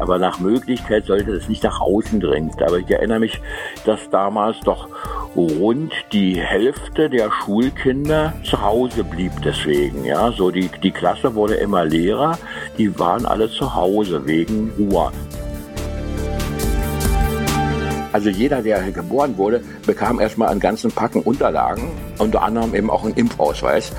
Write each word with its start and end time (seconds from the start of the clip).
Aber 0.00 0.18
nach 0.18 0.40
Möglichkeit 0.40 1.06
sollte 1.06 1.32
es 1.32 1.48
nicht 1.48 1.62
nach 1.62 1.80
außen 1.80 2.20
dringen. 2.20 2.50
Aber 2.66 2.78
ich 2.78 2.90
erinnere 2.90 3.20
mich, 3.20 3.40
dass 3.84 4.10
damals 4.10 4.58
doch 4.60 4.88
rund 5.36 5.92
die 6.12 6.40
Hälfte 6.40 7.08
der 7.08 7.30
Schulkinder 7.30 8.32
zu 8.42 8.60
Hause 8.60 9.04
blieb 9.04 9.32
deswegen. 9.44 10.04
Ja, 10.04 10.32
so 10.32 10.50
die, 10.50 10.68
die 10.82 10.90
Klasse 10.90 11.34
wurde 11.34 11.54
immer 11.54 11.84
leerer. 11.84 12.38
Die 12.78 12.98
waren 12.98 13.26
alle 13.26 13.50
zu 13.50 13.74
Hause 13.74 14.26
wegen 14.26 14.72
Ruhe. 14.78 15.12
Also 18.12 18.28
jeder, 18.28 18.62
der 18.62 18.90
geboren 18.90 19.38
wurde, 19.38 19.62
bekam 19.86 20.18
erstmal 20.18 20.48
einen 20.48 20.58
ganzen 20.58 20.90
Packen 20.90 21.20
Unterlagen, 21.20 21.84
unter 22.18 22.42
anderem 22.42 22.74
eben 22.74 22.90
auch 22.90 23.04
einen 23.04 23.14
Impfausweis, 23.14 23.92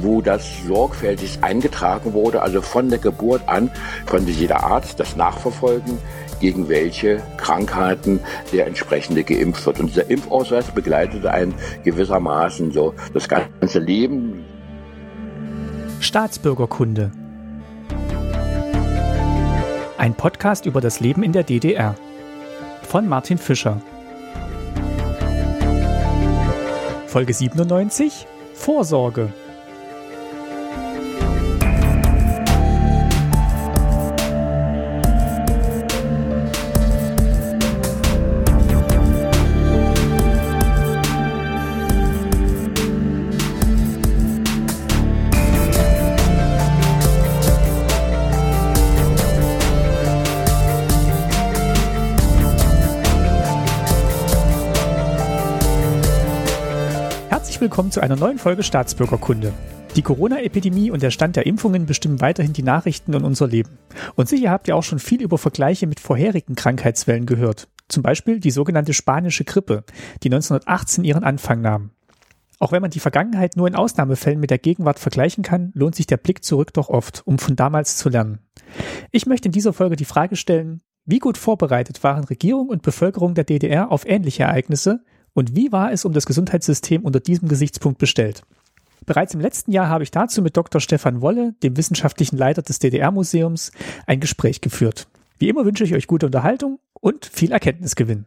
wo 0.00 0.22
das 0.22 0.46
sorgfältig 0.66 1.38
eingetragen 1.42 2.12
wurde, 2.12 2.42
also 2.42 2.62
von 2.62 2.88
der 2.88 2.98
Geburt 2.98 3.42
an 3.46 3.70
konnte 4.06 4.30
jeder 4.30 4.62
Arzt 4.62 5.00
das 5.00 5.16
nachverfolgen, 5.16 5.98
gegen 6.38 6.68
welche 6.68 7.22
Krankheiten 7.38 8.20
der 8.52 8.66
entsprechende 8.66 9.24
geimpft 9.24 9.66
wird. 9.66 9.80
Und 9.80 9.88
dieser 9.88 10.08
Impfausweis 10.10 10.70
begleitete 10.70 11.30
einen 11.30 11.54
gewissermaßen 11.82 12.70
so 12.70 12.94
das 13.14 13.28
ganze 13.28 13.80
Leben. 13.80 14.44
Staatsbürgerkunde. 16.00 17.10
Ein 19.98 20.14
Podcast 20.14 20.66
über 20.66 20.80
das 20.80 21.00
Leben 21.00 21.22
in 21.22 21.32
der 21.32 21.42
DDR 21.42 21.96
von 22.86 23.08
Martin 23.08 23.36
Fischer. 23.36 23.80
Folge 27.06 27.34
97 27.34 28.26
Vorsorge. 28.54 29.32
Willkommen 57.60 57.90
zu 57.90 58.00
einer 58.00 58.16
neuen 58.16 58.38
Folge 58.38 58.62
Staatsbürgerkunde. 58.62 59.52
Die 59.94 60.02
Corona-Epidemie 60.02 60.90
und 60.90 61.02
der 61.02 61.10
Stand 61.10 61.36
der 61.36 61.46
Impfungen 61.46 61.86
bestimmen 61.86 62.20
weiterhin 62.20 62.52
die 62.52 62.62
Nachrichten 62.62 63.14
und 63.14 63.24
unser 63.24 63.46
Leben. 63.46 63.78
Und 64.14 64.28
sicher 64.28 64.50
habt 64.50 64.68
ihr 64.68 64.76
auch 64.76 64.82
schon 64.82 64.98
viel 64.98 65.22
über 65.22 65.38
Vergleiche 65.38 65.86
mit 65.86 66.00
vorherigen 66.00 66.54
Krankheitswellen 66.54 67.24
gehört. 67.24 67.68
Zum 67.88 68.02
Beispiel 68.02 68.40
die 68.40 68.50
sogenannte 68.50 68.92
spanische 68.92 69.44
Grippe, 69.44 69.84
die 70.22 70.28
1918 70.28 71.04
ihren 71.04 71.24
Anfang 71.24 71.60
nahm. 71.60 71.90
Auch 72.58 72.72
wenn 72.72 72.82
man 72.82 72.90
die 72.90 73.00
Vergangenheit 73.00 73.56
nur 73.56 73.68
in 73.68 73.74
Ausnahmefällen 73.74 74.40
mit 74.40 74.50
der 74.50 74.58
Gegenwart 74.58 74.98
vergleichen 74.98 75.44
kann, 75.44 75.72
lohnt 75.74 75.94
sich 75.94 76.06
der 76.06 76.16
Blick 76.16 76.44
zurück 76.44 76.72
doch 76.74 76.88
oft, 76.88 77.22
um 77.26 77.38
von 77.38 77.56
damals 77.56 77.96
zu 77.96 78.08
lernen. 78.08 78.40
Ich 79.12 79.26
möchte 79.26 79.48
in 79.48 79.52
dieser 79.52 79.72
Folge 79.72 79.96
die 79.96 80.04
Frage 80.04 80.36
stellen, 80.36 80.82
wie 81.04 81.20
gut 81.20 81.38
vorbereitet 81.38 82.02
waren 82.02 82.24
Regierung 82.24 82.68
und 82.68 82.82
Bevölkerung 82.82 83.34
der 83.34 83.44
DDR 83.44 83.92
auf 83.92 84.06
ähnliche 84.06 84.42
Ereignisse 84.42 85.04
und 85.36 85.54
wie 85.54 85.70
war 85.70 85.92
es 85.92 86.06
um 86.06 86.14
das 86.14 86.24
Gesundheitssystem 86.24 87.04
unter 87.04 87.20
diesem 87.20 87.46
Gesichtspunkt 87.46 87.98
bestellt? 87.98 88.42
Bereits 89.04 89.34
im 89.34 89.40
letzten 89.40 89.70
Jahr 89.70 89.88
habe 89.88 90.02
ich 90.02 90.10
dazu 90.10 90.40
mit 90.40 90.56
Dr. 90.56 90.80
Stefan 90.80 91.20
Wolle, 91.20 91.52
dem 91.62 91.76
wissenschaftlichen 91.76 92.38
Leiter 92.38 92.62
des 92.62 92.78
DDR-Museums, 92.78 93.70
ein 94.06 94.20
Gespräch 94.20 94.62
geführt. 94.62 95.08
Wie 95.38 95.50
immer 95.50 95.66
wünsche 95.66 95.84
ich 95.84 95.94
euch 95.94 96.06
gute 96.06 96.24
Unterhaltung 96.24 96.78
und 96.94 97.26
viel 97.26 97.52
Erkenntnisgewinn. 97.52 98.24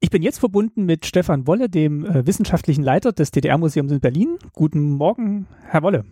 Ich 0.00 0.10
bin 0.10 0.20
jetzt 0.20 0.38
verbunden 0.38 0.84
mit 0.84 1.06
Stefan 1.06 1.46
Wolle, 1.46 1.70
dem 1.70 2.04
äh, 2.04 2.26
wissenschaftlichen 2.26 2.82
Leiter 2.82 3.12
des 3.12 3.30
DDR-Museums 3.30 3.90
in 3.90 4.00
Berlin. 4.00 4.36
Guten 4.52 4.90
Morgen, 4.90 5.46
Herr 5.64 5.82
Wolle. 5.82 6.04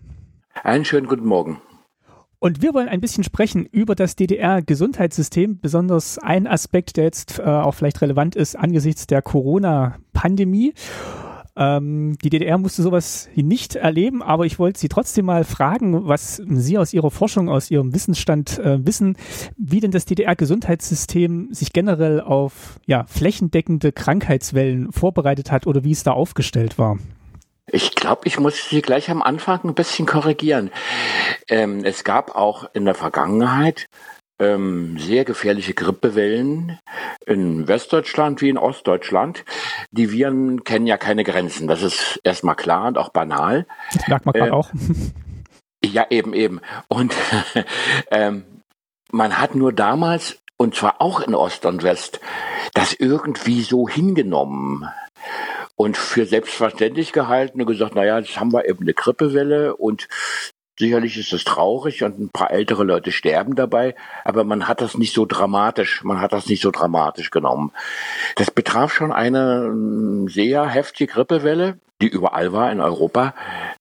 Einen 0.65 0.87
schönen 0.87 1.07
guten 1.07 1.27
Morgen. 1.27 1.61
Und 2.43 2.63
wir 2.63 2.73
wollen 2.73 2.89
ein 2.89 3.03
bisschen 3.03 3.23
sprechen 3.23 3.67
über 3.67 3.95
das 3.95 4.17
DDR-Gesundheitssystem, 4.17 5.61
besonders 5.61 6.19
ein 6.19 6.47
Aspekt, 6.47 6.97
der 6.97 7.05
jetzt 7.05 7.39
äh, 7.39 7.43
auch 7.43 7.75
vielleicht 7.75 8.01
relevant 8.01 8.35
ist 8.35 8.57
angesichts 8.57 9.07
der 9.07 9.21
Corona-Pandemie. 9.21 10.73
Ähm, 11.55 12.17
die 12.25 12.31
DDR 12.31 12.57
musste 12.57 12.81
sowas 12.81 13.29
nicht 13.35 13.75
erleben, 13.75 14.23
aber 14.23 14.47
ich 14.47 14.59
wollte 14.59 14.81
Sie 14.81 14.89
trotzdem 14.89 15.27
mal 15.27 15.45
fragen, 15.45 16.09
was 16.09 16.37
Sie 16.37 16.79
aus 16.79 16.95
Ihrer 16.95 17.11
Forschung, 17.11 17.51
aus 17.51 17.71
Ihrem 17.71 17.93
Wissensstand 17.93 18.59
äh, 18.59 18.87
wissen, 18.87 19.17
wie 19.59 19.81
denn 19.81 19.91
das 19.91 20.07
DDR-Gesundheitssystem 20.07 21.49
sich 21.53 21.75
generell 21.75 22.23
auf 22.23 22.81
ja, 22.87 23.05
flächendeckende 23.07 23.93
Krankheitswellen 23.93 24.93
vorbereitet 24.93 25.53
hat 25.53 25.67
oder 25.67 25.85
wie 25.85 25.93
es 25.93 26.05
da 26.05 26.13
aufgestellt 26.13 26.79
war. 26.79 26.99
Ich 27.73 27.95
glaube, 27.95 28.23
ich 28.25 28.39
muss 28.39 28.69
Sie 28.69 28.83
gleich 28.83 29.11
am 29.11 29.23
Anfang 29.23 29.61
ein 29.65 29.75
bisschen 29.75 30.07
korrigieren. 30.07 30.71
Ähm, 31.49 31.85
es 31.85 32.05
gab 32.05 32.35
auch 32.35 32.69
in 32.73 32.85
der 32.85 32.95
Vergangenheit 32.95 33.87
ähm, 34.41 34.99
sehr 34.99 35.25
gefährliche 35.25 35.75
Grippewellen 35.75 36.79
in 37.27 37.69
Westdeutschland 37.69 38.41
wie 38.41 38.49
in 38.49 38.59
Ostdeutschland. 38.59 39.45
Die 39.93 40.11
Viren 40.11 40.65
kennen 40.65 40.87
ja 40.87 40.97
keine 40.97 41.25
Grenzen. 41.25 41.69
Das 41.69 41.83
ist 41.83 42.21
erstmal 42.25 42.57
klar 42.57 42.89
und 42.89 42.99
auch 42.99 43.11
banal. 43.11 43.67
Das 43.93 44.09
merkt 44.09 44.27
man 44.27 44.33
gerade 44.33 44.51
äh, 44.51 44.55
auch. 44.55 44.71
Ja, 45.85 46.07
eben, 46.11 46.35
eben. 46.35 46.61
Und 46.89 47.15
ähm, 48.11 48.45
man 49.11 49.39
hat 49.39 49.55
nur 49.55 49.73
damals, 49.73 50.39
und 50.57 50.75
zwar 50.75 51.01
auch 51.01 51.21
in 51.21 51.35
Ost 51.35 51.65
und 51.67 51.83
West, 51.83 52.21
das 52.75 52.93
irgendwie 52.93 53.63
so 53.63 53.89
hingenommen 53.89 54.89
und 55.81 55.97
für 55.97 56.27
selbstverständlich 56.27 57.11
gehalten 57.11 57.59
und 57.59 57.67
gesagt, 57.67 57.95
naja, 57.95 58.19
jetzt 58.19 58.39
haben 58.39 58.53
wir 58.53 58.69
eben 58.69 58.83
eine 58.83 58.93
Grippewelle 58.93 59.75
und 59.77 60.09
Sicherlich 60.79 61.19
ist 61.19 61.35
es 61.35 61.45
traurig 61.45 62.03
und 62.05 62.19
ein 62.19 62.31
paar 62.31 62.51
ältere 62.51 62.85
Leute 62.85 63.13
sterben 63.13 63.55
dabei, 63.55 63.95
aber 64.25 64.45
man 64.45 64.67
hat 64.67 64.81
das 64.81 64.97
nicht 64.97 65.13
so 65.13 65.27
dramatisch, 65.27 66.03
man 66.05 66.23
hat 66.23 66.33
das 66.33 66.47
nicht 66.47 66.63
so 66.63 66.71
dramatisch 66.71 67.31
genommen. 67.31 67.73
Das 68.37 68.51
betraf 68.51 68.91
schon 68.91 69.13
eine 69.13 69.67
ähm, 69.67 70.27
sehr 70.31 70.67
heftige 70.67 71.13
Grippewelle, 71.13 71.79
die 72.01 72.09
überall 72.09 72.55
war 72.55 72.73
in 72.73 72.81
Europa, 72.81 73.35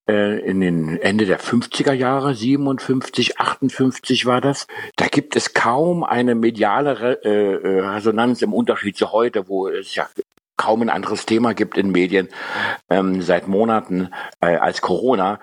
äh, 0.10 0.40
in 0.42 0.60
den 0.60 0.98
Ende 0.98 1.26
der 1.26 1.40
50er 1.40 1.94
Jahre, 1.94 2.36
57, 2.36 3.40
58 3.40 4.26
war 4.26 4.42
das. 4.42 4.68
Da 4.98 5.08
gibt 5.08 5.38
es 5.38 5.54
kaum 5.54 6.04
eine 6.04 6.36
mediale 6.36 7.22
äh, 7.24 7.54
äh, 7.54 7.80
Resonanz 7.80 8.42
im 8.42 8.54
Unterschied 8.54 8.98
zu 8.98 9.14
heute, 9.14 9.48
wo 9.48 9.70
es 9.70 9.96
ja 9.96 10.10
kaum 10.60 10.82
ein 10.82 10.90
anderes 10.90 11.26
Thema 11.26 11.54
gibt 11.54 11.78
in 11.78 11.92
Medien 11.92 12.28
ähm, 12.90 13.22
seit 13.22 13.48
Monaten 13.48 14.10
äh, 14.42 14.58
als 14.58 14.82
Corona. 14.82 15.40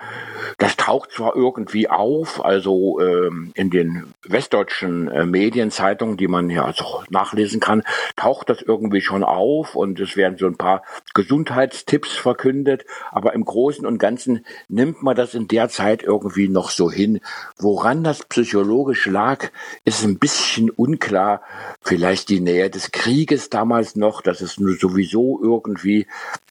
Das 0.59 0.77
taucht 0.77 1.11
zwar 1.11 1.35
irgendwie 1.35 1.89
auf, 1.89 2.45
also 2.45 2.99
ähm, 3.01 3.51
in 3.55 3.71
den 3.71 4.13
westdeutschen 4.23 5.07
äh, 5.07 5.25
Medienzeitungen, 5.25 6.17
die 6.17 6.27
man 6.27 6.51
ja 6.51 6.65
also 6.65 7.03
nachlesen 7.09 7.59
kann, 7.59 7.81
taucht 8.15 8.49
das 8.49 8.61
irgendwie 8.61 9.01
schon 9.01 9.23
auf 9.23 9.75
und 9.75 9.99
es 9.99 10.15
werden 10.15 10.37
so 10.37 10.45
ein 10.45 10.55
paar 10.55 10.83
Gesundheitstipps 11.15 12.15
verkündet, 12.15 12.85
aber 13.11 13.33
im 13.33 13.43
Großen 13.43 13.87
und 13.87 13.97
Ganzen 13.97 14.45
nimmt 14.67 15.01
man 15.01 15.15
das 15.15 15.33
in 15.33 15.47
der 15.47 15.67
Zeit 15.69 16.03
irgendwie 16.03 16.47
noch 16.47 16.69
so 16.69 16.91
hin. 16.91 17.21
Woran 17.57 18.03
das 18.03 18.23
psychologisch 18.23 19.07
lag, 19.07 19.49
ist 19.83 20.03
ein 20.03 20.19
bisschen 20.19 20.69
unklar. 20.69 21.41
Vielleicht 21.81 22.29
die 22.29 22.39
Nähe 22.39 22.69
des 22.69 22.91
Krieges 22.91 23.49
damals 23.49 23.95
noch, 23.95 24.21
dass 24.21 24.41
es 24.41 24.59
nur 24.59 24.75
sowieso 24.75 25.06
sowieso 25.07 25.39
irgendwie 25.41 26.07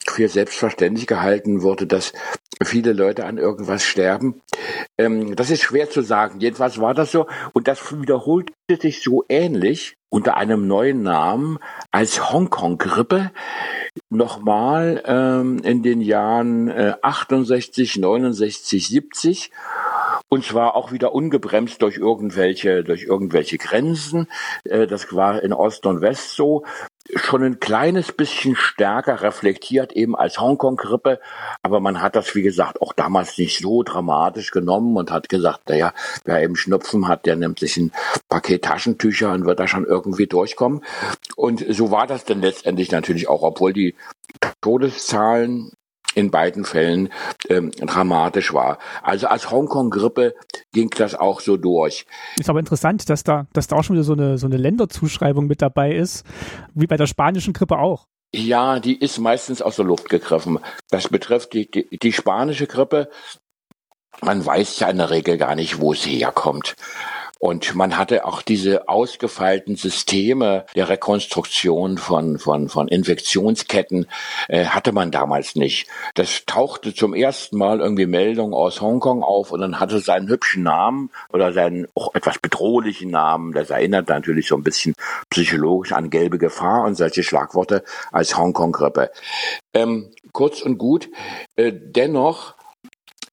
für 0.06 0.28
selbstverständlich 0.28 1.06
gehalten 1.06 1.62
wurde, 1.62 1.86
dass 1.86 2.12
viele 2.62 2.92
Leute 2.92 3.26
an 3.26 3.38
irgendwas 3.38 3.82
sterben. 3.82 4.40
Ähm, 4.98 5.36
das 5.36 5.50
ist 5.50 5.62
schwer 5.62 5.90
zu 5.90 6.02
sagen. 6.02 6.40
Jedenfalls 6.40 6.80
war 6.80 6.94
das 6.94 7.12
so. 7.12 7.26
Und 7.52 7.68
das 7.68 8.00
wiederholte 8.00 8.52
sich 8.80 9.02
so 9.02 9.24
ähnlich 9.28 9.96
unter 10.08 10.36
einem 10.36 10.66
neuen 10.66 11.02
Namen 11.02 11.58
als 11.90 12.32
Hongkong-Grippe 12.32 13.32
nochmal 14.08 15.02
ähm, 15.04 15.58
in 15.64 15.82
den 15.82 16.00
Jahren 16.00 16.68
äh, 16.68 16.94
68, 17.02 17.96
69, 17.96 18.88
70 18.88 19.50
und 20.28 20.44
zwar 20.44 20.74
auch 20.74 20.92
wieder 20.92 21.14
ungebremst 21.14 21.82
durch 21.82 21.98
irgendwelche 21.98 22.82
durch 22.82 23.02
irgendwelche 23.04 23.58
Grenzen. 23.58 24.28
Äh, 24.64 24.86
das 24.86 25.12
war 25.14 25.42
in 25.42 25.52
Ost 25.52 25.86
und 25.86 26.00
West 26.00 26.30
so 26.30 26.64
schon 27.14 27.42
ein 27.42 27.60
kleines 27.60 28.12
bisschen 28.12 28.56
stärker 28.56 29.22
reflektiert 29.22 29.92
eben 29.92 30.16
als 30.16 30.40
Hongkong-Grippe, 30.40 31.20
aber 31.62 31.80
man 31.80 32.02
hat 32.02 32.16
das, 32.16 32.34
wie 32.34 32.42
gesagt, 32.42 32.80
auch 32.80 32.92
damals 32.92 33.38
nicht 33.38 33.58
so 33.60 33.82
dramatisch 33.82 34.50
genommen 34.50 34.96
und 34.96 35.10
hat 35.10 35.28
gesagt, 35.28 35.68
naja, 35.68 35.92
wer 36.24 36.42
eben 36.42 36.56
Schnupfen 36.56 37.08
hat, 37.08 37.26
der 37.26 37.36
nimmt 37.36 37.58
sich 37.58 37.76
ein 37.76 37.92
Paket 38.28 38.64
Taschentücher 38.64 39.32
und 39.32 39.46
wird 39.46 39.60
da 39.60 39.68
schon 39.68 39.84
irgendwie 39.84 40.26
durchkommen. 40.26 40.82
Und 41.36 41.64
so 41.68 41.90
war 41.90 42.06
das 42.06 42.24
dann 42.24 42.40
letztendlich 42.40 42.90
natürlich 42.90 43.28
auch, 43.28 43.42
obwohl 43.42 43.72
die 43.72 43.94
Todeszahlen 44.60 45.72
in 46.16 46.30
beiden 46.30 46.64
Fällen 46.64 47.10
ähm, 47.50 47.70
dramatisch 47.72 48.52
war. 48.54 48.78
Also 49.02 49.28
als 49.28 49.50
Hongkong-Grippe 49.50 50.34
ging 50.72 50.90
das 50.90 51.14
auch 51.14 51.40
so 51.40 51.58
durch. 51.58 52.06
Ist 52.40 52.48
aber 52.48 52.58
interessant, 52.58 53.08
dass 53.10 53.22
da, 53.22 53.46
dass 53.52 53.66
da 53.66 53.76
auch 53.76 53.84
schon 53.84 53.96
wieder 53.96 54.04
so 54.04 54.14
eine, 54.14 54.38
so 54.38 54.46
eine 54.46 54.56
Länderzuschreibung 54.56 55.46
mit 55.46 55.60
dabei 55.60 55.94
ist, 55.94 56.24
wie 56.74 56.86
bei 56.86 56.96
der 56.96 57.06
spanischen 57.06 57.52
Grippe 57.52 57.78
auch. 57.78 58.06
Ja, 58.34 58.80
die 58.80 58.98
ist 58.98 59.18
meistens 59.18 59.60
aus 59.60 59.76
der 59.76 59.84
Luft 59.84 60.08
gegriffen. 60.08 60.58
Das 60.90 61.08
betrifft 61.08 61.52
die, 61.52 61.70
die, 61.70 61.86
die 61.98 62.12
spanische 62.12 62.66
Grippe. 62.66 63.10
Man 64.22 64.44
weiß 64.44 64.78
ja 64.80 64.88
in 64.88 64.96
der 64.96 65.10
Regel 65.10 65.36
gar 65.36 65.54
nicht, 65.54 65.80
wo 65.82 65.92
sie 65.92 66.18
herkommt. 66.18 66.76
Und 67.38 67.74
man 67.74 67.98
hatte 67.98 68.24
auch 68.24 68.40
diese 68.40 68.88
ausgefeilten 68.88 69.76
Systeme 69.76 70.64
der 70.74 70.88
Rekonstruktion 70.88 71.98
von, 71.98 72.38
von, 72.38 72.68
von 72.68 72.88
Infektionsketten, 72.88 74.06
äh, 74.48 74.64
hatte 74.64 74.92
man 74.92 75.10
damals 75.10 75.54
nicht. 75.54 75.88
Das 76.14 76.44
tauchte 76.46 76.94
zum 76.94 77.14
ersten 77.14 77.58
Mal 77.58 77.80
irgendwie 77.80 78.06
Meldung 78.06 78.54
aus 78.54 78.80
Hongkong 78.80 79.22
auf 79.22 79.52
und 79.52 79.60
dann 79.60 79.78
hatte 79.78 80.00
seinen 80.00 80.28
hübschen 80.28 80.62
Namen 80.62 81.10
oder 81.30 81.52
seinen 81.52 81.86
auch 81.94 82.14
etwas 82.14 82.38
bedrohlichen 82.38 83.10
Namen. 83.10 83.52
Das 83.52 83.70
erinnert 83.70 84.08
natürlich 84.08 84.48
so 84.48 84.56
ein 84.56 84.62
bisschen 84.62 84.94
psychologisch 85.28 85.92
an 85.92 86.10
gelbe 86.10 86.38
Gefahr 86.38 86.84
und 86.84 86.94
solche 86.94 87.22
Schlagworte 87.22 87.84
als 88.12 88.36
Hongkong-Grippe. 88.36 89.10
Ähm, 89.74 90.10
kurz 90.32 90.62
und 90.62 90.78
gut, 90.78 91.10
äh, 91.56 91.72
dennoch 91.72 92.55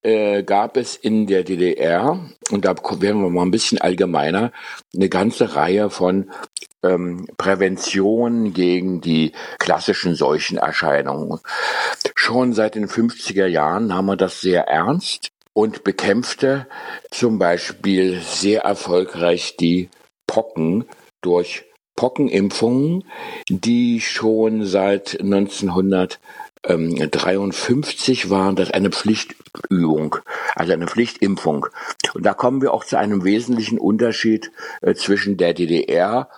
äh, 0.03 0.43
gab 0.43 0.77
es 0.77 0.95
in 0.95 1.27
der 1.27 1.43
DDR, 1.43 2.19
und 2.51 2.65
da 2.65 2.75
werden 2.99 3.21
wir 3.21 3.29
mal 3.29 3.43
ein 3.43 3.51
bisschen 3.51 3.81
allgemeiner, 3.81 4.51
eine 4.93 5.09
ganze 5.09 5.55
Reihe 5.55 5.89
von 5.89 6.29
ähm, 6.83 7.27
Prävention 7.37 8.53
gegen 8.53 9.01
die 9.01 9.31
klassischen 9.59 10.15
Seuchenerscheinungen. 10.15 11.39
Schon 12.15 12.53
seit 12.53 12.75
den 12.75 12.87
50er 12.87 13.47
Jahren 13.47 13.87
nahm 13.87 14.07
man 14.07 14.17
das 14.17 14.41
sehr 14.41 14.67
ernst 14.67 15.29
und 15.53 15.83
bekämpfte 15.83 16.67
zum 17.09 17.39
Beispiel 17.39 18.19
sehr 18.21 18.63
erfolgreich 18.63 19.55
die 19.57 19.89
Pocken 20.27 20.85
durch 21.21 21.63
Pockenimpfungen, 21.95 23.03
die 23.49 24.01
schon 24.01 24.65
seit 24.65 25.19
1900 25.21 26.19
53 26.65 28.29
waren 28.29 28.55
das 28.55 28.71
eine 28.71 28.89
Pflichtübung, 28.89 30.15
also 30.55 30.71
eine 30.71 30.87
Pflichtimpfung. 30.87 31.67
Und 32.13 32.25
da 32.25 32.33
kommen 32.33 32.61
wir 32.61 32.73
auch 32.73 32.85
zu 32.85 32.97
einem 32.97 33.23
wesentlichen 33.23 33.77
Unterschied 33.77 34.51
äh, 34.81 34.93
zwischen 34.93 35.37
der 35.37 35.53
DDR 35.53 36.29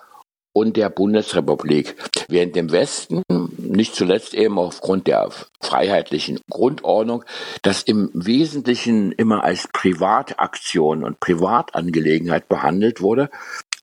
und 0.52 0.78
der 0.78 0.90
Bundesrepublik. 0.90 1.96
Während 2.28 2.58
im 2.58 2.72
Westen, 2.72 3.24
nicht 3.58 3.94
zuletzt 3.94 4.34
eben 4.34 4.58
aufgrund 4.58 5.06
der 5.06 5.30
freiheitlichen 5.62 6.40
Grundordnung, 6.50 7.24
das 7.62 7.84
im 7.84 8.10
Wesentlichen 8.14 9.12
immer 9.12 9.44
als 9.44 9.68
Privataktion 9.74 11.04
und 11.04 11.20
Privatangelegenheit 11.20 12.48
behandelt 12.48 13.02
wurde, 13.02 13.30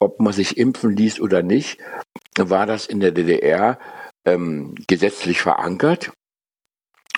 ob 0.00 0.19
man 0.19 0.33
sich 0.33 0.56
impfen 0.56 0.97
ließ 0.97 1.21
oder 1.21 1.43
nicht, 1.43 1.79
war 2.37 2.67
das 2.67 2.87
in 2.87 3.00
der 3.00 3.12
DDR 3.12 3.79
ähm, 4.25 4.75
gesetzlich 4.89 5.41
verankert 5.43 6.11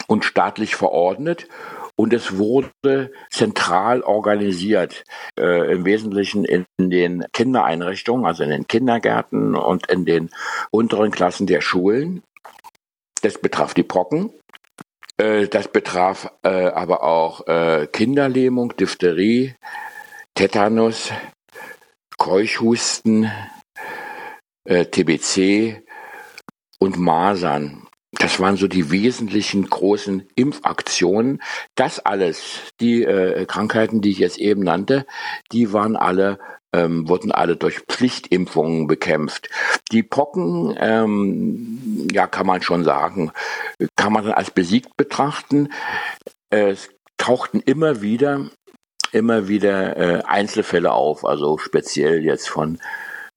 und 0.06 0.24
staatlich 0.24 0.76
verordnet 0.76 1.48
und 1.96 2.12
es 2.12 2.36
wurde 2.38 3.12
zentral 3.30 4.02
organisiert, 4.02 5.04
äh, 5.38 5.72
im 5.72 5.84
Wesentlichen 5.84 6.44
in 6.44 6.66
den 6.78 7.24
Kindereinrichtungen, 7.32 8.26
also 8.26 8.42
in 8.42 8.50
den 8.50 8.66
Kindergärten 8.66 9.54
und 9.54 9.88
in 9.90 10.04
den 10.04 10.30
unteren 10.70 11.12
Klassen 11.12 11.46
der 11.46 11.60
Schulen. 11.60 12.22
Das 13.22 13.38
betraf 13.38 13.74
die 13.74 13.84
Pocken. 13.84 14.32
Äh, 15.18 15.46
das 15.46 15.68
betraf 15.68 16.32
äh, 16.42 16.66
aber 16.66 17.04
auch 17.04 17.46
äh, 17.46 17.86
Kinderlähmung, 17.86 18.76
Diphtherie, 18.76 19.54
Tetanus, 20.34 21.12
Keuchhusten, 22.18 23.30
äh, 24.64 24.86
TBC 24.86 25.84
und 26.80 26.98
Masern. 26.98 27.83
Das 28.24 28.40
waren 28.40 28.56
so 28.56 28.68
die 28.68 28.90
wesentlichen 28.90 29.68
großen 29.68 30.26
Impfaktionen. 30.34 31.42
Das 31.74 31.98
alles, 31.98 32.72
die 32.80 33.02
äh, 33.02 33.44
Krankheiten, 33.44 34.00
die 34.00 34.12
ich 34.12 34.18
jetzt 34.18 34.38
eben 34.38 34.62
nannte, 34.62 35.04
die 35.52 35.74
waren 35.74 35.94
alle 35.94 36.38
ähm, 36.72 37.06
wurden 37.06 37.32
alle 37.32 37.58
durch 37.58 37.80
Pflichtimpfungen 37.80 38.86
bekämpft. 38.86 39.50
Die 39.92 40.02
Pocken, 40.02 40.74
ähm, 40.80 42.08
ja, 42.12 42.26
kann 42.26 42.46
man 42.46 42.62
schon 42.62 42.82
sagen, 42.82 43.30
kann 43.94 44.14
man 44.14 44.32
als 44.32 44.50
besiegt 44.50 44.96
betrachten. 44.96 45.68
Es 46.48 46.88
tauchten 47.18 47.60
immer 47.60 48.00
wieder, 48.00 48.48
immer 49.12 49.48
wieder 49.48 49.98
äh, 49.98 50.22
Einzelfälle 50.24 50.92
auf, 50.92 51.26
also 51.26 51.58
speziell 51.58 52.24
jetzt 52.24 52.48
von 52.48 52.78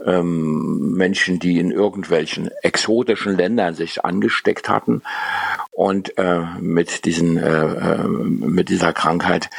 ähm, 0.06 0.94
Menschen, 0.94 1.40
die 1.40 1.60
in 1.60 1.72
irgendwelchen 1.72 2.50
exotischen 2.62 3.36
Ländern 3.36 3.74
sich 3.74 4.06
angesteckt 4.06 4.70
hatten 4.70 5.02
und 5.72 6.18
äh, 6.18 6.42
mit 6.60 7.06
diesen 7.06 7.38
äh, 7.38 7.66
äh 7.66 8.08
mit 8.08 8.70
dieser 8.70 8.94
Krankheit 8.94 9.50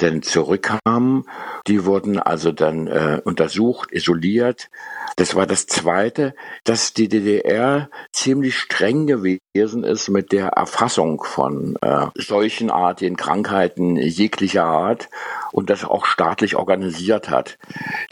denn 0.00 0.22
zurückkamen. 0.22 1.24
Die 1.66 1.84
wurden 1.84 2.18
also 2.18 2.52
dann 2.52 2.86
äh, 2.86 3.20
untersucht, 3.24 3.90
isoliert. 3.92 4.68
Das 5.16 5.34
war 5.34 5.46
das 5.46 5.66
Zweite, 5.66 6.34
dass 6.64 6.92
die 6.92 7.08
DDR 7.08 7.88
ziemlich 8.12 8.56
streng 8.56 9.06
gewesen 9.06 9.84
ist 9.84 10.08
mit 10.08 10.32
der 10.32 10.48
Erfassung 10.48 11.22
von 11.24 11.76
äh, 11.80 12.06
solchenartigen 12.14 13.16
Krankheiten 13.16 13.96
jeglicher 13.96 14.64
Art 14.64 15.08
und 15.52 15.70
das 15.70 15.84
auch 15.84 16.04
staatlich 16.04 16.56
organisiert 16.56 17.30
hat. 17.30 17.58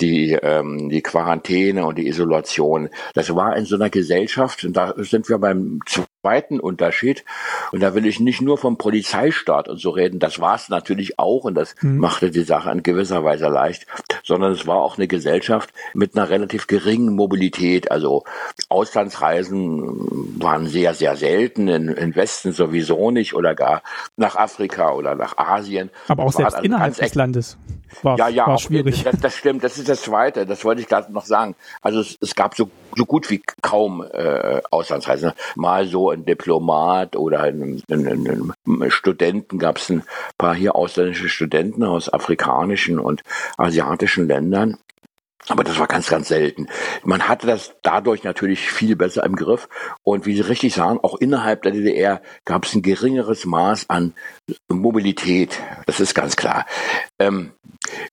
Die, 0.01 0.33
ähm, 0.33 0.89
die 0.89 1.03
Quarantäne 1.03 1.87
und 1.87 1.99
die 1.99 2.09
Isolation. 2.09 2.89
Das 3.13 3.35
war 3.35 3.57
in 3.57 3.67
so 3.67 3.77
einer 3.77 3.91
Gesellschaft, 3.91 4.65
und 4.65 4.75
da 4.75 4.95
sind 4.97 5.29
wir 5.29 5.39
beim 5.39 5.81
zweiten 6.25 6.59
Unterschied. 6.59 7.25
Und 7.71 7.81
da 7.81 7.95
will 7.95 8.07
ich 8.07 8.19
nicht 8.19 8.41
nur 8.41 8.57
vom 8.57 8.79
Polizeistaat 8.79 9.69
und 9.69 9.79
so 9.79 9.91
reden, 9.91 10.19
das 10.19 10.41
war 10.41 10.55
es 10.55 10.71
natürlich 10.71 11.19
auch 11.19 11.45
und 11.45 11.55
das 11.55 11.75
mhm. 11.83 11.99
machte 11.99 12.31
die 12.31 12.43
Sache 12.43 12.71
in 12.71 12.83
gewisser 12.83 13.25
Weise 13.25 13.44
leicht, 13.49 13.87
sondern 14.23 14.53
es 14.53 14.67
war 14.67 14.79
auch 14.79 14.99
eine 14.99 15.09
Gesellschaft 15.09 15.71
mit 15.95 16.17
einer 16.17 16.29
relativ 16.29 16.67
geringen 16.67 17.15
Mobilität. 17.15 17.91
Also 17.91 18.25
Auslandsreisen 18.69 20.41
waren 20.41 20.67
sehr, 20.67 20.95
sehr 20.95 21.17
selten, 21.17 21.69
in, 21.69 21.89
in 21.89 22.15
Westen 22.17 22.53
sowieso 22.53 23.11
nicht 23.11 23.35
oder 23.35 23.55
gar 23.55 23.83
nach 24.17 24.37
Afrika 24.37 24.93
oder 24.93 25.15
nach 25.15 25.37
Asien. 25.39 25.91
Aber 26.09 26.25
auch 26.25 26.33
selbst 26.33 26.55
also 26.55 26.65
innerhalb 26.65 26.97
des 26.97 27.15
Landes 27.15 27.57
war, 28.03 28.19
ja, 28.19 28.29
ja, 28.29 28.47
war 28.47 28.59
schwierig. 28.59 29.05
Das, 29.05 29.21
das, 29.21 29.37
stimmt, 29.37 29.63
das 29.63 29.79
ist 29.79 29.89
das 29.89 30.03
Zweite, 30.03 30.47
das 30.47 30.65
wollte 30.65 30.81
ich 30.81 30.89
gerade 30.89 31.13
noch 31.13 31.25
sagen. 31.25 31.55
Also 31.81 32.01
es, 32.01 32.19
es 32.21 32.35
gab 32.35 32.57
so, 32.57 32.71
so 32.97 33.07
gut 33.07 33.31
wie 33.31 33.43
kaum 33.63 34.03
äh, 34.03 34.61
Auslandsreisen. 34.71 35.33
Mal 35.57 35.87
so 35.87 36.11
ein 36.11 36.25
Diplomat 36.25 37.17
oder 37.17 37.41
ein, 37.41 37.83
ein, 37.91 38.07
ein, 38.07 38.53
ein 38.67 38.91
Studenten, 38.91 39.59
gab 39.59 39.79
es 39.79 39.91
ein 39.91 40.03
paar 40.39 40.55
hier 40.55 40.75
ausländische 40.75 41.29
Studenten 41.29 41.85
aus 41.85 42.13
afrikanischen 42.13 42.99
und 42.99 43.23
asiatischen 43.57 44.29
Ländern. 44.29 44.79
Aber 45.49 45.63
das 45.63 45.79
war 45.79 45.87
ganz, 45.87 46.09
ganz 46.09 46.29
selten. 46.29 46.69
Man 47.03 47.29
hatte 47.29 47.47
das 47.47 47.75
dadurch 47.83 48.25
natürlich 48.25 48.71
viel 48.71 48.97
besser 48.97 49.25
im 49.25 49.37
Griff. 49.37 49.69
Und 50.03 50.25
wie 50.25 50.35
Sie 50.35 50.41
richtig 50.41 50.75
sagen, 50.75 51.01
auch 51.03 51.17
innerhalb 51.17 51.63
der 51.63 51.73
DDR 51.73 52.23
gab 52.47 52.65
es 52.65 52.75
ein 52.75 52.81
geringeres 52.81 53.45
Maß 53.45 53.91
an 53.91 54.15
Mobilität. 54.69 55.61
Das 55.87 56.01
ist 56.01 56.15
ganz 56.15 56.37
klar. 56.37 56.65
Ähm, 57.19 57.53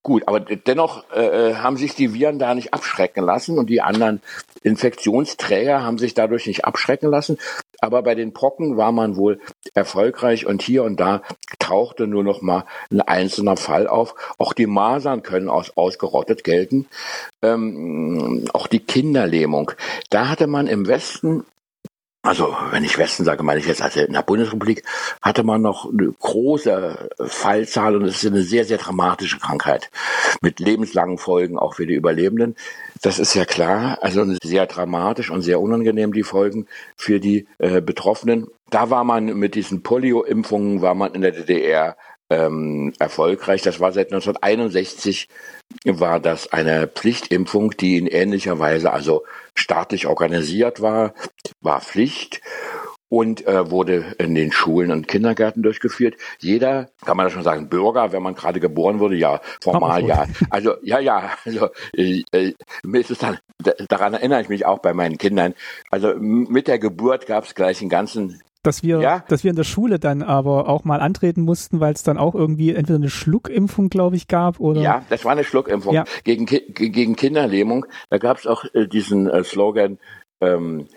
gut, 0.04 0.28
aber 0.28 0.40
dennoch 0.40 1.10
äh, 1.12 1.56
haben 1.56 1.78
sich 1.78 1.96
die 1.96 2.14
Viren 2.14 2.40
da 2.40 2.56
nicht 2.56 2.74
abschrecken 2.74 3.24
lassen 3.24 3.58
und 3.58 3.70
die 3.70 3.82
anderen 3.82 4.22
Infektionsträger 4.64 5.84
haben 5.84 5.98
sich 5.98 6.14
dadurch 6.14 6.48
nicht 6.48 6.66
abschrecken 6.66 7.10
lassen. 7.10 7.38
Aber 7.80 8.04
bei 8.04 8.14
den 8.14 8.32
Pocken 8.32 8.78
war 8.78 8.92
man 8.92 9.16
wohl 9.16 9.40
erfolgreich 9.74 10.46
und 10.46 10.62
hier 10.62 10.84
und 10.84 11.00
da 11.00 11.24
tauchte 11.58 12.06
nur 12.06 12.24
noch 12.24 12.42
mal 12.44 12.66
ein 12.92 13.02
einzelner 13.02 13.58
Fall 13.58 13.88
auf. 13.88 14.14
Auch 14.38 14.54
die 14.54 14.68
Masern 14.68 15.24
können 15.24 15.50
aus, 15.50 15.76
ausgerottet 15.76 16.44
gelten. 16.44 16.88
Ähm, 17.42 18.46
auch 18.54 18.68
die 18.68 18.80
Kinderlähmung. 18.80 19.72
Da 20.12 20.30
hatte 20.30 20.46
man 20.46 20.68
im 20.68 20.88
Westen 20.88 21.44
also 22.24 22.56
wenn 22.70 22.84
ich 22.84 22.98
Westen 22.98 23.24
sage, 23.24 23.42
meine 23.42 23.60
ich 23.60 23.66
jetzt 23.66 23.82
also 23.82 24.00
in 24.00 24.14
der 24.14 24.22
Bundesrepublik, 24.22 24.84
hatte 25.22 25.44
man 25.44 25.62
noch 25.62 25.92
eine 25.92 26.14
große 26.20 27.10
Fallzahl 27.20 27.96
und 27.96 28.04
es 28.06 28.24
ist 28.24 28.32
eine 28.32 28.44
sehr, 28.44 28.66
sehr 28.66 28.78
dramatische 28.78 29.40
Krankheit 29.40 29.90
mit 30.42 30.60
lebenslangen 30.60 31.18
Folgen 31.18 31.58
auch 31.58 31.74
für 31.76 31.88
die 31.88 31.96
Überlebenden. 31.96 32.56
Das 33.02 33.18
ist 33.18 33.34
ja 33.34 33.46
klar, 33.46 33.98
also 34.02 34.24
sehr 34.44 34.68
dramatisch 34.68 35.32
und 35.32 35.42
sehr 35.42 35.60
unangenehm 35.60 36.14
die 36.14 36.24
Folgen 36.24 36.68
für 36.96 37.20
die 37.20 37.48
äh, 37.58 37.82
Betroffenen. 37.82 38.48
Da 38.70 38.92
war 38.92 39.04
man 39.04 39.26
mit 39.38 39.56
diesen 39.56 39.82
Polio-Impfungen, 39.82 40.82
war 40.82 40.94
man 40.94 41.16
in 41.16 41.22
der 41.22 41.32
DDR 41.32 41.98
ähm, 42.32 42.94
erfolgreich. 43.00 43.62
Das 43.62 43.80
war 43.80 43.92
seit 43.92 44.08
1961 44.12 45.28
war 45.86 46.20
das 46.20 46.52
eine 46.52 46.88
Pflichtimpfung, 46.88 47.72
die 47.72 47.98
in 47.98 48.08
ähnlicher 48.08 48.60
Weise 48.60 48.92
also 48.92 49.24
staatlich 49.56 50.08
organisiert 50.08 50.82
war, 50.82 51.14
war 51.62 51.82
Pflicht. 51.82 52.42
und 53.10 53.46
äh, 53.46 53.70
wurde 53.70 54.16
in 54.20 54.36
den 54.36 54.54
Schulen 54.54 54.90
und 54.90 55.06
Kindergärten 55.06 55.62
durchgeführt. 55.64 56.16
Jeder, 56.40 56.92
kann 57.04 57.18
man 57.18 57.26
das 57.26 57.34
schon 57.34 57.44
sagen, 57.44 57.68
Bürger, 57.68 58.14
wenn 58.14 58.24
man 58.24 58.36
gerade 58.36 58.62
geboren 58.62 59.00
wurde, 59.00 59.18
ja, 59.18 59.42
formal 59.60 60.06
ja. 60.06 60.28
Also 60.50 60.76
ja, 60.82 60.98
ja, 61.00 61.32
also 61.44 61.68
äh, 61.94 62.24
äh, 62.32 62.54
ist 62.94 63.12
es 63.12 63.18
dann, 63.18 63.38
daran 63.90 64.14
erinnere 64.14 64.42
ich 64.42 64.48
mich 64.48 64.66
auch 64.66 64.80
bei 64.80 64.94
meinen 64.94 65.18
Kindern. 65.18 65.56
Also 65.90 66.16
mit 66.16 66.70
der 66.70 66.80
Geburt 66.80 67.26
gab 67.26 67.44
es 67.44 67.54
gleich 67.54 67.82
einen 67.82 67.90
ganzen 67.90 68.42
dass 68.64 68.84
wir, 68.84 69.00
ja? 69.00 69.24
dass 69.28 69.44
wir 69.44 69.50
in 69.50 69.56
der 69.56 69.64
Schule 69.64 70.00
dann 70.00 70.22
aber 70.22 70.70
auch 70.70 70.84
mal 70.84 71.00
antreten 71.00 71.42
mussten, 71.42 71.80
weil 71.80 71.94
es 71.94 72.04
dann 72.04 72.18
auch 72.18 72.36
irgendwie 72.36 72.76
entweder 72.76 72.98
eine 72.98 73.10
Schluckimpfung, 73.10 73.90
glaube 73.90 74.16
ich, 74.16 74.28
gab 74.28 74.60
oder. 74.60 74.82
Ja, 74.82 75.06
das 75.10 75.26
war 75.26 75.32
eine 75.32 75.44
Schluckimpfung 75.44 75.94
ja. 75.94 76.06
gegen, 76.24 76.46
gegen 76.46 77.16
Kinderlähmung. 77.16 77.86
Da 78.10 78.18
gab 78.18 78.38
es 78.38 78.48
auch 78.48 78.66
äh, 78.74 78.88
diesen 78.88 79.28
äh, 79.30 79.44
Slogan, 79.44 79.98
ähm, 80.42 80.88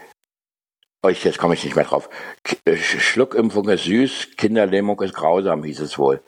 oh, 1.02 1.08
jetzt 1.08 1.38
komme 1.38 1.54
ich 1.54 1.64
nicht 1.64 1.76
mehr 1.76 1.84
drauf. 1.84 2.10
K 2.42 2.56
äh, 2.66 2.76
Schluckimpfung 2.76 3.68
ist 3.68 3.84
süß, 3.84 4.36
Kinderlähmung 4.36 5.00
ist 5.00 5.14
grausam, 5.14 5.64
hieß 5.64 5.80
es 5.80 5.98
wohl. 5.98 6.20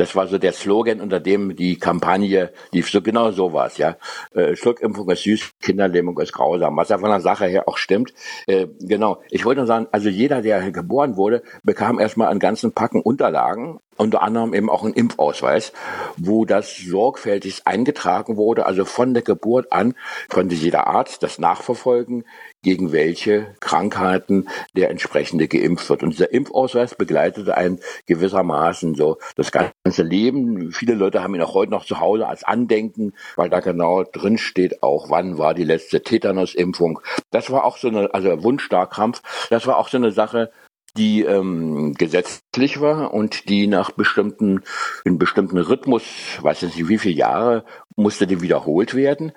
Das 0.00 0.16
war 0.16 0.26
so 0.26 0.38
der 0.38 0.52
Slogan, 0.52 1.00
unter 1.00 1.20
dem 1.20 1.54
die 1.54 1.78
Kampagne 1.78 2.52
lief. 2.72 2.90
So 2.90 3.02
genau 3.02 3.32
so 3.32 3.52
war 3.52 3.66
es, 3.66 3.76
ja. 3.76 3.96
Äh, 4.34 4.56
Schluckimpfung 4.56 5.10
ist 5.10 5.24
süß, 5.24 5.52
Kinderlähmung 5.60 6.18
ist 6.20 6.32
grausam. 6.32 6.74
Was 6.78 6.88
ja 6.88 6.96
von 6.96 7.10
der 7.10 7.20
Sache 7.20 7.44
her 7.44 7.68
auch 7.68 7.76
stimmt. 7.76 8.14
Äh, 8.46 8.66
genau. 8.80 9.20
Ich 9.30 9.44
wollte 9.44 9.60
nur 9.60 9.66
sagen, 9.66 9.88
also 9.92 10.08
jeder, 10.08 10.40
der 10.40 10.70
geboren 10.70 11.16
wurde, 11.16 11.42
bekam 11.62 12.00
erstmal 12.00 12.28
einen 12.28 12.40
ganzen 12.40 12.72
Packen 12.72 13.02
Unterlagen 13.02 13.78
unter 14.00 14.22
anderem 14.22 14.54
eben 14.54 14.70
auch 14.70 14.82
ein 14.82 14.94
Impfausweis, 14.94 15.72
wo 16.16 16.46
das 16.46 16.74
sorgfältig 16.74 17.66
eingetragen 17.66 18.38
wurde. 18.38 18.64
Also 18.64 18.86
von 18.86 19.12
der 19.12 19.22
Geburt 19.22 19.72
an 19.72 19.94
konnte 20.30 20.54
jeder 20.54 20.86
Arzt 20.86 21.22
das 21.22 21.38
nachverfolgen, 21.38 22.24
gegen 22.62 22.92
welche 22.92 23.54
Krankheiten 23.60 24.48
der 24.76 24.90
entsprechende 24.90 25.48
geimpft 25.48 25.88
wird. 25.88 26.02
Und 26.02 26.10
dieser 26.10 26.32
Impfausweis 26.32 26.94
begleitete 26.94 27.56
einen 27.56 27.80
gewissermaßen 28.06 28.94
so 28.94 29.18
das 29.36 29.50
ganze 29.52 30.02
Leben. 30.02 30.72
Viele 30.72 30.94
Leute 30.94 31.22
haben 31.22 31.34
ihn 31.34 31.42
auch 31.42 31.54
heute 31.54 31.70
noch 31.72 31.84
zu 31.84 32.00
Hause 32.00 32.26
als 32.26 32.44
Andenken, 32.44 33.14
weil 33.36 33.50
da 33.50 33.60
genau 33.60 34.04
drin 34.04 34.38
steht 34.38 34.82
auch, 34.82 35.10
wann 35.10 35.38
war 35.38 35.54
die 35.54 35.64
letzte 35.64 36.02
Tetanusimpfung. 36.02 37.00
Das 37.30 37.50
war 37.50 37.64
auch 37.64 37.76
so 37.76 37.88
eine, 37.88 38.12
also 38.12 38.42
Wundstarkrampf, 38.42 39.22
das 39.50 39.66
war 39.66 39.78
auch 39.78 39.88
so 39.88 39.96
eine 39.96 40.12
Sache, 40.12 40.50
die 40.96 41.22
ähm, 41.22 41.94
gesetzlich 41.94 42.80
war 42.80 43.14
und 43.14 43.48
die 43.48 43.66
nach 43.66 43.92
bestimmten, 43.92 44.62
in 45.04 45.18
bestimmten 45.18 45.58
Rhythmus, 45.58 46.02
weiß 46.40 46.62
nicht 46.62 46.88
wie 46.88 46.98
viele 46.98 47.14
Jahre, 47.14 47.64
musste 48.00 48.26
die 48.26 48.40
wiederholt 48.40 48.94
werden. 48.94 49.32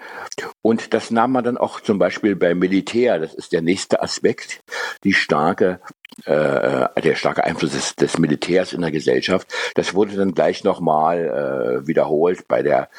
Und 0.62 0.94
das 0.94 1.12
nahm 1.12 1.34
man 1.34 1.44
dann 1.44 1.58
auch 1.58 1.80
zum 1.80 2.00
Beispiel 2.00 2.36
beim 2.36 2.60
Militär, 2.60 3.20
das 3.20 3.34
ist 3.34 3.52
der 3.52 3.62
nächste 3.62 4.02
Aspekt, 4.02 4.62
die 5.04 5.14
starke 5.14 5.80
äh, 6.26 7.02
der 7.02 7.16
starke 7.16 7.44
Einfluss 7.44 7.72
des, 7.72 7.96
des, 7.96 8.20
Militärs 8.20 8.74
in 8.74 8.82
der 8.82 8.92
Gesellschaft. 8.92 9.48
Das 9.76 9.96
wurde 9.96 10.16
dann 10.16 10.34
gleich 10.34 10.64
nochmal 10.64 11.82
äh, 11.82 11.88
wiederholt 11.88 12.48
bei 12.48 12.62
der 12.62 12.90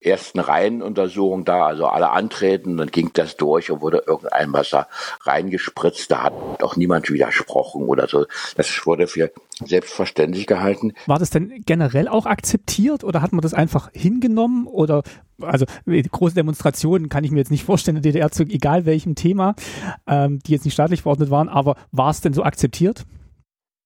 ersten 0.00 0.38
Reihenuntersuchung 0.38 1.44
da, 1.44 1.66
also 1.66 1.86
alle 1.86 2.10
antreten, 2.10 2.76
dann 2.76 2.90
ging 2.90 3.10
das 3.12 3.36
durch 3.36 3.70
und 3.70 3.80
wurde 3.80 4.04
irgendein 4.06 4.52
Wasser 4.52 4.88
reingespritzt. 5.22 6.10
Da 6.10 6.24
hat 6.24 6.62
auch 6.62 6.76
niemand 6.76 7.10
widersprochen 7.10 7.84
oder 7.84 8.08
so. 8.08 8.26
Das 8.56 8.86
wurde 8.86 9.06
für 9.06 9.30
selbstverständlich 9.64 10.46
gehalten. 10.46 10.92
War 11.06 11.18
das 11.18 11.30
denn 11.30 11.62
generell 11.66 12.08
auch 12.08 12.26
akzeptiert 12.26 13.04
oder 13.04 13.22
hat 13.22 13.32
man 13.32 13.42
das 13.42 13.54
einfach 13.54 13.90
hingenommen 13.92 14.66
oder 14.66 15.02
also 15.40 15.66
große 15.88 16.34
Demonstrationen 16.34 17.08
kann 17.08 17.24
ich 17.24 17.30
mir 17.30 17.38
jetzt 17.38 17.50
nicht 17.50 17.64
vorstellen 17.64 17.96
in 17.96 18.02
der 18.02 18.12
DDR 18.12 18.30
zu 18.30 18.44
egal 18.44 18.86
welchem 18.86 19.14
Thema, 19.14 19.54
ähm, 20.06 20.38
die 20.40 20.52
jetzt 20.52 20.64
nicht 20.64 20.74
staatlich 20.74 21.02
verordnet 21.02 21.30
waren, 21.30 21.48
aber 21.48 21.76
war 21.90 22.10
es 22.10 22.20
denn 22.20 22.32
so 22.32 22.42
akzeptiert? 22.42 23.04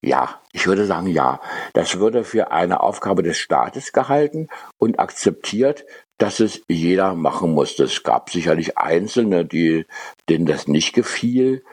Ja, 0.03 0.41
ich 0.53 0.67
würde 0.67 0.87
sagen 0.87 1.09
ja. 1.09 1.41
Das 1.73 1.99
würde 1.99 2.23
für 2.23 2.53
eine 2.53 2.81
Aufgabe 2.81 3.23
des 3.23 3.39
Staates 3.39 3.93
gehalten 3.93 4.49
und 4.79 5.01
akzeptiert, 5.01 5.85
dass 6.19 6.41
es 6.41 6.63
jeder 6.69 7.15
machen 7.15 7.53
musste. 7.53 7.85
Es 7.85 8.03
gab 8.03 8.31
sicherlich 8.31 8.79
Einzelne, 8.79 9.45
die, 9.45 9.87
denen 10.29 10.47
das 10.47 10.69
nicht 10.69 10.93
gefiel. 10.93 11.65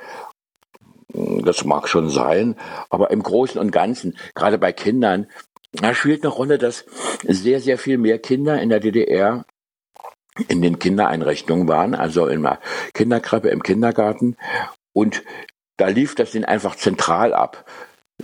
Das 1.13 1.63
mag 1.63 1.87
schon 1.87 2.09
sein, 2.09 2.55
aber 2.89 3.11
im 3.11 3.21
Großen 3.21 3.59
und 3.59 3.71
Ganzen, 3.71 4.17
gerade 4.33 4.57
bei 4.57 4.71
Kindern, 4.71 5.27
da 5.71 5.93
spielt 5.93 6.23
eine 6.23 6.33
Rolle, 6.33 6.57
dass 6.57 6.85
sehr, 7.23 7.59
sehr 7.59 7.77
viel 7.77 7.97
mehr 7.97 8.19
Kinder 8.19 8.61
in 8.61 8.69
der 8.69 8.79
DDR 8.79 9.45
in 10.47 10.61
den 10.61 10.79
Kindereinrichtungen 10.79 11.67
waren, 11.67 11.93
also 11.93 12.27
in 12.27 12.41
der 12.41 12.59
Kinderkrippe, 12.93 13.49
im 13.49 13.61
Kindergarten. 13.61 14.35
Und 14.91 15.23
da 15.77 15.87
lief 15.87 16.15
das 16.15 16.31
denen 16.31 16.45
einfach 16.45 16.75
zentral 16.75 17.33
ab. 17.33 17.65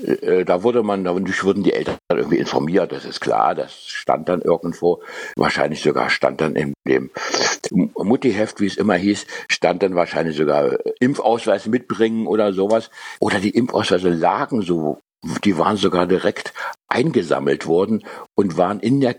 Äh, 0.02 0.46
da 0.46 0.64
wurde 0.64 0.84
man, 0.84 1.04
da 1.04 1.14
wurden 1.14 1.64
die 1.64 1.74
Eltern 1.74 1.98
irgendwie 2.10 2.38
informiert, 2.38 2.92
das 2.92 3.06
ist 3.06 3.20
klar, 3.20 3.56
das 3.56 3.88
stand 3.88 4.30
dann 4.30 4.42
irgendwo, 4.42 5.02
wahrscheinlich 5.36 5.82
sogar 5.82 6.10
stand 6.10 6.42
dann 6.42 6.56
in 6.56 6.74
dem 6.88 7.12
Muttiheft, 7.72 8.60
wie 8.62 8.68
es 8.68 8.78
immer 8.78 8.96
hieß, 8.96 9.26
stand 9.50 9.84
dann 9.84 9.96
wahrscheinlich 9.96 10.38
sogar 10.38 10.78
Impfausweis 11.00 11.68
mitbringen 11.68 12.28
oder 12.28 12.54
sowas. 12.54 12.90
Oder 13.20 13.40
die 13.40 13.52
Impfausweise 13.52 14.10
lagen 14.10 14.62
so, 14.62 15.00
die 15.44 15.58
waren 15.58 15.78
sogar 15.78 16.08
direkt 16.08 16.54
eingesammelt 16.88 17.68
worden 17.68 18.04
und 18.36 18.58
waren 18.58 18.80
in 18.80 19.02
der 19.02 19.16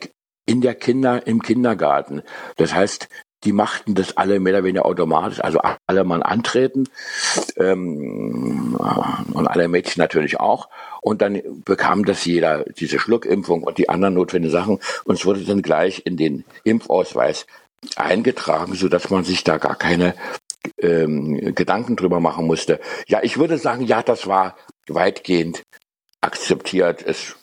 in 0.47 0.63
der 0.63 0.75
Kinder, 0.75 1.29
im 1.29 1.43
Kindergarten. 1.43 2.23
Das 2.57 2.75
heißt, 2.75 3.09
die 3.45 3.53
machten 3.53 3.95
das 3.95 4.17
alle 4.17 4.39
mehr 4.39 4.55
oder 4.55 4.65
weniger 4.65 4.87
automatisch, 4.87 5.41
also 5.43 5.61
alle 5.87 6.05
Mann 6.05 6.23
antreten 6.23 6.89
ähm, 7.57 8.77
und 9.33 9.47
alle 9.47 9.69
Mädchen 9.69 10.01
natürlich 10.01 10.41
auch. 10.41 10.69
Und 11.01 11.23
dann 11.23 11.41
bekam 11.65 12.05
das 12.05 12.25
jeder, 12.25 12.65
diese 12.65 12.99
Schluckimpfung 12.99 13.63
und 13.63 13.79
die 13.79 13.89
anderen 13.89 14.15
notwendigen 14.15 14.53
Sachen. 14.53 14.79
Und 15.05 15.15
es 15.15 15.25
wurde 15.25 15.41
dann 15.45 15.63
gleich 15.63 16.03
in 16.05 16.17
den 16.17 16.45
Impfausweis 16.65 17.47
eingetragen, 17.97 18.75
so 18.75 18.89
dass 18.89 19.09
man 19.09 19.25
sich 19.25 19.43
da 19.43 19.57
gar 19.57 19.77
keine 19.77 20.15
ähm, 20.79 21.55
Gedanken 21.55 21.97
drüber 21.97 22.21
machen 22.21 22.47
musste. 22.47 22.81
Ja, 23.07 23.21
ich 23.23 23.39
würde 23.39 23.57
sagen, 23.57 23.85
ja, 23.85 24.03
das 24.03 24.27
war 24.27 24.57
weitgehend 24.87 25.63
akzeptiert. 26.21 27.03
Es 27.03 27.37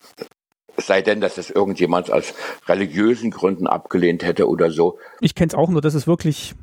sei 0.78 1.02
denn, 1.02 1.22
dass 1.22 1.38
es 1.38 1.50
irgendjemand 1.50 2.12
aus 2.12 2.34
religiösen 2.68 3.32
Gründen 3.32 3.68
abgelehnt 3.68 4.24
hätte 4.24 4.48
oder 4.48 4.72
so. 4.72 4.98
Ich 5.22 5.36
kenne 5.36 5.50
es 5.50 5.56
auch 5.56 5.70
nur, 5.70 5.82
dass 5.82 5.94
es 5.94 6.08
wirklich 6.08 6.56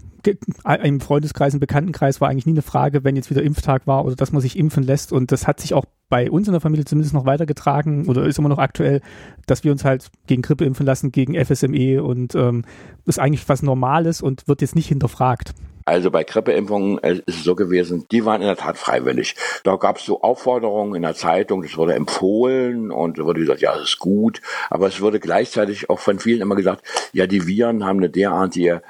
im 0.83 1.01
Freundeskreis, 1.01 1.53
im 1.53 1.61
Bekanntenkreis 1.61 2.21
war 2.21 2.31
eigentlich 2.31 2.47
nie 2.47 2.53
eine 2.53 2.63
Frage, 2.63 3.05
wenn 3.05 3.17
jetzt 3.17 3.29
wieder 3.29 3.43
Impftag 3.43 3.87
war 3.87 4.07
oder 4.07 4.17
dass 4.17 4.33
man 4.33 4.41
sich 4.41 4.59
impfen 4.59 4.83
lässt. 4.83 5.13
Und 5.13 5.33
das 5.33 5.47
hat 5.47 5.61
sich 5.61 5.75
auch 5.75 5.85
bei 6.09 6.31
uns 6.31 6.49
in 6.49 6.53
der 6.53 6.61
Familie 6.61 6.85
zumindest 6.85 7.15
noch 7.15 7.27
weitergetragen 7.27 8.07
oder 8.07 8.25
ist 8.25 8.39
immer 8.39 8.49
noch 8.49 8.59
aktuell, 8.59 9.01
dass 9.47 9.65
wir 9.65 9.73
uns 9.73 9.85
halt 9.85 10.09
gegen 10.27 10.43
Grippe 10.43 10.65
impfen 10.65 10.87
lassen, 10.87 11.13
gegen 11.13 11.35
FSME 11.35 12.03
und 12.03 12.35
ähm, 12.35 12.65
ist 13.05 13.19
eigentlich 13.19 13.49
was 13.49 13.63
Normales 13.63 14.23
und 14.23 14.49
wird 14.49 14.63
jetzt 14.63 14.77
nicht 14.77 14.89
hinterfragt. 14.89 15.55
Also 15.85 16.11
bei 16.11 16.25
Grippeimpfungen 16.25 16.99
äh, 17.03 17.15
ist 17.27 17.39
es 17.39 17.45
so 17.45 17.55
gewesen, 17.55 18.07
die 18.11 18.25
waren 18.25 18.41
in 18.41 18.47
der 18.47 18.57
Tat 18.57 18.79
freiwillig. 18.79 19.37
Da 19.65 19.77
gab 19.77 19.99
es 19.99 20.05
so 20.05 20.23
Aufforderungen 20.23 20.95
in 20.95 21.03
der 21.03 21.15
Zeitung, 21.15 21.63
das 21.63 21.77
wurde 21.77 21.95
empfohlen 21.95 22.91
und 22.91 23.19
wurde 23.19 23.41
gesagt, 23.41 23.61
ja, 23.61 23.75
das 23.75 23.91
ist 23.91 23.99
gut. 23.99 24.41
Aber 24.71 24.87
es 24.87 25.01
wurde 25.01 25.21
gleichzeitig 25.21 25.91
auch 25.91 25.99
von 25.99 26.19
vielen 26.19 26.41
immer 26.41 26.57
gesagt, 26.57 26.85
ja, 27.13 27.27
die 27.27 27.47
Viren 27.47 27.85
haben 27.85 27.99
eine 27.99 28.11
derartige 28.11 28.83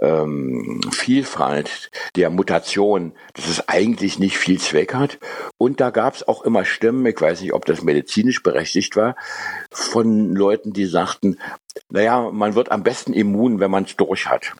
ähm, 0.00 0.80
Vielfalt 0.90 1.90
der 2.16 2.30
Mutation, 2.30 3.12
dass 3.34 3.48
es 3.48 3.68
eigentlich 3.68 4.18
nicht 4.18 4.36
viel 4.36 4.58
Zweck 4.58 4.94
hat. 4.94 5.18
Und 5.56 5.80
da 5.80 5.90
gab 5.90 6.14
es 6.14 6.26
auch 6.26 6.42
immer 6.42 6.64
Stimmen, 6.64 7.06
ich 7.06 7.20
weiß 7.20 7.40
nicht, 7.42 7.52
ob 7.52 7.64
das 7.64 7.82
medizinisch 7.82 8.42
berechtigt 8.42 8.96
war, 8.96 9.16
von 9.70 10.34
Leuten, 10.34 10.72
die 10.72 10.86
sagten, 10.86 11.38
naja, 11.90 12.30
man 12.32 12.54
wird 12.54 12.72
am 12.72 12.82
besten 12.82 13.12
immun, 13.12 13.60
wenn 13.60 13.70
man 13.70 13.84
es 13.84 13.96
durch 13.96 14.28
hat. 14.28 14.54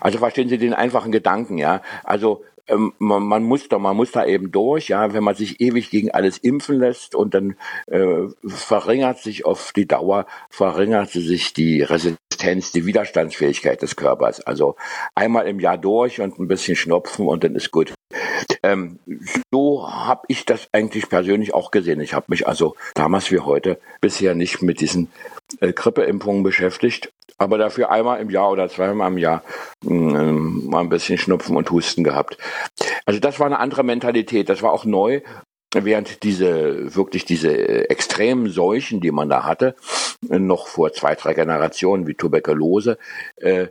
Also 0.00 0.18
verstehen 0.18 0.48
Sie 0.48 0.58
den 0.58 0.74
einfachen 0.74 1.12
Gedanken, 1.12 1.58
ja. 1.58 1.82
Also 2.04 2.42
ähm, 2.68 2.92
man, 2.98 3.22
man, 3.22 3.42
muss 3.42 3.68
da, 3.68 3.78
man 3.78 3.96
muss 3.96 4.12
da 4.12 4.24
eben 4.24 4.52
durch, 4.52 4.88
ja, 4.88 5.12
wenn 5.12 5.24
man 5.24 5.34
sich 5.34 5.60
ewig 5.60 5.90
gegen 5.90 6.10
alles 6.10 6.38
impfen 6.38 6.78
lässt 6.78 7.14
und 7.14 7.34
dann 7.34 7.56
äh, 7.86 8.28
verringert 8.46 9.18
sich 9.18 9.44
auf 9.44 9.72
die 9.74 9.86
Dauer, 9.86 10.26
verringert 10.48 11.10
sich 11.10 11.52
die 11.52 11.82
Resistenz, 11.82 12.72
die 12.72 12.86
Widerstandsfähigkeit 12.86 13.82
des 13.82 13.96
Körpers. 13.96 14.40
Also 14.40 14.76
einmal 15.14 15.46
im 15.48 15.60
Jahr 15.60 15.78
durch 15.78 16.20
und 16.20 16.38
ein 16.38 16.48
bisschen 16.48 16.76
schnupfen 16.76 17.26
und 17.26 17.44
dann 17.44 17.56
ist 17.56 17.70
gut. 17.70 17.94
Ähm, 18.62 18.98
so 19.50 19.90
habe 19.90 20.22
ich 20.28 20.44
das 20.44 20.68
eigentlich 20.72 21.08
persönlich 21.08 21.54
auch 21.54 21.70
gesehen. 21.70 22.00
Ich 22.00 22.14
habe 22.14 22.26
mich 22.28 22.46
also 22.46 22.76
damals 22.94 23.30
wie 23.30 23.40
heute 23.40 23.80
bisher 24.00 24.34
nicht 24.34 24.62
mit 24.62 24.80
diesen 24.80 25.10
äh, 25.60 25.72
Grippeimpfungen 25.72 26.42
beschäftigt, 26.42 27.12
aber 27.38 27.58
dafür 27.58 27.90
einmal 27.90 28.20
im 28.20 28.30
Jahr 28.30 28.50
oder 28.50 28.68
zweimal 28.68 29.10
im 29.10 29.18
Jahr 29.18 29.42
äh, 29.84 29.90
mal 29.90 30.80
ein 30.80 30.88
bisschen 30.88 31.18
Schnupfen 31.18 31.56
und 31.56 31.70
Husten 31.70 32.04
gehabt. 32.04 32.38
Also 33.04 33.18
das 33.18 33.40
war 33.40 33.46
eine 33.46 33.58
andere 33.58 33.82
Mentalität, 33.82 34.48
das 34.48 34.62
war 34.62 34.72
auch 34.72 34.84
neu, 34.84 35.22
während 35.74 36.22
diese 36.22 36.94
wirklich 36.94 37.24
diese 37.24 37.50
äh, 37.50 37.84
extremen 37.88 38.48
Seuchen, 38.48 39.00
die 39.00 39.10
man 39.10 39.28
da 39.28 39.44
hatte, 39.44 39.74
noch 40.28 40.68
vor 40.68 40.92
zwei, 40.92 41.14
drei 41.14 41.34
Generationen 41.34 42.06
wie 42.06 42.14
Tuberkulose, 42.14 42.98
äh, 43.36 43.68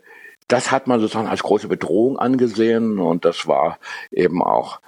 das 0.52 0.72
hat 0.72 0.88
man 0.88 1.00
sozusagen 1.00 1.28
als 1.28 1.44
große 1.44 1.68
Bedrohung 1.68 2.20
angesehen 2.20 3.00
und 3.00 3.24
das 3.26 3.48
war 3.48 3.80
eben 4.12 4.44
auch 4.44 4.82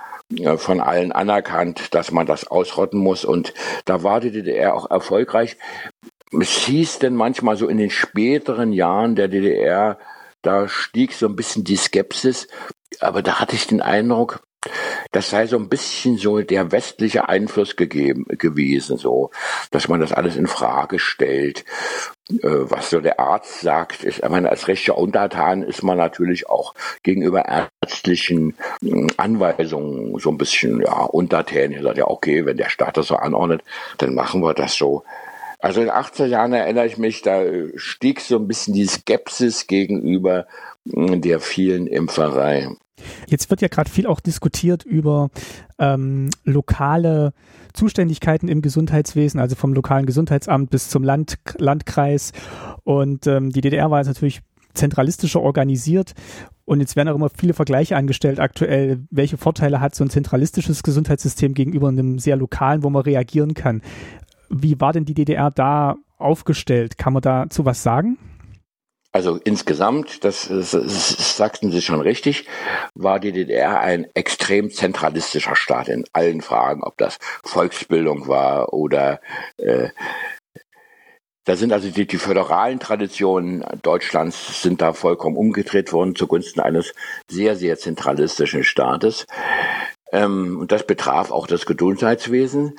von 0.58 0.82
allen 0.82 1.12
anerkannt, 1.12 1.94
dass 1.94 2.12
man 2.12 2.26
das 2.26 2.48
ausrotten 2.48 3.00
muss. 3.00 3.24
Und 3.24 3.54
da 3.86 4.04
war 4.04 4.20
die 4.20 4.32
DDR 4.32 4.74
auch 4.74 4.90
erfolgreich. 4.90 5.58
Es 6.32 6.50
hieß 6.50 7.00
denn 7.00 7.16
manchmal 7.16 7.56
so 7.56 7.68
in 7.68 7.78
den 7.78 7.92
späteren 7.92 8.74
Jahren 8.74 9.16
der 9.16 9.28
DDR, 9.28 10.00
da 10.42 10.68
stieg 10.68 11.14
so 11.14 11.28
ein 11.28 11.36
bisschen 11.36 11.64
die 11.64 11.78
Skepsis, 11.78 12.48
aber 13.00 13.22
da 13.22 13.40
hatte 13.40 13.56
ich 13.56 13.68
den 13.68 13.82
Eindruck, 13.82 14.42
das 15.12 15.30
sei 15.30 15.48
so 15.48 15.58
ein 15.58 15.70
bisschen 15.70 16.18
so 16.18 16.42
der 16.42 16.72
westliche 16.72 17.30
Einfluss 17.30 17.76
gegeben 17.76 18.26
gewesen, 18.30 18.98
so, 18.98 19.32
dass 19.72 19.88
man 19.88 20.00
das 20.00 20.12
alles 20.12 20.36
in 20.36 20.48
Frage 20.48 21.00
stellt. 21.00 21.66
Äh, 22.30 22.38
was 22.44 22.90
so 22.90 23.02
der 23.02 23.20
Arzt 23.20 23.62
sagt, 23.62 24.04
ist, 24.04 24.20
ich 24.20 24.30
meine, 24.30 24.50
als 24.50 24.68
rechter 24.68 24.98
Untertan 24.98 25.62
ist 25.62 25.84
man 25.84 25.98
natürlich 25.98 26.50
auch 26.50 26.74
gegenüber 27.04 27.46
ärztlichen 27.46 28.56
hm, 28.82 29.10
Anweisungen 29.18 30.18
so 30.20 30.30
ein 30.30 30.38
bisschen, 30.38 30.82
ja, 30.82 31.04
untertänig. 31.04 31.82
Sagt 31.82 31.98
ja, 31.98 32.08
okay, 32.08 32.46
wenn 32.46 32.58
der 32.58 32.70
Staat 32.70 32.98
das 32.98 33.08
so 33.08 33.16
anordnet, 33.16 33.62
dann 33.98 34.16
machen 34.16 34.42
wir 34.42 34.54
das 34.54 34.76
so. 34.76 35.04
Also 35.64 35.80
in 35.80 35.88
den 35.88 35.96
80er 35.96 36.26
Jahren 36.26 36.52
erinnere 36.52 36.86
ich 36.86 36.98
mich, 36.98 37.22
da 37.22 37.42
stieg 37.78 38.20
so 38.20 38.36
ein 38.36 38.50
bisschen 38.50 38.74
die 38.74 38.86
Skepsis 38.86 39.66
gegenüber 39.66 40.46
hm, 40.86 41.22
der 41.22 41.40
vielen 41.40 41.88
Impferei. 41.88 42.68
Jetzt 43.28 43.50
wird 43.50 43.62
ja 43.62 43.70
gerade 43.70 43.90
viel 43.90 44.06
auch 44.06 44.20
diskutiert 44.20 44.84
über 44.84 45.30
ähm, 45.80 46.30
lokale 46.44 47.32
Zuständigkeiten 47.72 48.50
im 48.50 48.62
Gesundheitswesen, 48.62 49.40
also 49.40 49.56
vom 49.56 49.74
lokalen 49.74 50.06
Gesundheitsamt 50.06 50.70
bis 50.70 50.90
zum 50.90 51.02
Land, 51.02 51.38
Landkreis. 51.58 52.34
Und 52.84 53.26
ähm, 53.28 53.50
die 53.50 53.62
DDR 53.62 53.90
war 53.90 54.00
jetzt 54.00 54.08
natürlich 54.08 54.42
zentralistischer 54.74 55.42
organisiert. 55.42 56.12
Und 56.66 56.82
jetzt 56.82 56.98
werden 56.98 57.08
auch 57.08 57.16
immer 57.16 57.30
viele 57.30 57.54
Vergleiche 57.54 57.96
angestellt 57.96 58.42
aktuell. 58.42 59.00
Welche 59.12 59.38
Vorteile 59.38 59.80
hat 59.80 59.96
so 59.96 60.04
ein 60.04 60.10
zentralistisches 60.10 60.84
Gesundheitssystem 60.84 61.54
gegenüber 61.54 61.88
einem 61.88 62.20
sehr 62.20 62.36
lokalen, 62.36 62.84
wo 62.84 62.90
man 62.90 63.04
reagieren 63.04 63.54
kann? 63.54 63.82
Wie 64.54 64.80
war 64.80 64.94
denn 64.94 65.06
die 65.06 65.14
DDR 65.14 65.52
da 65.52 65.96
aufgestellt? 66.18 66.98
Kann 66.98 67.14
man 67.14 67.22
dazu 67.22 67.66
was 67.66 67.84
sagen? 67.84 68.18
Also 69.12 69.40
insgesamt, 69.44 70.24
das, 70.24 70.48
das, 70.48 70.72
das 70.72 71.38
sagten 71.38 71.72
Sie 71.72 71.84
schon 71.84 72.02
richtig, 72.02 72.48
war 72.96 73.20
die 73.20 73.32
DDR 73.32 73.80
ein 73.80 74.08
extrem 74.16 74.72
zentralistischer 74.72 75.56
Staat 75.56 75.88
in 75.88 76.04
allen 76.14 76.42
Fragen, 76.42 76.84
ob 76.84 76.98
das 76.98 77.20
Volksbildung 77.44 78.28
war 78.28 78.74
oder 78.74 79.22
äh, 79.58 79.90
da 81.46 81.56
sind 81.58 81.74
also 81.74 81.90
die, 81.90 82.08
die 82.08 82.18
föderalen 82.18 82.80
Traditionen 82.80 83.66
Deutschlands 83.82 84.62
sind 84.62 84.82
da 84.82 84.94
vollkommen 84.94 85.36
umgedreht 85.36 85.92
worden 85.92 86.16
zugunsten 86.16 86.62
eines 86.62 86.94
sehr, 87.30 87.56
sehr 87.56 87.78
zentralistischen 87.78 88.64
Staates. 88.64 89.26
Ähm, 90.12 90.58
und 90.58 90.72
das 90.72 90.88
betraf 90.88 91.32
auch 91.32 91.46
das 91.46 91.66
Gesundheitswesen 91.66 92.78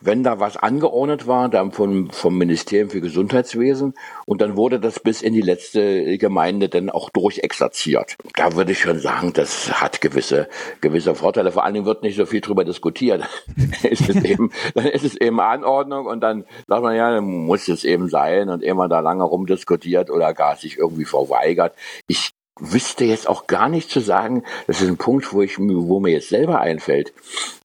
wenn 0.00 0.22
da 0.22 0.40
was 0.40 0.56
angeordnet 0.56 1.26
war, 1.26 1.48
dann 1.48 1.72
vom, 1.72 2.10
vom 2.10 2.36
Ministerium 2.36 2.90
für 2.90 3.00
Gesundheitswesen 3.00 3.94
und 4.26 4.40
dann 4.40 4.56
wurde 4.56 4.78
das 4.78 5.00
bis 5.00 5.22
in 5.22 5.32
die 5.32 5.40
letzte 5.40 6.18
Gemeinde 6.18 6.68
dann 6.68 6.90
auch 6.90 7.10
durchexerziert. 7.10 8.16
Da 8.34 8.54
würde 8.54 8.72
ich 8.72 8.80
schon 8.80 8.98
sagen, 8.98 9.32
das 9.32 9.80
hat 9.80 10.00
gewisse, 10.00 10.48
gewisse 10.80 11.14
Vorteile. 11.14 11.52
Vor 11.52 11.64
allen 11.64 11.74
Dingen 11.74 11.86
wird 11.86 12.02
nicht 12.02 12.16
so 12.16 12.26
viel 12.26 12.40
drüber 12.40 12.64
diskutiert. 12.64 13.24
ist 13.82 14.08
es 14.08 14.16
eben, 14.24 14.50
dann 14.74 14.86
ist 14.86 15.04
es 15.04 15.16
eben 15.16 15.40
Anordnung 15.40 16.06
und 16.06 16.20
dann 16.20 16.44
sagt 16.66 16.82
man, 16.82 16.94
ja, 16.94 17.10
dann 17.10 17.24
muss 17.24 17.68
es 17.68 17.84
eben 17.84 18.08
sein 18.08 18.48
und 18.50 18.62
immer 18.62 18.88
da 18.88 19.00
lange 19.00 19.24
rumdiskutiert 19.24 20.10
oder 20.10 20.34
gar 20.34 20.56
sich 20.56 20.78
irgendwie 20.78 21.04
verweigert. 21.04 21.74
Ich 22.06 22.35
wüsste 22.58 23.04
jetzt 23.04 23.28
auch 23.28 23.46
gar 23.46 23.68
nicht 23.68 23.90
zu 23.90 24.00
sagen, 24.00 24.42
das 24.66 24.80
ist 24.80 24.88
ein 24.88 24.96
Punkt, 24.96 25.32
wo 25.32 25.42
ich, 25.42 25.58
wo 25.58 26.00
mir 26.00 26.12
jetzt 26.12 26.28
selber 26.28 26.60
einfällt, 26.60 27.12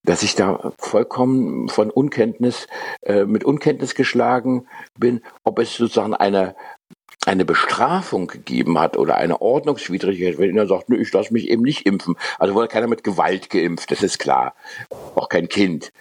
dass 0.03 0.23
ich 0.23 0.35
da 0.35 0.73
vollkommen 0.77 1.69
von 1.69 1.89
Unkenntnis, 1.89 2.67
äh, 3.01 3.25
mit 3.25 3.43
Unkenntnis 3.43 3.95
geschlagen 3.95 4.67
bin, 4.97 5.21
ob 5.43 5.59
es 5.59 5.75
sozusagen 5.75 6.13
eine, 6.13 6.55
eine 7.25 7.45
Bestrafung 7.45 8.27
gegeben 8.27 8.79
hat 8.79 8.97
oder 8.97 9.15
eine 9.15 9.41
Ordnungswidrigkeit, 9.41 10.37
wenn 10.39 10.57
er 10.57 10.67
sagt, 10.67 10.89
ich 10.89 11.13
lasse 11.13 11.33
mich 11.33 11.49
eben 11.49 11.61
nicht 11.61 11.85
impfen. 11.85 12.15
Also 12.37 12.53
wurde 12.53 12.67
keiner 12.67 12.87
mit 12.87 13.03
Gewalt 13.03 13.49
geimpft, 13.49 13.91
das 13.91 14.03
ist 14.03 14.19
klar. 14.19 14.55
Auch 15.15 15.29
kein 15.29 15.47
Kind. 15.47 15.91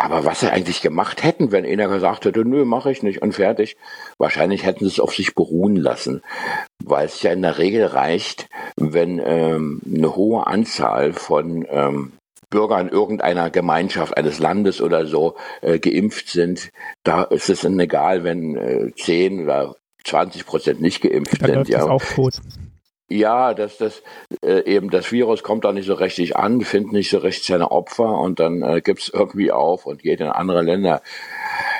Aber 0.00 0.24
was 0.24 0.40
sie 0.40 0.50
eigentlich 0.50 0.80
gemacht 0.80 1.22
hätten, 1.22 1.52
wenn 1.52 1.66
einer 1.66 1.88
gesagt 1.88 2.24
hätte, 2.24 2.42
nö, 2.46 2.64
mache 2.64 2.90
ich 2.90 3.02
nicht 3.02 3.20
und 3.20 3.34
fertig, 3.34 3.76
wahrscheinlich 4.16 4.64
hätten 4.64 4.80
sie 4.80 4.92
es 4.92 5.00
auf 5.00 5.14
sich 5.14 5.34
beruhen 5.34 5.76
lassen, 5.76 6.22
weil 6.82 7.04
es 7.04 7.22
ja 7.22 7.32
in 7.32 7.42
der 7.42 7.58
Regel 7.58 7.84
reicht, 7.84 8.48
wenn 8.76 9.20
ähm, 9.22 9.82
eine 9.86 10.16
hohe 10.16 10.46
Anzahl 10.46 11.12
von 11.12 11.66
ähm, 11.68 12.12
Bürgern 12.48 12.88
irgendeiner 12.88 13.50
Gemeinschaft 13.50 14.16
eines 14.16 14.38
Landes 14.38 14.80
oder 14.80 15.06
so 15.06 15.36
äh, 15.60 15.78
geimpft 15.78 16.28
sind. 16.28 16.70
Da 17.04 17.24
ist 17.24 17.50
es 17.50 17.62
ihnen 17.62 17.78
egal, 17.78 18.24
wenn 18.24 18.56
äh, 18.56 18.92
10 18.96 19.44
oder 19.44 19.76
20 20.04 20.46
Prozent 20.46 20.80
nicht 20.80 21.02
geimpft 21.02 21.42
da 21.42 21.46
sind. 21.46 21.68
Ja. 21.68 21.84
auch 21.84 22.02
tot. 22.02 22.40
Ja, 23.12 23.54
dass 23.54 23.76
das 23.76 24.04
äh, 24.40 24.62
eben 24.66 24.88
das 24.88 25.10
Virus 25.10 25.42
kommt 25.42 25.64
da 25.64 25.72
nicht 25.72 25.86
so 25.86 25.94
richtig 25.94 26.36
an, 26.36 26.60
findet 26.60 26.92
nicht 26.92 27.10
so 27.10 27.18
richtig 27.18 27.44
seine 27.44 27.72
Opfer 27.72 28.20
und 28.20 28.38
dann 28.38 28.62
äh, 28.62 28.80
gibt 28.80 29.00
es 29.00 29.08
irgendwie 29.08 29.50
auf 29.50 29.84
und 29.84 30.04
geht 30.04 30.20
in 30.20 30.28
andere 30.28 30.62
Länder. 30.62 31.02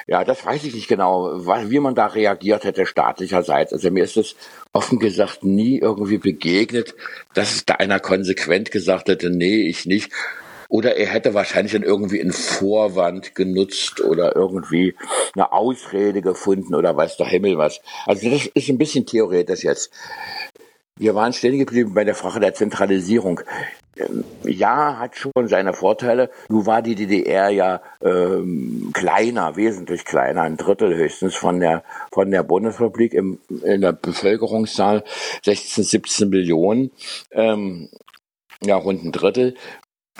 Ja, 0.08 0.24
das 0.24 0.44
weiß 0.44 0.64
ich 0.64 0.74
nicht 0.74 0.88
genau, 0.88 1.30
wie 1.46 1.78
man 1.78 1.94
da 1.94 2.06
reagiert 2.06 2.64
hätte 2.64 2.84
staatlicherseits. 2.84 3.72
Also 3.72 3.92
mir 3.92 4.02
ist 4.02 4.16
es 4.16 4.34
offen 4.72 4.98
gesagt 4.98 5.44
nie 5.44 5.78
irgendwie 5.78 6.18
begegnet, 6.18 6.96
dass 7.32 7.54
es 7.54 7.64
da 7.64 7.74
einer 7.74 8.00
konsequent 8.00 8.72
gesagt 8.72 9.08
hätte, 9.08 9.30
nee, 9.30 9.68
ich 9.68 9.86
nicht. 9.86 10.10
Oder 10.68 10.96
er 10.96 11.06
hätte 11.06 11.32
wahrscheinlich 11.34 11.74
dann 11.74 11.84
irgendwie 11.84 12.20
einen 12.20 12.32
Vorwand 12.32 13.36
genutzt 13.36 14.00
oder 14.00 14.34
irgendwie 14.34 14.96
eine 15.34 15.52
Ausrede 15.52 16.22
gefunden 16.22 16.74
oder 16.74 16.96
weiß 16.96 17.16
der 17.16 17.26
Himmel 17.26 17.56
was. 17.56 17.80
Also 18.06 18.28
das 18.30 18.46
ist 18.46 18.68
ein 18.68 18.78
bisschen 18.78 19.06
theoretisch 19.06 19.62
jetzt. 19.62 19.92
Wir 21.00 21.14
waren 21.14 21.32
stehen 21.32 21.58
geblieben 21.58 21.94
bei 21.94 22.04
der 22.04 22.14
Frage 22.14 22.40
der 22.40 22.52
Zentralisierung. 22.52 23.40
Ähm, 23.96 24.22
ja, 24.44 24.98
hat 24.98 25.16
schon 25.16 25.48
seine 25.48 25.72
Vorteile. 25.72 26.28
Nun 26.50 26.66
war 26.66 26.82
die 26.82 26.94
DDR 26.94 27.48
ja 27.48 27.80
ähm, 28.02 28.90
kleiner, 28.92 29.56
wesentlich 29.56 30.04
kleiner, 30.04 30.42
ein 30.42 30.58
Drittel 30.58 30.94
höchstens 30.94 31.34
von 31.34 31.58
der 31.58 31.84
von 32.12 32.30
der 32.30 32.42
Bundesrepublik 32.42 33.14
im, 33.14 33.38
in 33.64 33.80
der 33.80 33.92
Bevölkerungszahl 33.92 35.02
16, 35.42 35.84
17 35.84 36.28
Millionen. 36.28 36.90
Ähm, 37.30 37.88
ja, 38.62 38.76
rund 38.76 39.02
ein 39.02 39.12
Drittel, 39.12 39.54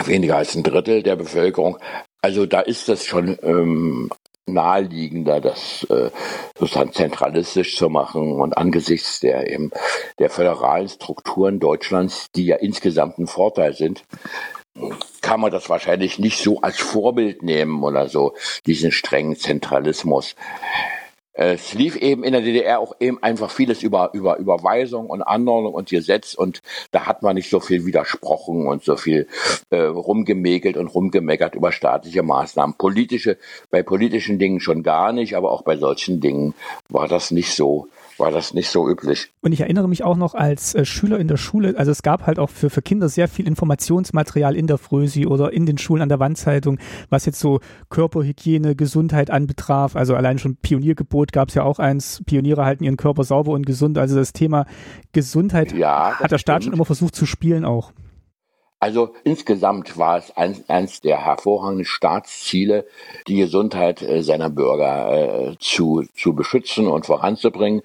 weniger 0.03 0.39
als 0.39 0.57
ein 0.57 0.63
Drittel 0.63 1.03
der 1.03 1.17
Bevölkerung. 1.17 1.77
Also 2.23 2.47
da 2.47 2.61
ist 2.61 2.89
das 2.89 3.05
schon 3.05 3.39
ähm, 3.43 4.09
naheliegender, 4.53 5.41
das 5.41 5.85
äh, 5.91 6.11
sozusagen 6.59 6.93
zentralistisch 6.93 7.77
zu 7.77 7.89
machen 7.89 8.41
und 8.41 8.57
angesichts 8.57 9.21
der 9.21 9.51
eben 9.51 9.71
der 10.19 10.31
föderalen 10.31 10.89
Strukturen 10.89 11.61
Deutschlands, 11.61 12.31
die 12.33 12.47
ja 12.47 12.57
insgesamt 12.57 13.19
ein 13.19 13.27
Vorteil 13.27 13.75
sind, 13.75 14.05
kann 15.21 15.41
man 15.41 15.51
das 15.51 15.69
wahrscheinlich 15.69 16.19
nicht 16.19 16.43
so 16.43 16.61
als 16.61 16.79
Vorbild 16.79 17.43
nehmen 17.43 17.83
oder 17.83 18.09
so, 18.09 18.35
diesen 18.67 18.93
strengen 18.93 19.37
Zentralismus. 19.37 20.35
Es 21.43 21.73
lief 21.73 21.97
eben 21.97 22.23
in 22.23 22.33
der 22.33 22.43
DDR 22.43 22.81
auch 22.81 22.97
eben 23.01 23.23
einfach 23.23 23.51
vieles 23.51 23.83
über, 23.83 24.11
über 24.13 24.37
Überweisung 24.37 25.09
und 25.09 25.23
Anordnung 25.23 25.73
und 25.73 25.89
Gesetz 25.89 26.35
und 26.35 26.61
da 26.91 27.07
hat 27.07 27.23
man 27.23 27.35
nicht 27.35 27.49
so 27.49 27.61
viel 27.61 27.87
widersprochen 27.87 28.67
und 28.67 28.85
so 28.85 28.95
viel 28.97 29.27
äh, 29.71 29.81
rumgemäkelt 29.81 30.77
und 30.77 30.89
rumgemeckert 30.89 31.55
über 31.55 31.73
staatliche 31.73 32.23
Maßnahmen. 32.23 32.77
Politische, 32.77 33.39
bei 33.71 33.83
politischen 33.83 34.39
Dingen 34.39 34.61
schon 34.61 34.83
gar 34.83 35.15
nicht, 35.15 35.35
aber 35.35 35.51
auch 35.51 35.63
bei 35.63 35.79
solchen 35.79 36.21
Dingen 36.21 36.53
war 36.91 37.09
das 37.09 37.31
nicht 37.31 37.55
so 37.55 37.89
war 38.21 38.31
das 38.31 38.55
nicht 38.55 38.69
so 38.69 38.89
üblich. 38.89 39.33
Und 39.41 39.53
ich 39.53 39.61
erinnere 39.61 39.89
mich 39.89 40.05
auch 40.05 40.17
noch 40.17 40.35
als 40.35 40.75
äh, 40.75 40.85
Schüler 40.85 41.19
in 41.19 41.29
der 41.29 41.37
Schule, 41.37 41.75
also 41.77 41.91
es 41.91 42.03
gab 42.03 42.27
halt 42.27 42.39
auch 42.39 42.51
für, 42.51 42.71
für 42.71 42.83
Kinder 42.83 43.09
sehr 43.09 43.29
viel 43.29 43.47
Informationsmaterial 43.47 44.55
in 44.55 44.67
der 44.67 44.79
Frösi 44.79 45.27
oder 45.27 45.53
in 45.53 45.67
den 45.67 45.79
Schulen 45.79 46.03
an 46.03 46.09
der 46.09 46.21
Wandzeitung, 46.21 46.79
was 47.09 47.27
jetzt 47.27 47.41
so 47.41 47.61
Körperhygiene, 47.89 48.77
Gesundheit 48.77 49.31
anbetraf. 49.31 49.97
Also 49.97 50.15
allein 50.15 50.39
schon 50.39 50.57
Pioniergebot 50.57 51.33
gab 51.33 51.49
es 51.49 51.55
ja 51.55 51.63
auch 51.63 51.79
eins, 51.79 52.23
Pioniere 52.27 52.65
halten 52.65 52.85
ihren 52.85 52.97
Körper 52.97 53.25
sauber 53.25 53.53
und 53.53 53.67
gesund. 53.67 53.99
Also 53.99 54.17
das 54.17 54.33
Thema 54.33 54.67
Gesundheit 55.13 55.73
ja, 55.73 56.19
hat 56.19 56.31
der 56.31 56.39
Staat 56.39 56.63
stimmt. 56.63 56.65
schon 56.65 56.75
immer 56.75 56.85
versucht 56.85 57.15
zu 57.17 57.27
spielen 57.27 57.65
auch. 57.65 57.93
Also 58.81 59.15
insgesamt 59.25 59.99
war 59.99 60.17
es 60.17 60.35
eins, 60.39 60.69
eins 60.71 61.03
der 61.03 61.23
hervorragenden 61.23 61.85
Staatsziele, 61.85 62.87
die 63.29 63.37
Gesundheit 63.37 64.01
äh, 64.01 64.23
seiner 64.23 64.49
Bürger 64.49 65.51
äh, 65.53 65.57
zu, 65.59 66.05
zu 66.17 66.33
beschützen 66.33 66.87
und 66.87 67.05
voranzubringen. 67.05 67.83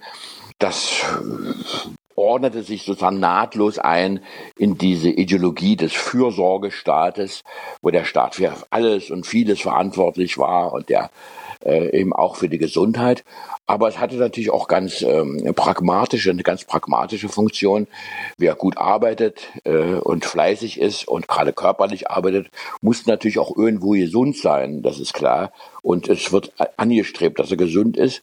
Das 0.58 1.04
äh, 1.04 1.90
ordnete 2.16 2.64
sich 2.64 2.84
sozusagen 2.84 3.20
nahtlos 3.20 3.78
ein 3.78 4.22
in 4.58 4.78
diese 4.78 5.10
Ideologie 5.10 5.76
des 5.76 5.92
Fürsorgestaates, 5.92 7.44
wo 7.82 7.90
der 7.90 8.06
Staat 8.06 8.36
für 8.36 8.54
alles 8.70 9.12
und 9.12 9.28
vieles 9.28 9.60
verantwortlich 9.60 10.38
war 10.38 10.72
und 10.72 10.88
der 10.88 11.12
äh, 11.66 11.98
eben 11.98 12.14
auch 12.14 12.36
für 12.36 12.50
die 12.50 12.58
Gesundheit. 12.58 13.24
Aber 13.68 13.88
es 13.88 14.00
hatte 14.00 14.16
natürlich 14.16 14.52
auch 14.52 14.68
ganz 14.68 15.02
ähm, 15.02 15.54
pragmatische, 15.56 16.30
eine 16.30 16.44
ganz 16.44 16.66
pragmatische 16.66 17.30
Funktion. 17.30 17.88
Wer 18.38 18.56
gut 18.56 18.78
arbeitet 18.78 19.48
äh, 19.64 19.96
und 19.96 20.26
fleißig 20.26 20.80
ist 20.80 21.08
und 21.08 21.28
gerade 21.28 21.52
körperlich 21.52 22.12
arbeitet, 22.12 22.50
muss 22.82 23.08
natürlich 23.08 23.40
auch 23.40 23.56
irgendwo 23.58 23.92
gesund 23.92 24.38
sein, 24.38 24.84
das 24.84 25.00
ist 25.00 25.14
klar. 25.14 25.52
Und 25.82 26.10
es 26.10 26.32
wird 26.32 26.54
angestrebt, 26.78 27.40
dass 27.40 27.52
er 27.52 27.58
gesund 27.58 27.98
ist 27.98 28.22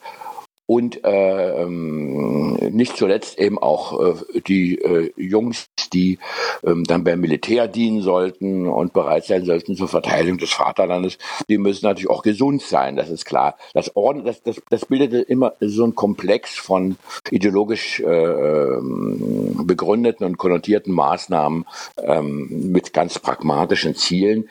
und 0.65 1.03
äh, 1.03 1.61
ähm, 1.61 2.53
nicht 2.71 2.95
zuletzt 2.95 3.37
eben 3.37 3.57
auch 3.57 3.99
äh, 3.99 4.41
die 4.47 4.79
äh, 4.79 5.11
Jungs, 5.17 5.67
die 5.91 6.19
ähm, 6.63 6.85
dann 6.85 7.03
beim 7.03 7.19
Militär 7.19 7.67
dienen 7.67 8.01
sollten 8.01 8.67
und 8.67 8.93
bereit 8.93 9.25
sein 9.25 9.43
sollten 9.43 9.75
zur 9.75 9.89
Verteidigung 9.89 10.37
des 10.37 10.51
Vaterlandes, 10.51 11.17
die 11.49 11.57
müssen 11.57 11.85
natürlich 11.85 12.09
auch 12.09 12.23
gesund 12.23 12.61
sein, 12.61 12.95
das 12.95 13.09
ist 13.09 13.25
klar. 13.25 13.57
Das, 13.73 13.95
Orden, 13.95 14.23
das, 14.23 14.41
das, 14.41 14.61
das 14.69 14.85
bildete 14.85 15.19
immer 15.19 15.53
so 15.59 15.83
ein 15.85 15.95
Komplex 15.95 16.55
von 16.55 16.97
ideologisch 17.29 17.99
äh, 17.99 18.05
ähm, 18.05 19.65
begründeten 19.65 20.25
und 20.25 20.37
konnotierten 20.37 20.93
Maßnahmen 20.93 21.65
ähm, 21.97 22.71
mit 22.71 22.93
ganz 22.93 23.19
pragmatischen 23.19 23.95
Zielen. 23.95 24.49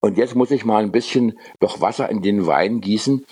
Und 0.00 0.16
jetzt 0.16 0.34
muss 0.34 0.50
ich 0.50 0.64
mal 0.64 0.82
ein 0.82 0.92
bisschen 0.92 1.38
doch 1.58 1.82
Wasser 1.82 2.08
in 2.08 2.22
den 2.22 2.46
Wein 2.46 2.80
gießen. 2.80 3.26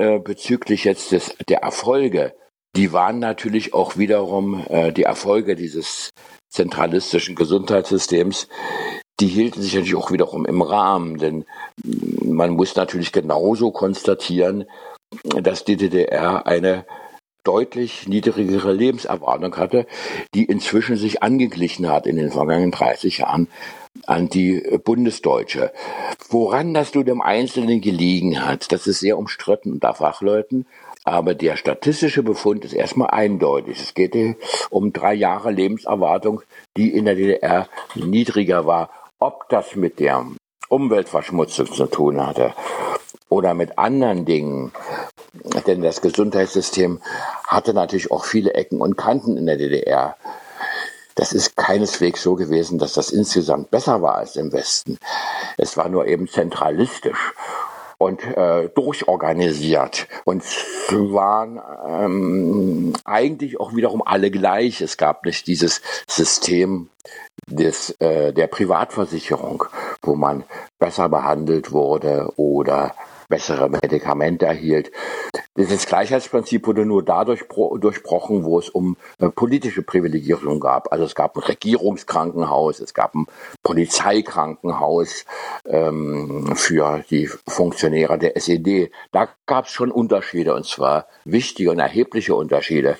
Äh, 0.00 0.18
bezüglich 0.18 0.84
jetzt 0.84 1.12
des, 1.12 1.36
der 1.46 1.58
Erfolge, 1.58 2.34
die 2.74 2.94
waren 2.94 3.18
natürlich 3.18 3.74
auch 3.74 3.98
wiederum 3.98 4.64
äh, 4.70 4.92
die 4.92 5.02
Erfolge 5.02 5.56
dieses 5.56 6.08
zentralistischen 6.48 7.34
Gesundheitssystems, 7.34 8.48
die 9.20 9.26
hielten 9.26 9.60
sich 9.60 9.74
natürlich 9.74 9.96
auch 9.96 10.10
wiederum 10.10 10.46
im 10.46 10.62
Rahmen, 10.62 11.18
denn 11.18 11.44
man 11.84 12.52
muss 12.52 12.76
natürlich 12.76 13.12
genauso 13.12 13.72
konstatieren, 13.72 14.64
dass 15.42 15.66
die 15.66 15.76
DDR 15.76 16.46
eine 16.46 16.86
deutlich 17.44 18.08
niedrigere 18.08 18.72
Lebenserwartung 18.72 19.54
hatte, 19.58 19.86
die 20.34 20.46
inzwischen 20.46 20.96
sich 20.96 21.22
angeglichen 21.22 21.90
hat 21.90 22.06
in 22.06 22.16
den 22.16 22.30
vergangenen 22.30 22.70
30 22.70 23.18
Jahren 23.18 23.48
an 24.06 24.28
die 24.28 24.60
Bundesdeutsche. 24.84 25.72
Woran 26.28 26.74
das 26.74 26.92
du 26.92 27.02
dem 27.02 27.20
Einzelnen 27.20 27.80
gelegen 27.80 28.44
hat, 28.44 28.72
das 28.72 28.86
ist 28.86 29.00
sehr 29.00 29.18
umstritten 29.18 29.72
unter 29.72 29.94
Fachleuten. 29.94 30.66
Aber 31.04 31.34
der 31.34 31.56
statistische 31.56 32.22
Befund 32.22 32.64
ist 32.64 32.74
erstmal 32.74 33.10
eindeutig. 33.10 33.80
Es 33.80 33.94
geht 33.94 34.14
um 34.68 34.92
drei 34.92 35.14
Jahre 35.14 35.50
Lebenserwartung, 35.50 36.42
die 36.76 36.92
in 36.94 37.06
der 37.06 37.14
DDR 37.14 37.68
niedriger 37.94 38.66
war. 38.66 38.90
Ob 39.18 39.48
das 39.48 39.76
mit 39.76 39.98
der 39.98 40.26
Umweltverschmutzung 40.68 41.72
zu 41.72 41.86
tun 41.86 42.24
hatte 42.24 42.54
oder 43.28 43.54
mit 43.54 43.78
anderen 43.78 44.24
Dingen, 44.24 44.72
denn 45.66 45.82
das 45.82 46.00
Gesundheitssystem 46.00 47.00
hatte 47.46 47.74
natürlich 47.74 48.10
auch 48.10 48.24
viele 48.24 48.54
Ecken 48.54 48.80
und 48.80 48.96
Kanten 48.96 49.36
in 49.36 49.46
der 49.46 49.56
DDR. 49.56 50.16
Das 51.14 51.32
ist 51.32 51.56
keineswegs 51.56 52.22
so 52.22 52.34
gewesen, 52.34 52.78
dass 52.78 52.94
das 52.94 53.10
insgesamt 53.10 53.70
besser 53.70 54.02
war 54.02 54.16
als 54.16 54.36
im 54.36 54.52
Westen. 54.52 54.98
Es 55.56 55.76
war 55.76 55.88
nur 55.88 56.06
eben 56.06 56.28
zentralistisch 56.28 57.32
und 57.98 58.24
äh, 58.24 58.68
durchorganisiert. 58.70 60.08
Und 60.24 60.42
waren 61.12 61.60
ähm, 61.86 62.94
eigentlich 63.04 63.60
auch 63.60 63.74
wiederum 63.74 64.02
alle 64.04 64.30
gleich. 64.30 64.80
Es 64.80 64.96
gab 64.96 65.24
nicht 65.24 65.46
dieses 65.46 65.82
System 66.08 66.88
des, 67.46 67.90
äh, 68.00 68.32
der 68.32 68.46
Privatversicherung, 68.46 69.64
wo 70.02 70.14
man 70.14 70.44
besser 70.78 71.08
behandelt 71.08 71.72
wurde 71.72 72.32
oder 72.36 72.94
bessere 73.30 73.70
Medikamente 73.70 74.44
erhielt. 74.44 74.90
Dieses 75.56 75.86
Gleichheitsprinzip 75.86 76.66
wurde 76.66 76.84
nur 76.84 77.02
dadurch 77.02 77.44
durchbrochen, 77.48 78.44
wo 78.44 78.58
es 78.58 78.68
um 78.68 78.96
äh, 79.18 79.30
politische 79.30 79.82
Privilegierung 79.82 80.60
gab. 80.60 80.92
Also 80.92 81.04
es 81.04 81.14
gab 81.14 81.36
ein 81.36 81.42
Regierungskrankenhaus, 81.42 82.80
es 82.80 82.92
gab 82.92 83.14
ein 83.14 83.26
Polizeikrankenhaus 83.62 85.24
ähm, 85.66 86.54
für 86.54 87.04
die 87.10 87.28
Funktionäre 87.48 88.18
der 88.18 88.36
SED. 88.36 88.90
Da 89.12 89.28
gab 89.46 89.64
es 89.64 89.70
schon 89.70 89.90
Unterschiede, 89.90 90.54
und 90.54 90.66
zwar 90.66 91.06
wichtige 91.24 91.70
und 91.70 91.78
erhebliche 91.78 92.34
Unterschiede 92.34 92.96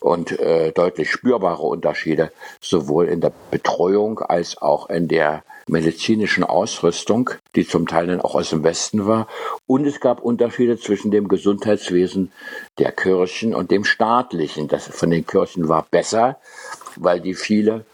und 0.00 0.38
äh, 0.38 0.72
deutlich 0.72 1.10
spürbare 1.10 1.62
Unterschiede, 1.62 2.32
sowohl 2.60 3.08
in 3.08 3.20
der 3.20 3.32
Betreuung 3.50 4.20
als 4.20 4.60
auch 4.60 4.88
in 4.88 5.08
der 5.08 5.44
medizinischen 5.68 6.44
Ausrüstung, 6.44 7.30
die 7.54 7.66
zum 7.66 7.86
Teil 7.86 8.06
dann 8.06 8.20
auch 8.20 8.34
aus 8.34 8.50
dem 8.50 8.62
Westen 8.62 9.06
war. 9.06 9.26
Und 9.66 9.84
es 9.86 10.00
gab 10.00 10.20
Unterschiede 10.20 10.78
zwischen 10.78 11.10
dem 11.10 11.28
Gesundheitswesen 11.28 12.32
der 12.78 12.92
Kirchen 12.92 13.54
und 13.54 13.70
dem 13.70 13.84
staatlichen. 13.84 14.68
Das 14.68 14.86
von 14.86 15.10
den 15.10 15.26
Kirchen 15.26 15.68
war 15.68 15.86
besser, 15.90 16.38
weil 16.96 17.20
die 17.20 17.34
viele 17.34 17.84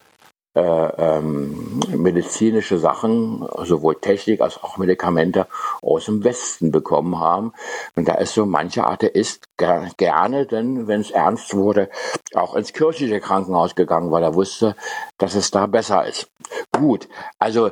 äh, 0.55 0.61
ähm, 0.61 1.81
medizinische 1.97 2.79
Sachen, 2.79 3.47
sowohl 3.65 3.97
Technik 3.97 4.41
als 4.41 4.62
auch 4.62 4.77
Medikamente 4.77 5.47
aus 5.81 6.07
dem 6.07 6.25
Westen 6.25 6.71
bekommen 6.71 7.19
haben. 7.19 7.53
Und 7.97 8.09
da 8.09 8.15
ist 8.15 8.35
so 8.35 8.45
mancher 8.45 8.88
Atheist 8.88 9.45
ger 9.57 9.88
gerne, 9.97 10.47
denn 10.47 10.88
wenn 10.88 11.01
es 11.01 11.11
ernst 11.11 11.55
wurde, 11.55 11.88
auch 12.35 12.55
ins 12.55 12.73
kirchliche 12.73 13.21
Krankenhaus 13.21 13.75
gegangen, 13.75 14.11
weil 14.11 14.23
er 14.23 14.35
wusste, 14.35 14.77
dass 15.19 15.35
es 15.35 15.51
da 15.51 15.67
besser 15.67 16.07
ist. 16.07 16.29
Gut, 16.73 17.09
also 17.38 17.71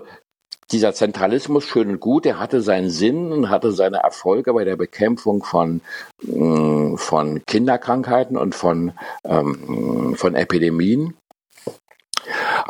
dieser 0.72 0.94
Zentralismus 0.94 1.64
schön 1.64 1.90
und 1.90 2.00
gut, 2.00 2.26
er 2.26 2.38
hatte 2.38 2.62
seinen 2.62 2.90
Sinn 2.90 3.32
und 3.32 3.50
hatte 3.50 3.72
seine 3.72 3.98
Erfolge 3.98 4.52
bei 4.52 4.64
der 4.64 4.76
Bekämpfung 4.76 5.42
von, 5.42 5.80
mm, 6.22 6.94
von 6.96 7.42
Kinderkrankheiten 7.46 8.36
und 8.36 8.54
von, 8.54 8.92
ähm, 9.24 10.14
von 10.16 10.34
Epidemien. 10.34 11.14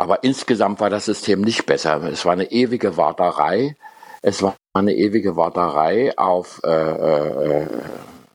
Aber 0.01 0.25
insgesamt 0.25 0.81
war 0.81 0.89
das 0.89 1.05
System 1.05 1.43
nicht 1.43 1.67
besser. 1.67 2.03
Es 2.05 2.25
war 2.25 2.33
eine 2.33 2.51
ewige 2.51 2.97
Warterei. 2.97 3.77
Es 4.23 4.43
war 4.43 4.57
eine 4.73 4.95
ewige 4.95 5.37
Warterei 5.37 6.17
auf 6.17 6.63
äh, 6.65 6.71
äh, 6.71 7.67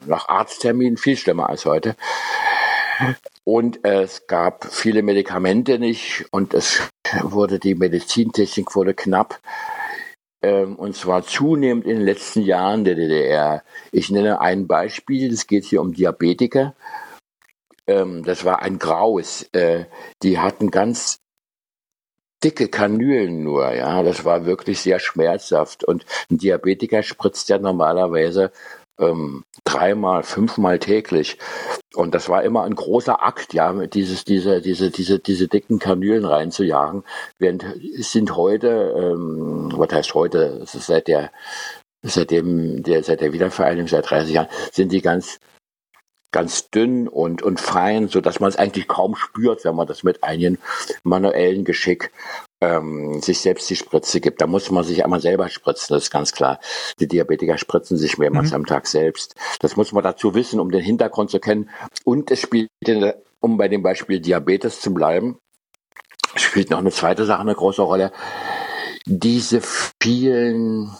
nach 0.06 0.30
Arztterminen, 0.30 0.97
viel 0.97 1.17
schlimmer 1.17 1.49
als 1.49 1.65
heute. 1.65 1.95
Und 3.43 3.84
es 3.84 4.28
gab 4.28 4.65
viele 4.71 5.01
Medikamente 5.01 5.80
nicht 5.80 6.25
und 6.30 6.54
es 6.54 6.88
wurde 7.23 7.58
die 7.58 7.73
Medizintechnik 7.73 8.75
wurde 8.75 8.93
knapp. 8.93 9.39
Ähm, 10.43 10.75
und 10.75 10.95
zwar 10.95 11.25
zunehmend 11.25 11.86
in 11.86 11.97
den 11.97 12.06
letzten 12.06 12.41
Jahren 12.41 12.84
der 12.84 12.93
DDR. 12.93 13.63
Ich 13.91 14.12
nenne 14.12 14.39
ein 14.39 14.67
Beispiel, 14.67 15.34
es 15.34 15.47
geht 15.47 15.65
hier 15.65 15.82
um 15.82 15.93
Diabetiker. 15.93 16.75
Ähm, 17.88 18.23
das 18.23 18.45
war 18.45 18.62
ein 18.62 18.78
Graus. 18.78 19.49
Äh, 19.51 19.86
die 20.21 20.38
hatten 20.38 20.69
ganz 20.69 21.25
dicke 22.43 22.67
Kanülen 22.67 23.43
nur, 23.43 23.71
ja. 23.74 24.04
Das 24.04 24.26
war 24.26 24.45
wirklich 24.45 24.80
sehr 24.80 25.00
schmerzhaft. 25.00 25.84
Und 25.84 26.06
ein 26.30 26.38
Diabetiker 26.38 27.04
spritzt 27.04 27.50
ja 27.50 27.58
normalerweise 27.58 28.52
ähm, 29.00 29.43
dreimal, 29.63 30.24
fünfmal 30.24 30.80
täglich. 30.80 31.38
Und 31.93 32.15
das 32.15 32.30
war 32.30 32.43
immer 32.43 32.63
ein 32.63 32.76
großer 32.76 33.24
Akt, 33.24 33.54
ja, 33.54 33.74
dieses, 33.88 34.26
diese, 34.26 34.62
diese, 34.62 34.91
diese, 34.91 35.19
diese 35.19 35.48
dicken 35.48 35.80
Kanülen 35.80 36.26
reinzujagen. 36.26 37.04
Während 37.39 37.63
es 37.63 38.12
sind 38.12 38.36
heute, 38.36 38.93
ähm, 38.98 39.71
was 39.76 39.91
heißt 39.91 40.13
heute, 40.13 40.60
es 40.63 40.76
ist 40.76 40.88
seit 40.88 41.08
der, 41.08 41.32
seitdem, 42.04 42.84
der, 42.84 43.04
seit 43.04 43.21
der 43.21 43.34
Wiedervereinigung, 43.34 43.88
seit 43.88 44.10
30 44.10 44.34
Jahren, 44.34 44.50
sind 44.71 44.91
die 44.91 45.02
ganz 45.02 45.39
ganz 46.36 46.69
dünn 46.69 47.08
und, 47.08 47.43
und 47.43 47.62
fein, 47.62 48.10
so 48.10 48.19
dass 48.19 48.41
man 48.41 48.50
es 48.50 48.58
eigentlich 48.58 48.89
kaum 48.89 49.15
spürt, 49.15 49.63
wenn 49.63 49.74
man 49.74 49.88
das 49.88 50.04
mit 50.04 50.21
einem 50.21 50.58
manuellen 51.04 51.63
Geschick 51.63 52.12
ähm, 52.60 53.21
sich 53.21 53.39
selbst 53.39 53.69
die 53.69 53.78
Spritze 53.78 54.19
gibt. 54.19 54.41
Da 54.41 54.45
muss 54.45 54.69
man 54.69 54.84
sich 54.84 55.06
einmal 55.06 55.21
selber 55.21 55.48
spritzen, 55.48 55.95
das 55.95 56.04
ist 56.04 56.12
ganz 56.12 56.34
klar. 56.34 56.60
Die 57.00 57.08
Diabetiker 57.08 57.58
spritzen 57.58 57.95
sich 57.95 58.17
mehrmals 58.17 58.50
mhm. 58.50 58.56
am 58.56 58.65
Tag 58.65 58.86
selbst. 58.88 59.36
Das 59.62 59.78
muss 59.78 59.93
man 59.93 60.04
dazu 60.04 60.36
wissen, 60.36 60.60
um 60.60 60.71
den 60.71 60.82
Hintergrund 60.82 61.32
zu 61.32 61.39
kennen. 61.39 61.69
Und 62.04 62.30
es 62.32 62.41
spielt, 62.41 62.69
um 63.39 63.56
bei 63.56 63.69
dem 63.69 63.82
Beispiel 63.82 64.19
Diabetes 64.19 64.82
zu 64.82 64.93
bleiben, 64.93 65.39
spielt 66.36 66.69
noch 66.69 66.80
eine 66.80 66.91
zweite 66.91 67.24
Sache 67.24 67.39
eine 67.39 67.56
große 67.56 67.82
Rolle. 67.82 68.12
Diese 69.06 69.62
vielen 70.04 70.91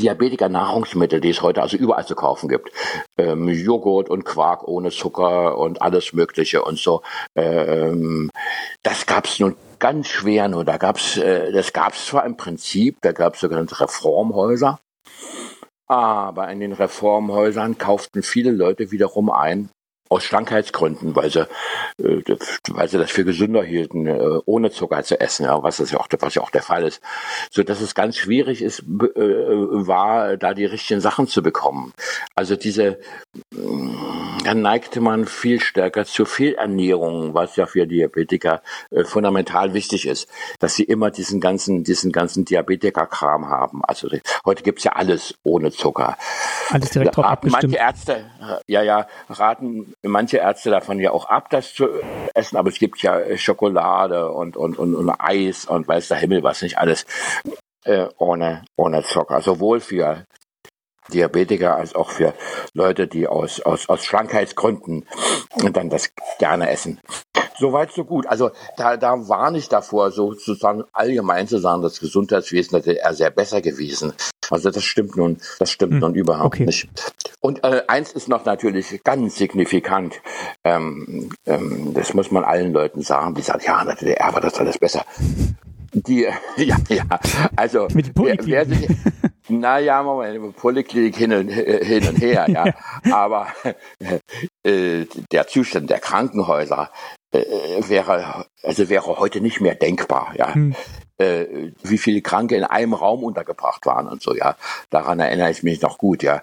Diabetiker-Nahrungsmittel, 0.00 1.20
die 1.20 1.30
es 1.30 1.42
heute 1.42 1.62
also 1.62 1.76
überall 1.76 2.06
zu 2.06 2.14
kaufen 2.14 2.48
gibt. 2.48 2.70
Ähm, 3.18 3.48
Joghurt 3.48 4.10
und 4.10 4.24
Quark 4.24 4.66
ohne 4.66 4.90
Zucker 4.90 5.58
und 5.58 5.82
alles 5.82 6.12
Mögliche 6.12 6.62
und 6.62 6.78
so. 6.78 7.02
Ähm, 7.36 8.30
das 8.82 9.06
gab 9.06 9.26
es 9.26 9.38
nun 9.38 9.56
ganz 9.78 10.08
schwer 10.08 10.48
nur. 10.48 10.64
Da 10.64 10.76
gab's, 10.76 11.16
äh, 11.16 11.52
das 11.52 11.72
gab 11.72 11.94
es 11.94 12.06
zwar 12.06 12.24
im 12.24 12.36
Prinzip, 12.36 12.96
da 13.02 13.12
gab 13.12 13.34
es 13.34 13.40
sogenannte 13.40 13.80
Reformhäuser, 13.80 14.78
aber 15.86 16.50
in 16.50 16.60
den 16.60 16.72
Reformhäusern 16.72 17.78
kauften 17.78 18.22
viele 18.22 18.52
Leute 18.52 18.90
wiederum 18.92 19.30
ein 19.30 19.70
aus 20.10 20.24
Schlankheitsgründen, 20.24 21.14
weil 21.14 21.30
sie, 21.30 21.46
äh, 22.02 22.36
weil 22.68 22.88
sie 22.88 22.98
das 22.98 23.10
für 23.10 23.24
gesünder 23.24 23.62
hielten, 23.62 24.06
äh, 24.08 24.40
ohne 24.44 24.70
Zucker 24.72 25.02
zu 25.04 25.20
essen, 25.20 25.44
ja, 25.44 25.62
was 25.62 25.78
das 25.78 25.92
ja 25.92 25.98
auch, 25.98 26.08
was 26.18 26.34
ja 26.34 26.42
auch 26.42 26.50
der 26.50 26.62
Fall 26.62 26.84
ist, 26.84 27.00
so 27.50 27.62
dass 27.62 27.80
es 27.80 27.94
ganz 27.94 28.16
schwierig 28.16 28.60
ist, 28.60 28.80
äh, 28.80 28.84
war, 28.84 30.36
da 30.36 30.52
die 30.52 30.64
richtigen 30.64 31.00
Sachen 31.00 31.28
zu 31.28 31.42
bekommen. 31.42 31.94
Also 32.34 32.56
diese, 32.56 32.98
mm, 33.52 34.09
dann 34.44 34.62
neigte 34.62 35.00
man 35.00 35.26
viel 35.26 35.60
stärker 35.60 36.04
zur 36.04 36.26
Fehlernährung, 36.26 37.34
was 37.34 37.56
ja 37.56 37.66
für 37.66 37.86
Diabetiker 37.86 38.62
äh, 38.90 39.04
fundamental 39.04 39.74
wichtig 39.74 40.06
ist, 40.06 40.28
dass 40.58 40.74
sie 40.74 40.84
immer 40.84 41.10
diesen 41.10 41.40
ganzen, 41.40 41.84
diesen 41.84 42.12
ganzen 42.12 42.44
Diabetiker-Kram 42.44 43.48
haben. 43.48 43.82
Also 43.84 44.08
heute 44.44 44.62
gibt's 44.62 44.84
ja 44.84 44.92
alles 44.92 45.34
ohne 45.42 45.70
Zucker. 45.70 46.16
Alles 46.70 46.90
direkt 46.90 47.16
drauf 47.16 47.24
abgestimmt. 47.24 47.72
Manche 47.74 47.78
Ärzte, 47.78 48.30
ja, 48.66 48.82
ja, 48.82 49.06
raten 49.28 49.94
manche 50.02 50.38
Ärzte 50.38 50.70
davon 50.70 50.98
ja 51.00 51.10
auch 51.10 51.26
ab, 51.26 51.50
das 51.50 51.74
zu 51.74 51.88
essen, 52.34 52.56
aber 52.56 52.70
es 52.70 52.78
gibt 52.78 53.02
ja 53.02 53.36
Schokolade 53.36 54.30
und, 54.30 54.56
und, 54.56 54.78
und, 54.78 54.94
und 54.94 55.10
Eis 55.18 55.66
und 55.66 55.88
weiß 55.88 56.08
der 56.08 56.18
Himmel 56.18 56.42
was 56.42 56.62
nicht 56.62 56.78
alles 56.78 57.06
äh, 57.84 58.06
ohne, 58.18 58.64
ohne 58.76 59.02
Zucker. 59.02 59.40
Sowohl 59.40 59.80
für 59.80 60.24
Diabetiker 61.10 61.76
als 61.76 61.94
auch 61.94 62.10
für 62.10 62.34
Leute, 62.72 63.06
die 63.06 63.26
aus, 63.26 63.60
aus, 63.60 63.88
aus 63.88 64.04
Schlankheitsgründen 64.04 65.06
dann 65.72 65.90
das 65.90 66.12
gerne 66.38 66.70
essen. 66.70 67.00
Soweit, 67.58 67.92
so 67.92 68.04
gut. 68.04 68.26
Also 68.26 68.50
da, 68.78 68.96
da 68.96 69.28
war 69.28 69.50
nicht 69.50 69.70
davor, 69.70 70.10
sozusagen 70.10 70.84
allgemein 70.92 71.46
zu 71.46 71.58
sagen, 71.58 71.82
das 71.82 72.00
Gesundheitswesen 72.00 72.78
hätte 72.78 72.98
er 72.98 73.12
sehr 73.12 73.30
besser 73.30 73.60
gewesen. 73.60 74.14
Also 74.48 74.70
das 74.70 74.82
stimmt 74.82 75.16
nun, 75.16 75.36
das 75.58 75.70
stimmt 75.70 75.92
hm, 75.92 76.00
nun 76.00 76.14
überhaupt 76.14 76.54
okay. 76.54 76.64
nicht. 76.64 76.88
Und 77.40 77.62
äh, 77.62 77.82
eins 77.86 78.12
ist 78.12 78.28
noch 78.28 78.44
natürlich 78.44 79.02
ganz 79.04 79.36
signifikant. 79.36 80.20
Ähm, 80.64 81.30
ähm, 81.46 81.92
das 81.94 82.14
muss 82.14 82.30
man 82.30 82.44
allen 82.44 82.72
Leuten 82.72 83.02
sagen, 83.02 83.34
die 83.34 83.42
sagen, 83.42 83.62
ja, 83.64 83.80
in 83.82 83.88
der 83.88 83.96
DDR 83.96 84.32
war 84.32 84.40
das 84.40 84.54
alles 84.58 84.78
besser. 84.78 85.04
Die, 85.92 86.26
ja, 86.56 86.76
ja, 86.88 87.04
also 87.56 87.88
Mit 87.92 88.12
wer, 88.16 88.36
wer 88.40 88.66
sich, 88.66 88.88
naja, 89.50 90.02
Moment, 90.02 90.56
Poliklinik 90.56 91.16
hin 91.16 91.32
und, 91.32 91.48
hin 91.48 92.08
und 92.08 92.20
her, 92.20 92.46
ja. 92.48 92.64
Aber 93.12 93.48
äh, 94.62 95.06
der 95.32 95.46
Zustand 95.48 95.90
der 95.90 95.98
Krankenhäuser 95.98 96.90
äh, 97.32 97.44
wäre, 97.88 98.46
also 98.62 98.88
wäre 98.88 99.18
heute 99.18 99.40
nicht 99.40 99.60
mehr 99.60 99.74
denkbar, 99.74 100.32
ja. 100.36 100.54
Hm. 100.54 100.74
Äh, 101.18 101.72
wie 101.82 101.98
viele 101.98 102.22
Kranke 102.22 102.56
in 102.56 102.64
einem 102.64 102.94
Raum 102.94 103.24
untergebracht 103.24 103.84
waren 103.84 104.08
und 104.08 104.22
so, 104.22 104.34
ja. 104.34 104.56
Daran 104.88 105.20
erinnere 105.20 105.50
ich 105.50 105.62
mich 105.62 105.82
noch 105.82 105.98
gut, 105.98 106.22
ja. 106.22 106.42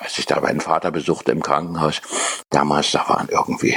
Als 0.00 0.18
ich 0.18 0.26
da 0.26 0.40
meinen 0.40 0.60
Vater 0.60 0.90
besuchte 0.90 1.32
im 1.32 1.42
Krankenhaus, 1.42 2.02
damals, 2.50 2.92
da 2.92 3.08
waren 3.08 3.28
irgendwie 3.30 3.76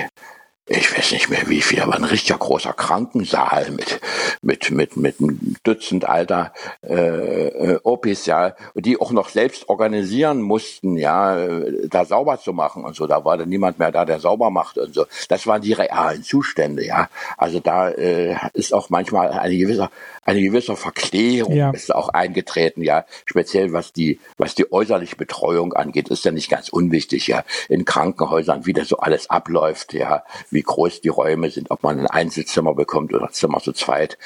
ich 0.70 0.98
weiß 0.98 1.14
nicht 1.14 1.30
mehr 1.30 1.48
wie 1.48 1.62
viel, 1.62 1.82
aber 1.82 1.96
ein 1.96 2.04
richtiger 2.04 2.38
großer 2.38 2.74
Krankensaal 2.74 3.72
mit 3.72 4.02
mit 4.42 4.70
mit 4.70 4.98
mit 4.98 5.22
einem 5.22 5.56
Dutzend 5.64 6.04
alter 6.06 6.52
äh, 6.84 7.48
äh, 7.48 7.80
Opis 7.84 8.26
ja, 8.26 8.54
die 8.76 9.00
auch 9.00 9.12
noch 9.12 9.30
selbst 9.30 9.70
organisieren 9.70 10.42
mussten, 10.42 10.98
ja, 10.98 11.38
äh, 11.38 11.88
da 11.88 12.04
sauber 12.04 12.40
zu 12.40 12.52
machen 12.52 12.84
und 12.84 12.96
so. 12.96 13.08
Da 13.08 13.24
war 13.24 13.38
dann 13.38 13.48
niemand 13.48 13.80
mehr 13.80 13.92
da, 13.92 14.04
der 14.04 14.20
sauber 14.20 14.50
macht 14.50 14.78
und 14.78 14.94
so. 14.94 15.06
Das 15.30 15.48
waren 15.48 15.62
die 15.62 15.74
realen 15.74 16.24
Zustände, 16.24 16.86
ja. 16.86 17.10
Also 17.38 17.62
da 17.62 17.90
äh, 17.90 18.36
ist 18.54 18.74
auch 18.74 18.90
manchmal 18.90 19.32
eine 19.32 19.58
gewisse 19.58 19.90
eine 20.26 20.42
gewisse 20.42 20.76
Verklärung 20.76 21.56
ja. 21.56 21.72
ist 21.72 21.96
auch 21.96 22.10
eingetreten, 22.10 22.84
ja. 22.84 23.06
Speziell 23.24 23.72
was 23.72 23.94
die 23.94 24.20
was 24.38 24.54
die 24.54 24.70
äußerliche 24.70 25.16
Betreuung 25.16 25.72
angeht, 25.72 26.10
ist 26.10 26.26
ja 26.26 26.32
nicht 26.32 26.50
ganz 26.50 26.68
unwichtig, 26.68 27.28
ja. 27.28 27.46
In 27.70 27.86
Krankenhäusern 27.86 28.66
wie 28.66 28.74
das 28.74 28.90
so 28.90 28.98
alles 28.98 29.30
abläuft, 29.30 29.94
ja 29.94 30.24
wie 30.57 30.57
groß 30.64 31.02
die 31.02 31.10
Räume 31.10 31.50
sind, 31.50 31.72
ob 31.72 31.84
man 31.84 32.00
ein 32.00 32.08
Einzelzimmer 32.08 32.74
bekommt 32.74 33.14
oder 33.14 33.30
Zimmer 33.30 33.60
zu 33.60 33.74
zweit 33.74 34.18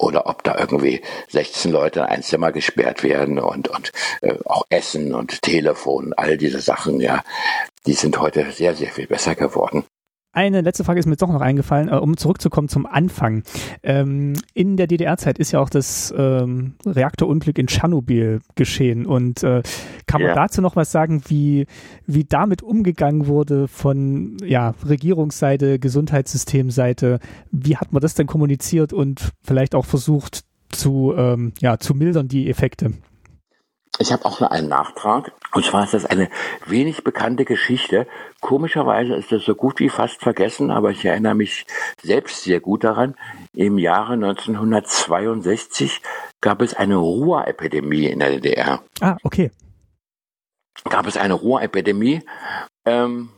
oder 0.00 0.26
ob 0.26 0.42
da 0.42 0.56
irgendwie 0.58 1.02
16 1.28 1.70
Leute 1.70 2.00
in 2.00 2.06
ein 2.06 2.22
Zimmer 2.22 2.52
gesperrt 2.52 3.02
werden 3.02 3.38
und, 3.38 3.68
und 3.68 3.92
äh, 4.22 4.38
auch 4.44 4.64
Essen 4.70 5.14
und 5.14 5.42
Telefon, 5.42 6.14
all 6.16 6.38
diese 6.38 6.60
Sachen, 6.60 7.00
ja, 7.00 7.22
die 7.86 7.92
sind 7.92 8.18
heute 8.18 8.50
sehr, 8.50 8.74
sehr 8.74 8.90
viel 8.90 9.06
besser 9.06 9.34
geworden. 9.34 9.84
Eine 10.32 10.60
letzte 10.60 10.84
Frage 10.84 11.00
ist 11.00 11.06
mir 11.06 11.12
jetzt 11.12 11.22
doch 11.22 11.32
noch 11.32 11.40
eingefallen, 11.40 11.88
äh, 11.88 11.96
um 11.96 12.16
zurückzukommen 12.16 12.68
zum 12.68 12.86
Anfang. 12.86 13.42
Ähm, 13.82 14.34
in 14.54 14.76
der 14.76 14.86
DDR-Zeit 14.86 15.40
ist 15.40 15.50
ja 15.50 15.58
auch 15.58 15.70
das 15.70 16.14
ähm, 16.16 16.74
Reaktorunglück 16.86 17.58
in 17.58 17.66
Tschernobyl 17.66 18.40
geschehen. 18.54 19.06
Und 19.06 19.42
äh, 19.42 19.62
kann 20.06 20.22
man 20.22 20.28
ja. 20.30 20.34
dazu 20.36 20.60
noch 20.62 20.76
was 20.76 20.92
sagen, 20.92 21.22
wie, 21.26 21.66
wie 22.06 22.24
damit 22.24 22.62
umgegangen 22.62 23.26
wurde 23.26 23.66
von 23.66 24.36
ja, 24.44 24.74
Regierungsseite, 24.88 25.80
Gesundheitssystemseite? 25.80 27.18
Wie 27.50 27.76
hat 27.76 27.92
man 27.92 28.00
das 28.00 28.14
denn 28.14 28.28
kommuniziert 28.28 28.92
und 28.92 29.32
vielleicht 29.42 29.74
auch 29.74 29.84
versucht 29.84 30.44
zu, 30.68 31.12
ähm, 31.16 31.52
ja, 31.58 31.78
zu 31.78 31.94
mildern, 31.94 32.28
die 32.28 32.48
Effekte? 32.48 32.92
Ich 33.98 34.12
habe 34.12 34.24
auch 34.24 34.40
noch 34.40 34.50
einen 34.50 34.68
Nachtrag. 34.68 35.32
Und 35.52 35.64
zwar 35.64 35.84
ist 35.84 35.94
das 35.94 36.06
eine 36.06 36.30
wenig 36.66 37.04
bekannte 37.04 37.44
Geschichte. 37.44 38.06
Komischerweise 38.40 39.14
ist 39.14 39.32
das 39.32 39.44
so 39.44 39.54
gut 39.54 39.80
wie 39.80 39.88
fast 39.88 40.20
vergessen, 40.22 40.70
aber 40.70 40.90
ich 40.90 41.04
erinnere 41.04 41.34
mich 41.34 41.66
selbst 42.02 42.44
sehr 42.44 42.60
gut 42.60 42.84
daran. 42.84 43.16
Im 43.52 43.78
Jahre 43.78 44.14
1962 44.14 46.00
gab 46.40 46.62
es 46.62 46.74
eine 46.74 46.96
Ruhrepidemie 46.96 48.06
in 48.06 48.20
der 48.20 48.30
DDR. 48.30 48.82
Ah, 49.00 49.16
okay. 49.22 49.50
Gab 50.88 51.06
es 51.06 51.16
eine 51.16 51.34
Ruhrepidemie. 51.34 52.22
Ähm, 52.86 53.30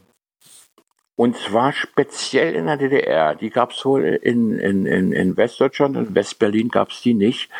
und 1.17 1.37
zwar 1.37 1.73
speziell 1.73 2.55
in 2.55 2.67
der 2.67 2.77
DDR. 2.77 3.35
Die 3.35 3.51
gab 3.51 3.73
es 3.73 3.85
wohl 3.85 4.05
in, 4.05 4.59
in, 4.59 4.87
in, 4.87 5.13
in 5.13 5.37
Westdeutschland, 5.37 5.97
in 5.97 6.15
Westberlin 6.15 6.69
gab 6.69 6.91
es 6.91 7.01
die 7.01 7.15
nicht. 7.15 7.51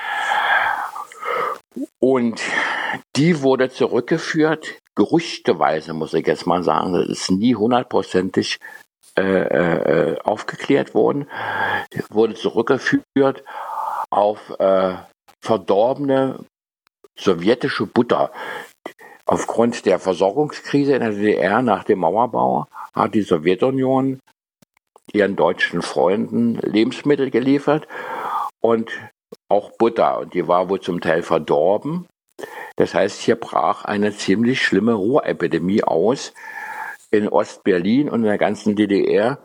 Und 1.99 2.41
die 3.17 3.43
wurde 3.43 3.71
zurückgeführt, 3.71 4.79
gerüchteweise 4.95 5.95
muss 5.95 6.15
ich 6.15 6.27
jetzt 6.27 6.47
mal 6.47 6.63
sagen, 6.63 6.93
das 6.93 7.09
ist 7.09 7.31
nie 7.31 7.55
hundertprozentig 7.55 8.59
äh, 9.19 9.23
äh, 9.23 10.19
aufgeklärt 10.21 10.95
worden, 10.95 11.29
wurde 12.11 12.35
zurückgeführt 12.35 13.45
auf 14.11 14.39
äh, 14.59 14.95
verdorbene 15.41 16.45
sowjetische 17.19 17.87
Butter. 17.87 18.33
Aufgrund 19.27 19.87
der 19.87 19.99
Versorgungskrise 19.99 20.95
in 20.95 21.01
der 21.01 21.13
DDR 21.13 21.63
nach 21.63 21.85
dem 21.85 22.01
Mauerbau 22.01 22.67
hat 22.95 23.15
die 23.15 23.23
Sowjetunion 23.23 24.19
ihren 25.13 25.37
deutschen 25.37 25.83
Freunden 25.83 26.57
Lebensmittel 26.57 27.31
geliefert 27.31 27.87
und 28.61 28.91
auch 29.49 29.73
Butter. 29.73 30.21
Und 30.21 30.35
die 30.35 30.49
war 30.49 30.69
wohl 30.69 30.81
zum 30.81 31.01
Teil 31.01 31.23
verdorben. 31.23 32.07
Das 32.77 32.95
heißt, 32.95 33.21
hier 33.21 33.37
brach 33.37 33.85
eine 33.85 34.15
ziemlich 34.15 34.63
schlimme 34.63 34.93
Rohrepidemie 34.93 35.85
aus 35.85 36.33
in 37.11 37.29
Ostberlin 37.29 38.09
und 38.09 38.21
in 38.21 38.27
der 38.27 38.39
ganzen 38.39 38.75
DDR. 38.75 39.39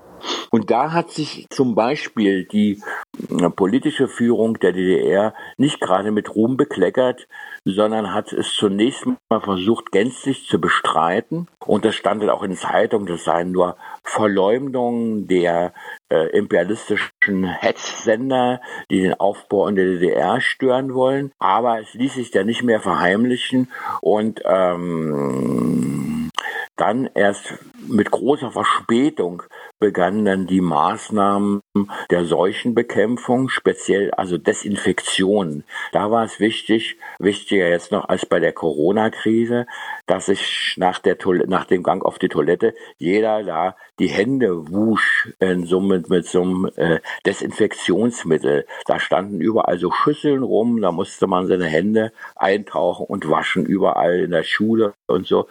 Und 0.50 0.72
da 0.72 0.92
hat 0.92 1.12
sich 1.12 1.48
zum 1.50 1.76
Beispiel 1.76 2.46
die 2.46 2.82
äh, 3.30 3.50
politische 3.50 4.08
Führung 4.08 4.60
der 4.60 4.72
DDR 4.72 5.34
nicht 5.58 5.80
gerade 5.82 6.12
mit 6.12 6.36
Ruhm 6.36 6.58
bekleckert, 6.58 7.28
sondern 7.66 8.14
hat 8.14 8.32
es 8.32 8.54
zunächst 8.54 9.06
mal 9.30 9.42
versucht, 9.42 9.92
gänzlich 9.92 10.48
zu 10.48 10.60
bestreiten. 10.60 11.48
Und 11.66 11.86
das 11.86 11.96
stand 11.96 12.24
dann 12.24 12.30
auch 12.30 12.44
in 12.44 12.56
Zeitungen, 12.56 13.08
das 13.08 13.26
seien 13.26 13.52
nur 13.52 13.76
Verleumdungen 14.04 15.28
der 15.28 15.74
äh, 16.10 16.30
imperialistischen 16.30 17.44
Hetzsender, 17.44 18.62
die 18.90 19.02
den 19.02 19.14
Aufbau 19.14 19.68
in 19.68 19.76
der 19.76 19.86
DDR 19.86 20.40
stören 20.40 20.94
wollen. 20.94 21.32
Aber 21.40 21.82
es 21.82 21.94
ließ 21.94 22.14
sich 22.14 22.32
da 22.32 22.44
nicht 22.44 22.64
mehr 22.64 22.80
verheimlichen 22.80 23.70
und 24.02 24.42
ähm, 24.46 26.30
dann 26.78 27.10
erst 27.16 27.56
mit 27.88 28.12
großer 28.12 28.52
Verspätung 28.52 29.44
begannen 29.80 30.26
dann 30.26 30.48
die 30.48 30.62
Maßnahmen 30.62 31.62
der 32.10 32.26
Seuchenbekämpfung, 32.26 33.50
speziell 33.50 34.12
also 34.12 34.38
Desinfektion. 34.38 35.64
Da 35.92 36.10
war 36.10 36.24
es 36.24 36.40
wichtig, 36.40 36.98
wichtiger 37.20 37.70
jetzt 37.70 37.92
noch 37.92 38.10
als 38.10 38.26
bei 38.26 38.40
der 38.40 38.54
Corona-Krise, 38.54 39.68
dass 40.08 40.28
sich 40.28 40.74
nach, 40.78 41.02
nach 41.48 41.66
dem 41.66 41.84
Gang 41.84 42.04
auf 42.04 42.18
die 42.18 42.30
Toilette 42.30 42.74
jeder 42.98 43.44
da 43.44 43.76
die 44.00 44.08
Hände 44.08 44.72
wusch 44.72 45.34
in 45.40 45.66
so 45.66 45.80
mit, 45.80 46.10
mit 46.10 46.26
so 46.26 46.42
einem 46.42 46.70
äh, 46.76 47.00
Desinfektionsmittel. 47.26 48.66
Da 48.86 49.00
standen 49.00 49.42
überall 49.42 49.78
so 49.78 49.92
Schüsseln 49.92 50.42
rum, 50.44 50.82
da 50.82 50.92
musste 50.92 51.28
man 51.28 51.48
seine 51.48 51.66
Hände 51.66 52.12
eintauchen 52.36 53.06
und 53.06 53.30
waschen, 53.30 53.66
überall 53.66 54.20
in 54.22 54.32
der 54.32 54.44
Schule 54.44 54.94
und 55.06 55.28
so. 55.28 55.48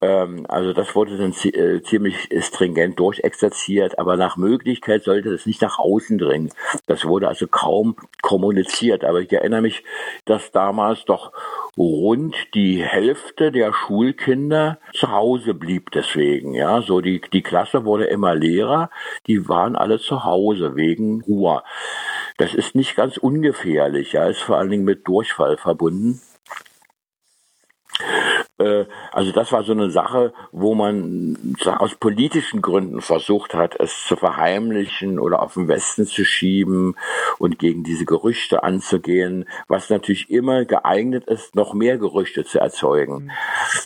Ähm, 0.00 0.46
also 0.48 0.72
das 0.72 0.94
wurde 0.94 1.18
dann 1.18 1.34
äh, 1.52 1.82
ziemlich 1.82 2.28
stringent 2.40 2.98
durchexerziert 2.98 3.41
exerziert, 3.42 3.98
aber 3.98 4.16
nach 4.16 4.36
Möglichkeit 4.36 5.02
sollte 5.02 5.30
das 5.30 5.46
nicht 5.46 5.62
nach 5.62 5.78
außen 5.78 6.18
dringen. 6.18 6.50
Das 6.86 7.04
wurde 7.04 7.28
also 7.28 7.46
kaum 7.46 7.96
kommuniziert. 8.22 9.04
Aber 9.04 9.20
ich 9.20 9.32
erinnere 9.32 9.62
mich, 9.62 9.84
dass 10.24 10.52
damals 10.52 11.04
doch 11.04 11.32
rund 11.76 12.36
die 12.54 12.82
Hälfte 12.82 13.50
der 13.50 13.72
Schulkinder 13.72 14.78
zu 14.94 15.10
Hause 15.10 15.54
blieb 15.54 15.90
deswegen. 15.90 16.54
Ja, 16.54 16.82
so 16.82 17.00
die, 17.00 17.20
die 17.32 17.42
Klasse 17.42 17.84
wurde 17.84 18.04
immer 18.04 18.34
leerer. 18.34 18.90
Die 19.26 19.48
waren 19.48 19.76
alle 19.76 19.98
zu 19.98 20.24
Hause 20.24 20.76
wegen 20.76 21.22
Ruhe. 21.22 21.62
Das 22.36 22.54
ist 22.54 22.74
nicht 22.74 22.94
ganz 22.96 23.16
ungefährlich. 23.16 24.12
Ja, 24.12 24.28
ist 24.28 24.42
vor 24.42 24.58
allen 24.58 24.70
Dingen 24.70 24.84
mit 24.84 25.06
Durchfall 25.08 25.56
verbunden. 25.56 26.20
Äh, 28.58 28.84
also 29.12 29.32
das 29.32 29.52
war 29.52 29.62
so 29.62 29.72
eine 29.72 29.90
Sache, 29.90 30.32
wo 30.52 30.74
man 30.74 31.56
aus 31.78 31.94
politischen 31.94 32.62
Gründen 32.62 33.00
versucht 33.00 33.54
hat, 33.54 33.78
es 33.78 34.04
zu 34.06 34.16
verheimlichen 34.16 35.18
oder 35.18 35.42
auf 35.42 35.54
den 35.54 35.68
Westen 35.68 36.06
zu 36.06 36.24
schieben 36.24 36.96
und 37.38 37.58
gegen 37.58 37.82
diese 37.84 38.04
Gerüchte 38.04 38.62
anzugehen, 38.62 39.46
was 39.68 39.90
natürlich 39.90 40.30
immer 40.30 40.64
geeignet 40.64 41.24
ist, 41.24 41.54
noch 41.54 41.74
mehr 41.74 41.98
Gerüchte 41.98 42.44
zu 42.44 42.58
erzeugen. 42.58 43.30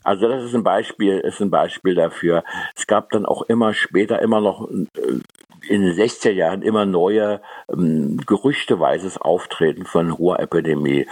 Also 0.04 0.28
das 0.28 0.44
ist 0.44 0.54
ein 0.54 0.64
Beispiel, 0.64 1.18
ist 1.18 1.40
ein 1.40 1.50
Beispiel 1.50 1.94
dafür. 1.94 2.44
Es 2.74 2.86
gab 2.86 3.10
dann 3.10 3.26
auch 3.26 3.42
immer 3.42 3.74
später 3.74 4.20
immer 4.20 4.40
noch 4.40 4.68
äh, 4.70 5.20
in 5.68 5.82
den 5.82 5.94
60er 5.94 6.30
Jahren 6.30 6.62
immer 6.62 6.86
neue 6.86 7.40
ähm, 7.72 8.18
gerüchteweises 8.26 9.18
Auftreten 9.18 9.84
von 9.84 10.10
Ruhrepidemie. 10.10 11.06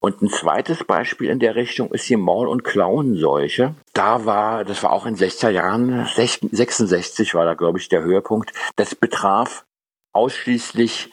Und 0.00 0.22
ein 0.22 0.30
zweites 0.30 0.84
Beispiel 0.84 1.28
in 1.28 1.38
der 1.38 1.54
Richtung 1.54 1.92
ist 1.92 2.08
die 2.08 2.16
Maul- 2.16 2.48
und 2.48 2.64
Klauenseuche. 2.64 3.74
Da 3.92 4.24
war, 4.24 4.64
das 4.64 4.82
war 4.82 4.92
auch 4.92 5.06
in 5.06 5.16
60er 5.16 5.50
Jahren, 5.50 6.06
66 6.06 7.34
war 7.34 7.44
da, 7.44 7.54
glaube 7.54 7.78
ich, 7.78 7.88
der 7.88 8.02
Höhepunkt. 8.02 8.52
Das 8.76 8.94
betraf 8.94 9.64
ausschließlich 10.12 11.10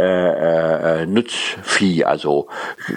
äh, 0.00 1.02
äh, 1.02 1.06
Nutzvieh, 1.06 2.04
also 2.04 2.48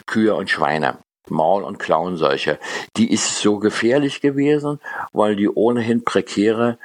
Kühe 0.06 0.36
und 0.36 0.50
Schweine. 0.50 1.00
Maul- 1.30 1.64
und 1.64 1.80
Klauenseuche. 1.80 2.60
Die 2.98 3.12
ist 3.12 3.40
so 3.40 3.60
gefährlich 3.60 4.22
gewesen, 4.22 4.80
weil 5.14 5.36
die 5.36 5.50
ohnehin 5.50 6.04
prekäre 6.04 6.78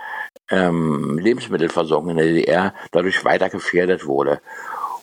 ähm, 0.51 1.19
Lebensmittelversorgung 1.19 2.11
in 2.11 2.17
der 2.17 2.27
DDR 2.27 2.75
dadurch 2.91 3.25
weiter 3.25 3.51
gefährdet 3.51 4.07
wurde. 4.07 4.41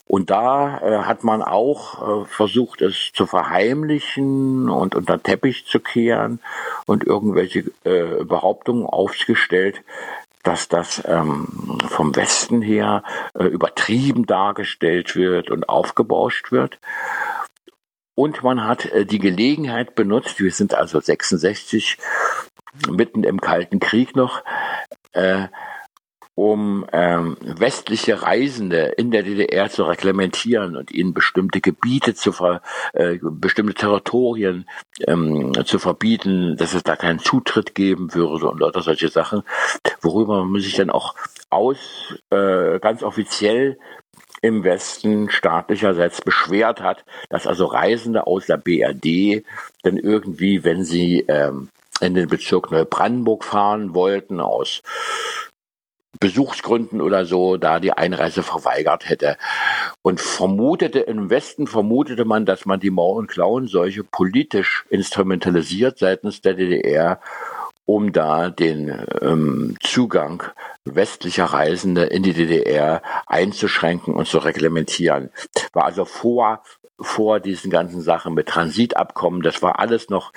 Und 0.07 0.29
da 0.29 0.79
äh, 0.81 1.03
hat 1.03 1.23
man 1.23 1.41
auch 1.41 2.23
äh, 2.23 2.25
versucht, 2.25 2.81
es 2.81 3.11
zu 3.13 3.25
verheimlichen 3.25 4.69
und 4.69 4.93
unter 4.93 5.21
Teppich 5.21 5.65
zu 5.65 5.79
kehren 5.79 6.39
und 6.85 7.03
irgendwelche 7.03 7.71
äh, 7.83 8.23
Behauptungen 8.23 8.85
aufgestellt, 8.85 9.81
dass 10.43 10.67
das 10.67 11.01
ähm, 11.07 11.79
vom 11.89 12.15
Westen 12.15 12.61
her 12.61 13.03
äh, 13.33 13.45
übertrieben 13.45 14.27
dargestellt 14.27 15.15
wird 15.15 15.49
und 15.49 15.67
aufgebauscht 15.67 16.51
wird. 16.51 16.79
Und 18.13 18.43
man 18.43 18.63
hat 18.63 18.85
äh, 18.85 19.05
die 19.05 19.19
Gelegenheit 19.19 19.95
benutzt, 19.95 20.39
wir 20.39 20.51
sind 20.51 20.75
also 20.75 20.99
66, 20.99 21.97
mitten 22.89 23.23
im 23.23 23.41
Kalten 23.41 23.79
Krieg 23.79 24.15
noch, 24.15 24.43
äh, 25.15 25.47
um 26.35 26.85
ähm, 26.91 27.37
westliche 27.41 28.21
Reisende 28.21 28.93
in 28.97 29.09
der 29.09 29.23
DDR 29.23 29.69
zu 29.69 29.83
reglementieren 29.83 30.75
und 30.75 30.91
ihnen 30.91 31.13
bestimmte 31.13 31.61
Gebiete 31.61 32.13
zu 32.13 32.33
ver, 32.33 32.61
äh, 32.91 33.17
bestimmte 33.21 33.73
Territorien 33.73 34.67
ähm, 35.07 35.53
zu 35.63 35.79
verbieten, 35.79 36.57
dass 36.57 36.73
es 36.73 36.83
da 36.83 36.97
keinen 36.97 37.19
Zutritt 37.19 37.73
geben 37.73 38.13
würde 38.13 38.49
und 38.49 38.59
lauter 38.59 38.81
solche 38.81 39.07
Sachen, 39.07 39.43
worüber 40.01 40.43
man 40.43 40.61
sich 40.61 40.75
dann 40.75 40.89
auch 40.89 41.15
aus 41.49 42.13
äh, 42.31 42.79
ganz 42.79 43.01
offiziell 43.01 43.77
im 44.41 44.65
Westen 44.65 45.29
staatlicherseits 45.29 46.21
beschwert 46.21 46.81
hat, 46.81 47.05
dass 47.29 47.47
also 47.47 47.65
Reisende 47.65 48.27
aus 48.27 48.45
der 48.45 48.57
BRD 48.57 49.45
dann 49.83 49.97
irgendwie, 49.97 50.65
wenn 50.65 50.83
sie 50.83 51.25
ähm, 51.29 51.69
in 52.01 52.13
den 52.13 52.27
Bezirk 52.27 52.71
Neubrandenburg 52.71 53.43
fahren 53.43 53.93
wollten, 53.93 54.39
aus 54.39 54.81
Besuchsgründen 56.19 57.01
oder 57.01 57.25
so 57.25 57.57
da 57.57 57.79
die 57.79 57.91
Einreise 57.91 58.43
verweigert 58.43 59.09
hätte. 59.09 59.37
Und 60.01 60.21
vermutete, 60.21 60.99
im 60.99 61.29
Westen 61.29 61.67
vermutete 61.67 62.25
man, 62.25 62.45
dass 62.45 62.65
man 62.65 62.79
die 62.79 62.91
Mauer- 62.91 63.17
und 63.17 63.27
Klauenseuche 63.27 64.03
politisch 64.03 64.85
instrumentalisiert 64.89 65.97
seitens 65.97 66.41
der 66.41 66.53
DDR, 66.53 67.19
um 67.85 68.11
da 68.11 68.49
den 68.49 69.05
ähm, 69.21 69.75
Zugang 69.81 70.43
westlicher 70.85 71.45
Reisende 71.45 72.03
in 72.03 72.23
die 72.23 72.33
DDR 72.33 73.01
einzuschränken 73.27 74.13
und 74.13 74.27
zu 74.27 74.37
reglementieren. 74.39 75.29
War 75.73 75.85
also 75.85 76.05
vor 76.05 76.63
vor 76.99 77.39
diesen 77.39 77.69
ganzen 77.71 78.01
Sachen 78.01 78.33
mit 78.33 78.47
Transitabkommen. 78.47 79.41
Das 79.41 79.61
war 79.61 79.79
alles 79.79 80.09
noch 80.09 80.31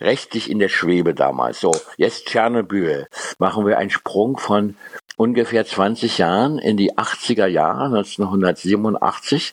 rechtlich 0.00 0.50
in 0.50 0.58
der 0.58 0.68
Schwebe 0.68 1.14
damals. 1.14 1.60
So, 1.60 1.72
jetzt 1.96 2.26
Tschernobyl. 2.26 3.06
Machen 3.38 3.66
wir 3.66 3.78
einen 3.78 3.90
Sprung 3.90 4.38
von 4.38 4.76
ungefähr 5.16 5.66
20 5.66 6.18
Jahren 6.18 6.58
in 6.58 6.76
die 6.76 6.94
80er 6.94 7.46
Jahre, 7.46 7.84
1987. 7.84 9.52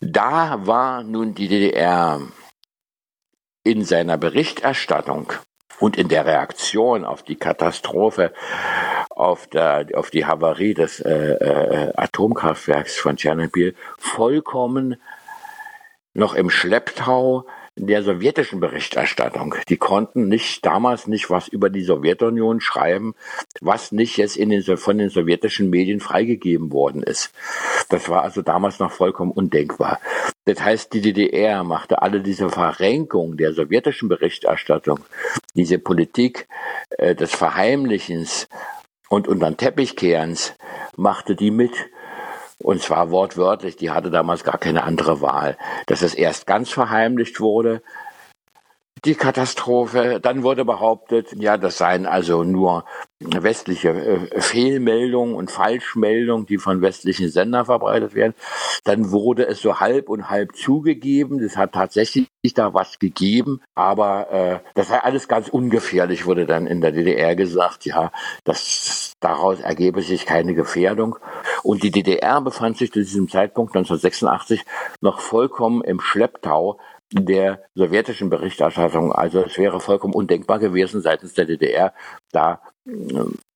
Da 0.00 0.66
war 0.66 1.02
nun 1.02 1.34
die 1.34 1.48
DDR 1.48 2.20
in 3.64 3.84
seiner 3.84 4.18
Berichterstattung 4.18 5.32
und 5.80 5.96
in 5.96 6.08
der 6.08 6.26
Reaktion 6.26 7.04
auf 7.04 7.22
die 7.22 7.36
Katastrophe, 7.36 8.32
auf, 9.10 9.46
der, 9.46 9.86
auf 9.94 10.10
die 10.10 10.26
Havarie 10.26 10.74
des 10.74 11.00
äh, 11.00 11.32
äh, 11.32 11.92
Atomkraftwerks 11.96 12.96
von 12.96 13.16
Tschernobyl 13.16 13.74
vollkommen 13.98 14.96
noch 16.16 16.34
im 16.34 16.50
Schlepptau 16.50 17.46
der 17.78 18.02
sowjetischen 18.02 18.58
Berichterstattung. 18.58 19.54
Die 19.68 19.76
konnten 19.76 20.28
nicht 20.28 20.64
damals 20.64 21.06
nicht 21.06 21.28
was 21.28 21.46
über 21.46 21.68
die 21.68 21.82
Sowjetunion 21.82 22.62
schreiben, 22.62 23.14
was 23.60 23.92
nicht 23.92 24.16
jetzt 24.16 24.38
in 24.38 24.48
den, 24.48 24.62
von 24.78 24.96
den 24.96 25.10
sowjetischen 25.10 25.68
Medien 25.68 26.00
freigegeben 26.00 26.72
worden 26.72 27.02
ist. 27.02 27.32
Das 27.90 28.08
war 28.08 28.22
also 28.22 28.40
damals 28.40 28.78
noch 28.78 28.92
vollkommen 28.92 29.30
undenkbar. 29.30 30.00
Das 30.46 30.62
heißt, 30.62 30.94
die 30.94 31.02
DDR 31.02 31.64
machte 31.64 32.00
alle 32.00 32.22
diese 32.22 32.48
Verrenkung 32.48 33.36
der 33.36 33.52
sowjetischen 33.52 34.08
Berichterstattung, 34.08 35.00
diese 35.54 35.78
Politik 35.78 36.48
äh, 36.90 37.14
des 37.14 37.34
Verheimlichens 37.34 38.48
und 39.10 39.28
unter 39.28 39.50
den 39.50 39.58
Teppichkehrens, 39.58 40.54
machte 40.96 41.36
die 41.36 41.50
mit 41.50 41.72
und 42.58 42.82
zwar 42.82 43.10
wortwörtlich, 43.10 43.76
die 43.76 43.90
hatte 43.90 44.10
damals 44.10 44.44
gar 44.44 44.58
keine 44.58 44.82
andere 44.82 45.20
Wahl. 45.20 45.56
Dass 45.86 46.02
es 46.02 46.14
erst 46.14 46.46
ganz 46.46 46.70
verheimlicht 46.70 47.40
wurde, 47.40 47.82
die 49.06 49.14
Katastrophe. 49.14 50.20
Dann 50.20 50.42
wurde 50.42 50.64
behauptet, 50.64 51.32
ja, 51.34 51.56
das 51.56 51.78
seien 51.78 52.06
also 52.06 52.44
nur 52.44 52.84
westliche 53.20 53.90
äh, 53.90 54.40
Fehlmeldungen 54.40 55.34
und 55.34 55.50
Falschmeldungen, 55.50 56.46
die 56.46 56.58
von 56.58 56.82
westlichen 56.82 57.30
Sendern 57.30 57.64
verbreitet 57.64 58.14
werden. 58.14 58.34
Dann 58.84 59.10
wurde 59.12 59.46
es 59.46 59.60
so 59.60 59.80
halb 59.80 60.08
und 60.08 60.28
halb 60.28 60.56
zugegeben. 60.56 61.40
Das 61.40 61.56
hat 61.56 61.72
tatsächlich 61.72 62.28
da 62.54 62.74
was 62.74 62.98
gegeben, 62.98 63.60
aber 63.74 64.30
äh, 64.30 64.58
das 64.74 64.88
sei 64.88 64.98
alles 64.98 65.28
ganz 65.28 65.48
ungefährlich, 65.48 66.26
wurde 66.26 66.46
dann 66.46 66.66
in 66.66 66.80
der 66.80 66.92
DDR 66.92 67.34
gesagt. 67.34 67.86
Ja, 67.86 68.12
das 68.44 69.14
daraus 69.20 69.60
ergebe 69.60 70.02
sich 70.02 70.26
keine 70.26 70.54
Gefährdung. 70.54 71.16
Und 71.62 71.82
die 71.82 71.90
DDR 71.90 72.40
befand 72.40 72.76
sich 72.76 72.92
zu 72.92 73.00
diesem 73.00 73.28
Zeitpunkt 73.28 73.74
1986 73.74 74.64
noch 75.00 75.20
vollkommen 75.20 75.82
im 75.82 76.00
Schlepptau 76.00 76.78
der 77.12 77.62
sowjetischen 77.74 78.30
Berichterstattung. 78.30 79.12
Also 79.12 79.44
es 79.44 79.56
wäre 79.58 79.80
vollkommen 79.80 80.14
undenkbar 80.14 80.58
gewesen 80.58 81.00
seitens 81.02 81.34
der 81.34 81.44
DDR, 81.44 81.92
da 82.32 82.60
äh, 82.86 82.92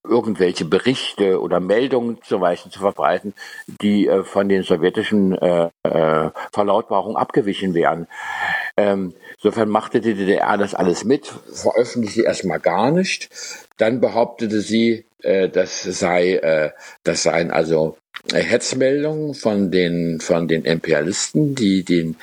irgendwelche 0.03 0.65
Berichte 0.65 1.41
oder 1.41 1.61
Meldungen 1.61 2.23
zu 2.23 2.41
Weichen 2.41 2.71
zu 2.71 2.81
verbreiten, 2.81 3.35
die 3.83 4.07
äh, 4.07 4.25
von 4.25 4.49
den 4.49 4.63
sowjetischen 4.63 5.37
äh, 5.37 5.69
äh, 5.83 6.31
Verlautbarungen 6.53 7.17
abgewichen 7.17 7.75
wären. 7.75 8.07
Ähm, 8.77 9.15
insofern 9.37 9.69
machte 9.69 10.01
die 10.01 10.15
DDR 10.15 10.57
das 10.57 10.75
alles 10.75 11.05
mit, 11.05 11.27
veröffentlichte 11.27 12.23
erstmal 12.23 12.61
gar 12.61 12.91
nicht. 12.91 13.29
Dann 13.77 14.01
behauptete 14.01 14.61
sie, 14.61 15.05
äh, 15.23 15.49
das 15.49 15.83
sei, 15.83 16.37
äh, 16.37 16.71
das 17.05 17.23
seien 17.23 17.51
also 17.51 17.97
Hetzmeldungen 18.33 19.35
von 19.35 19.70
den 19.70 20.20
von 20.20 20.46
den 20.46 20.64
Imperialisten, 20.64 21.54
die 21.54 21.85
den 21.85 22.16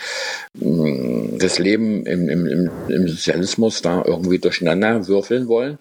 mm, 0.54 1.38
das 1.40 1.60
Leben 1.60 2.06
im, 2.06 2.30
im, 2.30 2.70
im 2.88 3.08
Sozialismus 3.08 3.82
da 3.82 4.04
irgendwie 4.06 4.40
durcheinander 4.40 5.08
würfeln 5.08 5.48
wollen. 5.48 5.78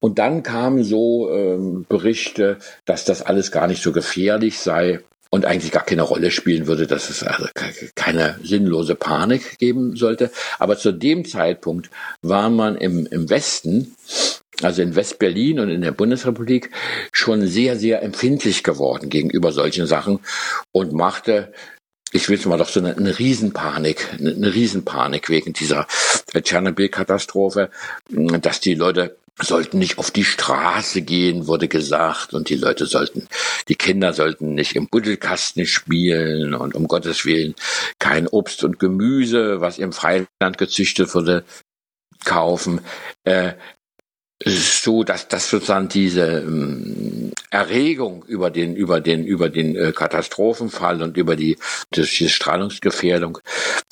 Und 0.00 0.18
dann 0.18 0.42
kamen 0.42 0.84
so 0.84 1.30
ähm, 1.32 1.86
Berichte, 1.88 2.58
dass 2.84 3.04
das 3.04 3.22
alles 3.22 3.50
gar 3.50 3.66
nicht 3.66 3.82
so 3.82 3.92
gefährlich 3.92 4.58
sei 4.58 5.00
und 5.30 5.46
eigentlich 5.46 5.72
gar 5.72 5.84
keine 5.84 6.02
Rolle 6.02 6.30
spielen 6.30 6.66
würde, 6.66 6.86
dass 6.86 7.08
es 7.08 7.22
also 7.22 7.46
keine 7.94 8.38
sinnlose 8.42 8.94
Panik 8.94 9.58
geben 9.58 9.96
sollte. 9.96 10.30
Aber 10.58 10.76
zu 10.76 10.92
dem 10.92 11.24
Zeitpunkt 11.24 11.88
war 12.20 12.50
man 12.50 12.76
im, 12.76 13.06
im 13.06 13.30
Westen 13.30 13.96
also 14.64 14.82
in 14.82 14.94
West-Berlin 14.94 15.60
und 15.60 15.70
in 15.70 15.82
der 15.82 15.92
Bundesrepublik, 15.92 16.70
schon 17.12 17.46
sehr, 17.46 17.76
sehr 17.76 18.02
empfindlich 18.02 18.62
geworden 18.62 19.10
gegenüber 19.10 19.52
solchen 19.52 19.86
Sachen 19.86 20.20
und 20.72 20.92
machte 20.92 21.52
ich 22.14 22.28
will 22.28 22.36
es 22.36 22.44
mal 22.44 22.58
doch 22.58 22.68
so 22.68 22.80
eine, 22.80 22.94
eine 22.94 23.18
Riesenpanik, 23.18 24.06
eine, 24.18 24.32
eine 24.32 24.54
Riesenpanik 24.54 25.30
wegen 25.30 25.54
dieser 25.54 25.86
Tschernobyl-Katastrophe, 26.34 27.70
dass 28.10 28.60
die 28.60 28.74
Leute 28.74 29.16
sollten 29.40 29.78
nicht 29.78 29.98
auf 29.98 30.10
die 30.10 30.24
Straße 30.24 31.02
gehen, 31.02 31.46
wurde 31.46 31.68
gesagt, 31.68 32.34
und 32.34 32.48
die 32.48 32.56
Leute 32.56 32.86
sollten, 32.86 33.26
die 33.68 33.74
Kinder 33.74 34.12
sollten 34.12 34.54
nicht 34.54 34.76
im 34.76 34.88
Buddelkasten 34.88 35.66
spielen 35.66 36.54
und 36.54 36.74
um 36.74 36.86
Gottes 36.86 37.24
Willen 37.24 37.54
kein 37.98 38.28
Obst 38.28 38.62
und 38.62 38.78
Gemüse, 38.78 39.60
was 39.60 39.78
im 39.78 39.92
Freiland 39.92 40.58
gezüchtet 40.58 41.14
wurde, 41.14 41.44
kaufen. 42.24 42.82
Äh, 43.24 43.54
so, 44.44 45.04
dass 45.04 45.28
das 45.28 45.48
sozusagen 45.48 45.88
diese 45.88 46.26
ähm, 46.26 47.32
Erregung 47.50 48.24
über 48.26 48.50
den 48.50 48.74
über 48.74 49.00
den 49.00 49.24
über 49.24 49.48
den 49.48 49.76
äh, 49.76 49.92
Katastrophenfall 49.92 51.02
und 51.02 51.16
über 51.16 51.36
die, 51.36 51.58
die 51.94 52.28
Strahlungsgefährdung, 52.28 53.38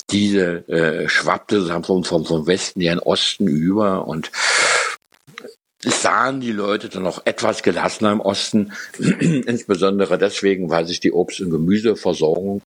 diese 0.09 0.67
äh, 0.67 1.09
schwappte 1.09 1.57
sozusagen 1.57 1.83
vom, 1.83 2.03
vom, 2.03 2.25
vom 2.25 2.47
Westen 2.47 2.81
in 2.81 2.87
den 2.87 2.99
Osten 2.99 3.47
über 3.47 4.07
und 4.07 4.31
sahen 5.83 6.41
die 6.41 6.51
Leute 6.51 6.89
dann 6.89 7.03
noch 7.03 7.25
etwas 7.25 7.63
gelassener 7.63 8.11
im 8.11 8.19
Osten, 8.19 8.73
insbesondere 8.99 10.17
deswegen, 10.17 10.69
weil 10.69 10.85
sich 10.85 10.99
die 10.99 11.11
Obst- 11.11 11.41
und 11.41 11.49
Gemüseversorgung 11.49 12.61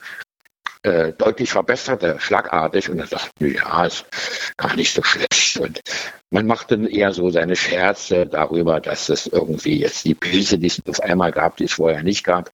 äh, 0.83 1.13
deutlich 1.13 1.51
verbesserte, 1.51 2.17
schlagartig. 2.19 2.89
Und 2.89 2.99
er 2.99 3.07
sagte, 3.07 3.47
ja, 3.47 3.85
ist 3.85 4.05
gar 4.57 4.75
nicht 4.75 4.93
so 4.93 5.03
schlecht. 5.03 5.44
Und 5.57 5.81
man 6.29 6.45
machte 6.45 6.75
eher 6.89 7.13
so 7.13 7.29
seine 7.29 7.55
Scherze 7.55 8.25
darüber, 8.25 8.79
dass 8.79 9.09
es 9.09 9.27
irgendwie 9.27 9.79
jetzt 9.79 10.05
die 10.05 10.15
Pilze, 10.15 10.57
die 10.57 10.67
es 10.67 10.81
auf 10.87 10.99
einmal 11.01 11.31
gab, 11.31 11.57
die 11.57 11.65
es 11.65 11.73
vorher 11.73 12.03
nicht 12.03 12.23
gab, 12.23 12.51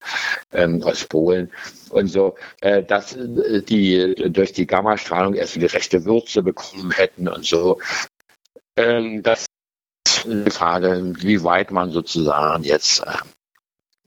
ähm, 0.51 0.83
aus 0.83 1.05
Polen 1.05 1.51
und 1.89 2.07
so, 2.07 2.35
äh, 2.61 2.83
dass 2.83 3.15
äh, 3.15 3.61
die 3.61 4.15
durch 4.29 4.53
die 4.53 4.67
Gammastrahlung 4.67 5.33
erst 5.33 5.55
die 5.55 5.65
rechte 5.65 6.05
Würze 6.05 6.43
bekommen 6.43 6.91
hätten 6.91 7.27
und 7.27 7.45
so. 7.45 7.79
Ähm, 8.75 9.23
das 9.23 9.45
ist 10.07 10.25
eine 10.25 10.51
Frage, 10.51 11.13
wie 11.17 11.43
weit 11.43 11.71
man 11.71 11.91
sozusagen 11.91 12.63
jetzt 12.63 13.01
äh, 13.01 13.17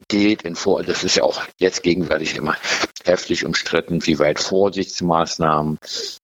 geht 0.07 0.43
in 0.43 0.55
vor, 0.55 0.83
das 0.83 1.03
ist 1.03 1.15
ja 1.15 1.23
auch 1.23 1.41
jetzt 1.57 1.83
gegenwärtig 1.83 2.35
immer 2.35 2.55
heftig 3.03 3.45
umstritten, 3.45 4.05
wie 4.05 4.19
weit 4.19 4.39
Vorsichtsmaßnahmen 4.39 5.77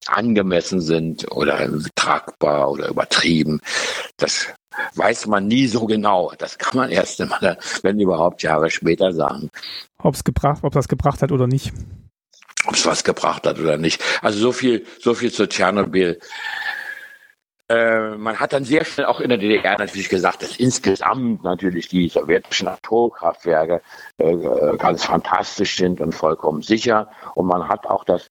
angemessen 0.07 0.81
sind 0.81 1.31
oder 1.31 1.69
tragbar 1.95 2.71
oder 2.71 2.89
übertrieben. 2.89 3.61
Das 4.17 4.47
weiß 4.95 5.27
man 5.27 5.47
nie 5.47 5.67
so 5.67 5.85
genau. 5.85 6.33
Das 6.37 6.57
kann 6.57 6.77
man 6.77 6.89
erst 6.89 7.19
immer, 7.19 7.57
wenn 7.83 7.99
überhaupt 7.99 8.43
Jahre 8.43 8.69
später 8.69 9.13
sagen. 9.13 9.49
Ob 9.99 10.15
es 10.15 10.23
gebracht, 10.23 10.63
ob 10.63 10.73
das 10.73 10.87
gebracht 10.87 11.21
hat 11.21 11.31
oder 11.31 11.47
nicht. 11.47 11.71
Ob 12.65 12.75
es 12.75 12.85
was 12.85 13.03
gebracht 13.03 13.47
hat 13.47 13.59
oder 13.59 13.77
nicht. 13.77 14.03
Also 14.21 14.39
so 14.39 14.51
viel, 14.51 14.85
so 14.99 15.13
viel 15.13 15.31
zu 15.31 15.47
Tschernobyl. 15.47 16.19
Äh, 17.71 18.17
man 18.17 18.37
hat 18.37 18.51
dann 18.51 18.65
sehr 18.65 18.83
schnell 18.83 19.05
auch 19.05 19.21
in 19.21 19.29
der 19.29 19.37
DDR 19.37 19.77
natürlich 19.77 20.09
gesagt, 20.09 20.43
dass 20.43 20.57
insgesamt 20.57 21.43
natürlich 21.43 21.87
die 21.87 22.09
sowjetischen 22.09 22.67
Atomkraftwerke 22.67 23.81
äh, 24.17 24.35
ganz 24.77 25.05
fantastisch 25.05 25.77
sind 25.77 26.01
und 26.01 26.13
vollkommen 26.13 26.63
sicher. 26.63 27.09
Und 27.33 27.45
man 27.45 27.69
hat 27.69 27.87
auch 27.87 28.03
das 28.03 28.29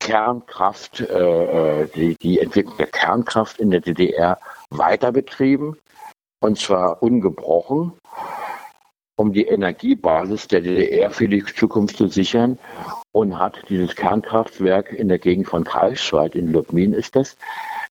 Kernkraft, 0.00 1.00
äh, 1.00 1.82
äh 1.82 1.88
die, 1.94 2.16
die 2.16 2.40
Entwicklung 2.40 2.78
der 2.78 2.86
Kernkraft 2.86 3.58
in 3.58 3.70
der 3.70 3.80
DDR 3.80 4.38
weiter 4.70 5.12
betrieben. 5.12 5.76
Und 6.40 6.58
zwar 6.58 7.02
ungebrochen, 7.02 7.92
um 9.16 9.34
die 9.34 9.48
Energiebasis 9.48 10.48
der 10.48 10.62
DDR 10.62 11.10
für 11.10 11.28
die 11.28 11.44
Zukunft 11.44 11.98
zu 11.98 12.06
sichern. 12.06 12.58
Und 13.12 13.38
hat 13.38 13.64
dieses 13.68 13.96
Kernkraftwerk 13.96 14.92
in 14.92 15.08
der 15.08 15.18
Gegend 15.18 15.48
von 15.48 15.64
Karlsruhe, 15.64 16.30
in 16.32 16.52
Lubmin 16.52 16.94
ist 16.94 17.16
das, 17.16 17.36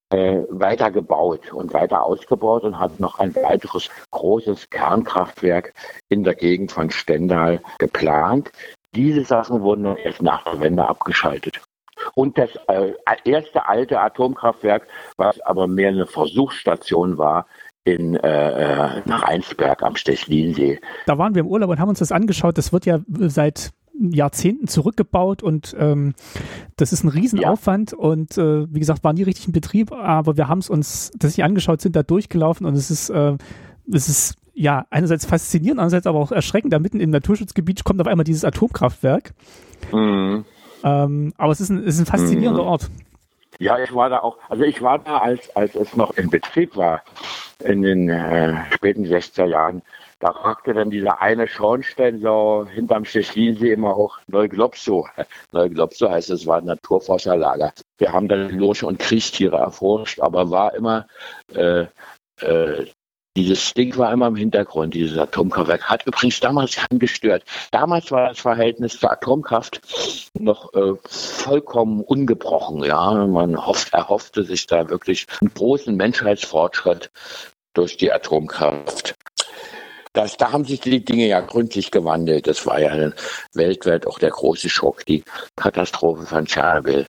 äh, 0.09 0.43
weiter 0.49 0.91
gebaut 0.91 1.51
und 1.51 1.73
weiter 1.73 2.03
ausgebaut 2.03 2.63
und 2.63 2.79
hat 2.79 2.99
noch 2.99 3.19
ein 3.19 3.35
weiteres 3.35 3.89
großes 4.11 4.69
Kernkraftwerk 4.69 5.73
in 6.09 6.23
der 6.23 6.35
Gegend 6.35 6.71
von 6.71 6.89
Stendal 6.89 7.61
geplant. 7.77 8.51
Diese 8.95 9.23
Sachen 9.23 9.61
wurden 9.61 9.83
dann 9.83 9.97
erst 9.97 10.21
nach 10.21 10.43
der 10.45 10.59
Wende 10.61 10.87
abgeschaltet. 10.87 11.61
Und 12.15 12.37
das 12.37 12.49
äh, 12.67 12.93
erste 13.25 13.67
alte 13.67 13.99
Atomkraftwerk, 13.99 14.87
was 15.17 15.39
aber 15.41 15.67
mehr 15.67 15.89
eine 15.89 16.05
Versuchsstation 16.05 17.17
war, 17.17 17.47
in 17.83 18.15
äh, 18.15 19.01
nach 19.05 19.23
äh, 19.23 19.25
Rheinsberg 19.25 19.81
am 19.81 19.95
Stechlinsee. 19.95 20.79
Da 21.05 21.17
waren 21.17 21.35
wir 21.35 21.41
im 21.41 21.47
Urlaub 21.47 21.69
und 21.69 21.79
haben 21.79 21.89
uns 21.89 21.99
das 21.99 22.11
angeschaut. 22.11 22.57
Das 22.57 22.73
wird 22.73 22.85
ja 22.85 22.99
seit 23.07 23.71
Jahrzehnten 23.99 24.67
zurückgebaut 24.67 25.43
und 25.43 25.75
ähm, 25.79 26.13
das 26.75 26.93
ist 26.93 27.03
ein 27.03 27.09
Riesenaufwand 27.09 27.91
ja. 27.91 27.97
und 27.97 28.37
äh, 28.37 28.71
wie 28.73 28.79
gesagt, 28.79 29.03
waren 29.03 29.15
die 29.15 29.23
richtig 29.23 29.47
in 29.47 29.53
Betrieb, 29.53 29.91
aber 29.91 30.37
wir 30.37 30.47
haben 30.47 30.59
es 30.59 30.69
uns 30.69 31.11
das 31.17 31.33
sich 31.33 31.43
angeschaut, 31.43 31.81
sind 31.81 31.95
da 31.95 32.03
durchgelaufen 32.03 32.65
und 32.65 32.75
es 32.75 32.91
ist, 32.91 33.09
äh, 33.09 33.37
es 33.91 34.09
ist 34.09 34.35
ja 34.53 34.85
einerseits 34.89 35.25
faszinierend, 35.25 35.79
andererseits 35.79 36.07
aber 36.07 36.19
auch 36.19 36.31
erschreckend. 36.31 36.73
Da 36.73 36.79
mitten 36.79 36.99
im 36.99 37.11
Naturschutzgebiet 37.11 37.83
kommt 37.83 38.01
auf 38.01 38.07
einmal 38.07 38.23
dieses 38.23 38.43
Atomkraftwerk. 38.43 39.33
Mhm. 39.91 40.45
Ähm, 40.83 41.33
aber 41.37 41.51
es 41.51 41.61
ist 41.61 41.69
ein, 41.69 41.79
es 41.79 41.95
ist 41.95 42.01
ein 42.01 42.05
faszinierender 42.05 42.63
mhm. 42.63 42.69
Ort. 42.69 42.89
Ja, 43.59 43.79
ich 43.79 43.93
war 43.93 44.09
da 44.09 44.19
auch, 44.19 44.37
also 44.49 44.63
ich 44.63 44.81
war 44.81 44.99
da, 44.99 45.17
als, 45.17 45.55
als 45.55 45.75
es 45.75 45.95
noch 45.95 46.15
in 46.17 46.29
Betrieb 46.29 46.75
war, 46.75 47.03
in 47.63 47.81
den 47.81 48.09
äh, 48.09 48.55
späten 48.71 49.05
60er 49.05 49.45
Jahren. 49.45 49.81
Da 50.19 50.29
ragte 50.29 50.73
dann 50.73 50.89
dieser 50.89 51.21
eine 51.21 51.47
Schornstein 51.47 52.19
so 52.19 52.67
hinterm 52.69 53.05
Stechlinsee 53.05 53.73
immer 53.73 53.95
hoch. 53.95 54.17
Neuglopso. 54.27 55.07
Neuglopso 55.51 56.09
heißt 56.09 56.31
es, 56.31 56.47
war 56.47 56.57
ein 56.57 56.65
Naturforscherlager. 56.65 57.73
Wir 57.97 58.11
haben 58.11 58.27
dann 58.27 58.49
Lurche 58.49 58.87
und 58.87 58.99
Kriechtiere 58.99 59.57
erforscht, 59.57 60.19
aber 60.19 60.49
war 60.49 60.73
immer 60.73 61.07
äh, 61.53 61.85
äh, 62.41 62.85
dieses 63.37 63.75
Ding 63.75 63.95
war 63.97 64.11
immer 64.11 64.27
im 64.27 64.35
Hintergrund, 64.35 64.95
dieses 64.95 65.15
Atomkraftwerk. 65.15 65.83
Hat 65.83 66.07
übrigens 66.07 66.39
damals 66.39 66.75
keinen 66.75 66.97
gestört. 66.97 67.43
Damals 67.69 68.09
war 68.09 68.29
das 68.29 68.39
Verhältnis 68.39 68.99
zur 68.99 69.11
Atomkraft 69.11 69.79
noch 70.33 70.73
äh, 70.73 70.93
vollkommen 71.05 72.01
ungebrochen. 72.01 72.83
Ja, 72.83 73.13
man 73.27 73.63
hofft, 73.63 73.93
erhoffte 73.93 74.43
sich 74.43 74.65
da 74.65 74.89
wirklich 74.89 75.27
einen 75.39 75.53
großen 75.53 75.95
Menschheitsfortschritt 75.95 77.11
durch 77.75 77.97
die 77.97 78.11
Atomkraft. 78.11 79.13
Das, 80.17 80.35
da 80.35 80.51
haben 80.51 80.65
sich 80.65 80.79
die 80.79 81.05
Dinge 81.05 81.27
ja 81.27 81.41
gründlich 81.41 81.91
gewandelt. 81.91 82.47
Das 82.47 82.65
war 82.65 82.79
ja 82.79 83.11
weltweit 83.53 84.07
auch 84.07 84.17
der 84.17 84.31
große 84.31 84.67
Schock, 84.67 85.05
die 85.05 85.23
Katastrophe 85.55 86.25
von 86.25 86.47
Tschernobyl. 86.47 87.05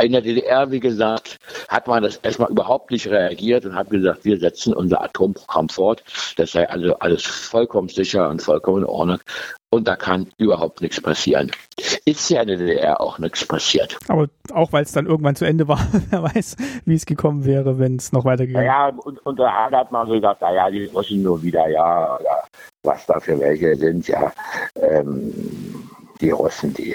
In 0.00 0.12
der 0.12 0.22
DDR, 0.22 0.70
wie 0.70 0.80
gesagt, 0.80 1.38
hat 1.68 1.86
man 1.86 2.02
das 2.02 2.16
erstmal 2.16 2.50
überhaupt 2.50 2.90
nicht 2.90 3.08
reagiert 3.08 3.64
und 3.64 3.74
hat 3.74 3.90
gesagt, 3.90 4.24
wir 4.24 4.38
setzen 4.38 4.74
unser 4.74 5.02
Atomprogramm 5.02 5.68
fort. 5.68 6.02
Das 6.36 6.52
sei 6.52 6.68
also 6.68 6.98
alles 6.98 7.24
vollkommen 7.24 7.88
sicher 7.88 8.28
und 8.28 8.42
vollkommen 8.42 8.82
in 8.82 8.88
Ordnung 8.88 9.18
und 9.72 9.88
da 9.88 9.96
kann 9.96 10.30
überhaupt 10.36 10.82
nichts 10.82 11.00
passieren. 11.00 11.50
Ist 12.04 12.28
ja 12.28 12.42
in 12.42 12.48
der 12.48 12.58
DDR 12.58 13.00
auch 13.00 13.18
nichts 13.18 13.46
passiert. 13.46 13.98
Aber 14.06 14.28
auch 14.52 14.70
weil 14.72 14.82
es 14.82 14.92
dann 14.92 15.06
irgendwann 15.06 15.34
zu 15.34 15.46
Ende 15.46 15.66
war, 15.66 15.80
wer 16.10 16.22
weiß, 16.22 16.56
wie 16.84 16.94
es 16.94 17.06
gekommen 17.06 17.46
wäre, 17.46 17.78
wenn 17.78 17.96
es 17.96 18.12
noch 18.12 18.26
weitergegangen 18.26 18.66
wäre. 18.66 18.76
Ja, 18.76 18.88
und 18.88 19.18
unter 19.24 19.50
Hand 19.50 19.74
hat 19.74 19.90
man 19.90 20.06
so 20.06 20.12
gesagt, 20.12 20.42
naja, 20.42 20.70
die 20.70 20.84
Russen 20.84 21.22
nur 21.22 21.42
wieder, 21.42 21.66
ja, 21.68 22.18
ja, 22.22 22.42
was 22.82 23.06
da 23.06 23.18
für 23.18 23.40
welche 23.40 23.74
sind, 23.76 24.06
ja. 24.08 24.30
Ähm, 24.76 25.32
die 26.20 26.30
Russen, 26.30 26.74
die 26.74 26.94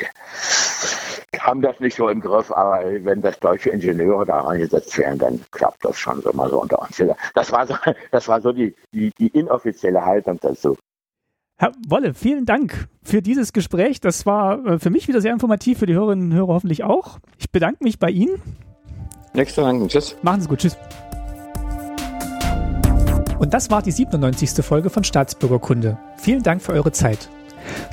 haben 1.37 1.61
das 1.61 1.79
nicht 1.79 1.95
so 1.95 2.09
im 2.09 2.21
Griff, 2.21 2.51
aber 2.51 2.83
wenn 3.03 3.21
das 3.21 3.39
deutsche 3.39 3.69
Ingenieure 3.69 4.25
da 4.25 4.41
reingesetzt 4.41 4.97
werden, 4.97 5.19
dann 5.19 5.41
klappt 5.51 5.83
das 5.83 5.97
schon 5.97 6.21
so 6.21 6.31
mal 6.33 6.49
so 6.49 6.61
unter 6.61 6.81
uns. 6.81 7.01
Das 7.35 7.51
war 7.51 7.67
so, 7.67 7.75
das 8.11 8.27
war 8.27 8.41
so 8.41 8.51
die, 8.51 8.75
die, 8.93 9.11
die 9.17 9.27
inoffizielle 9.27 10.03
Haltung 10.03 10.39
dazu. 10.41 10.77
Herr 11.59 11.71
Wolle, 11.87 12.13
vielen 12.13 12.45
Dank 12.45 12.87
für 13.03 13.21
dieses 13.21 13.51
Gespräch. 13.51 13.99
Das 13.99 14.25
war 14.25 14.63
äh, 14.65 14.79
für 14.79 14.91
mich 14.91 15.07
wieder 15.07 15.21
sehr 15.21 15.33
informativ, 15.33 15.79
für 15.79 15.87
die 15.87 15.95
Hörerinnen 15.95 16.31
und 16.31 16.37
Hörer 16.37 16.53
hoffentlich 16.53 16.83
auch. 16.83 17.17
Ich 17.39 17.51
bedanke 17.51 17.83
mich 17.83 17.97
bei 17.97 18.09
Ihnen. 18.09 18.41
Nächster 19.33 19.63
Dank. 19.63 19.89
Tschüss. 19.89 20.15
Machen 20.21 20.41
Sie 20.41 20.47
gut. 20.47 20.59
Tschüss. 20.59 20.77
Und 23.39 23.53
das 23.53 23.69
war 23.71 23.81
die 23.81 23.91
97. 23.91 24.63
Folge 24.63 24.89
von 24.89 25.03
Staatsbürgerkunde. 25.03 25.97
Vielen 26.17 26.43
Dank 26.43 26.61
für 26.61 26.73
eure 26.73 26.91
Zeit. 26.91 27.29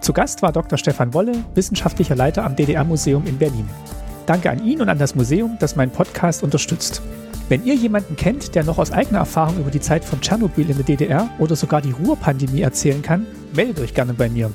Zu 0.01 0.12
Gast 0.12 0.43
war 0.43 0.53
Dr. 0.53 0.79
Stefan 0.79 1.14
Wolle, 1.14 1.33
wissenschaftlicher 1.55 2.14
Leiter 2.14 2.45
am 2.45 2.57
DDR-Museum 2.57 3.27
in 3.27 3.39
Berlin. 3.39 3.68
Danke 4.27 4.51
an 4.51 4.64
ihn 4.64 4.81
und 4.81 4.89
an 4.89 4.99
das 4.99 5.14
Museum, 5.14 5.57
das 5.61 5.77
meinen 5.77 5.91
Podcast 5.91 6.43
unterstützt. 6.43 7.03
Wenn 7.49 7.64
ihr 7.64 7.75
jemanden 7.75 8.16
kennt, 8.16 8.55
der 8.55 8.64
noch 8.64 8.79
aus 8.79 8.91
eigener 8.91 9.18
Erfahrung 9.18 9.59
über 9.59 9.70
die 9.70 9.81
Zeit 9.81 10.05
von 10.05 10.20
Tschernobyl 10.20 10.70
in 10.70 10.77
der 10.77 10.87
DDR 10.87 11.29
oder 11.39 11.57
sogar 11.57 11.83
die 11.83 11.91
Ruhrpandemie 11.91 12.62
erzählen 12.62 13.03
kann, 13.03 13.27
meldet 13.55 13.81
euch 13.81 13.95
gerne 13.95 14.14
bei 14.14 14.31
mir. 14.31 14.51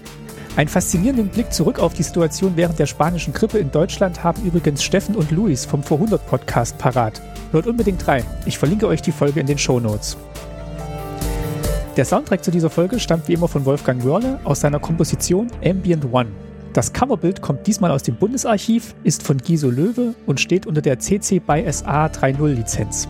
Einen 0.55 0.69
faszinierenden 0.69 1.29
Blick 1.29 1.53
zurück 1.53 1.79
auf 1.79 1.93
die 1.93 2.03
Situation 2.03 2.53
während 2.55 2.79
der 2.79 2.87
spanischen 2.87 3.33
Grippe 3.33 3.59
in 3.59 3.71
Deutschland 3.71 4.23
haben 4.23 4.43
übrigens 4.43 4.83
Steffen 4.83 5.15
und 5.15 5.31
Luis 5.31 5.65
vom 5.65 5.81
Vor100 5.81 6.17
Podcast 6.17 6.77
parat. 6.79 7.21
Hört 7.51 7.67
unbedingt 7.67 8.07
rein. 8.07 8.25
Ich 8.45 8.57
verlinke 8.57 8.87
euch 8.87 9.01
die 9.01 9.11
Folge 9.11 9.39
in 9.39 9.47
den 9.47 9.57
Show 9.57 9.79
Notes. 9.79 10.17
Der 11.99 12.05
Soundtrack 12.05 12.45
zu 12.45 12.49
dieser 12.49 12.69
Folge 12.69 12.97
stammt 12.97 13.27
wie 13.27 13.33
immer 13.33 13.49
von 13.49 13.65
Wolfgang 13.65 14.05
Wörle 14.05 14.39
aus 14.45 14.61
seiner 14.61 14.79
Komposition 14.79 15.47
Ambient 15.65 16.05
One. 16.13 16.29
Das 16.71 16.93
Coverbild 16.93 17.41
kommt 17.41 17.67
diesmal 17.67 17.91
aus 17.91 18.03
dem 18.03 18.15
Bundesarchiv, 18.15 18.95
ist 19.03 19.21
von 19.21 19.37
Giso 19.37 19.69
Löwe 19.69 20.15
und 20.25 20.39
steht 20.39 20.65
unter 20.65 20.81
der 20.81 20.99
CC 20.99 21.39
by 21.39 21.69
SA 21.69 22.05
3.0 22.05 22.47
Lizenz. 22.53 23.09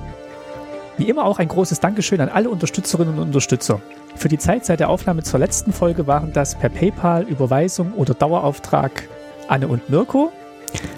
Wie 0.97 1.07
immer 1.07 1.25
auch 1.25 1.37
ein 1.37 1.49
großes 1.49 1.79
Dankeschön 1.79 2.19
an 2.19 2.29
alle 2.29 2.49
Unterstützerinnen 2.49 3.19
und 3.19 3.27
Unterstützer. 3.27 3.79
Für 4.15 4.27
die 4.27 4.39
Zeit 4.39 4.65
seit 4.65 4.79
der 4.79 4.89
Aufnahme 4.89 5.21
zur 5.21 5.39
letzten 5.39 5.71
Folge 5.71 6.07
waren 6.07 6.33
das 6.33 6.55
per 6.55 6.69
PayPal, 6.69 7.27
Überweisung 7.29 7.93
oder 7.93 8.15
Dauerauftrag 8.15 9.07
Anne 9.49 9.67
und 9.67 9.87
Mirko, 9.91 10.31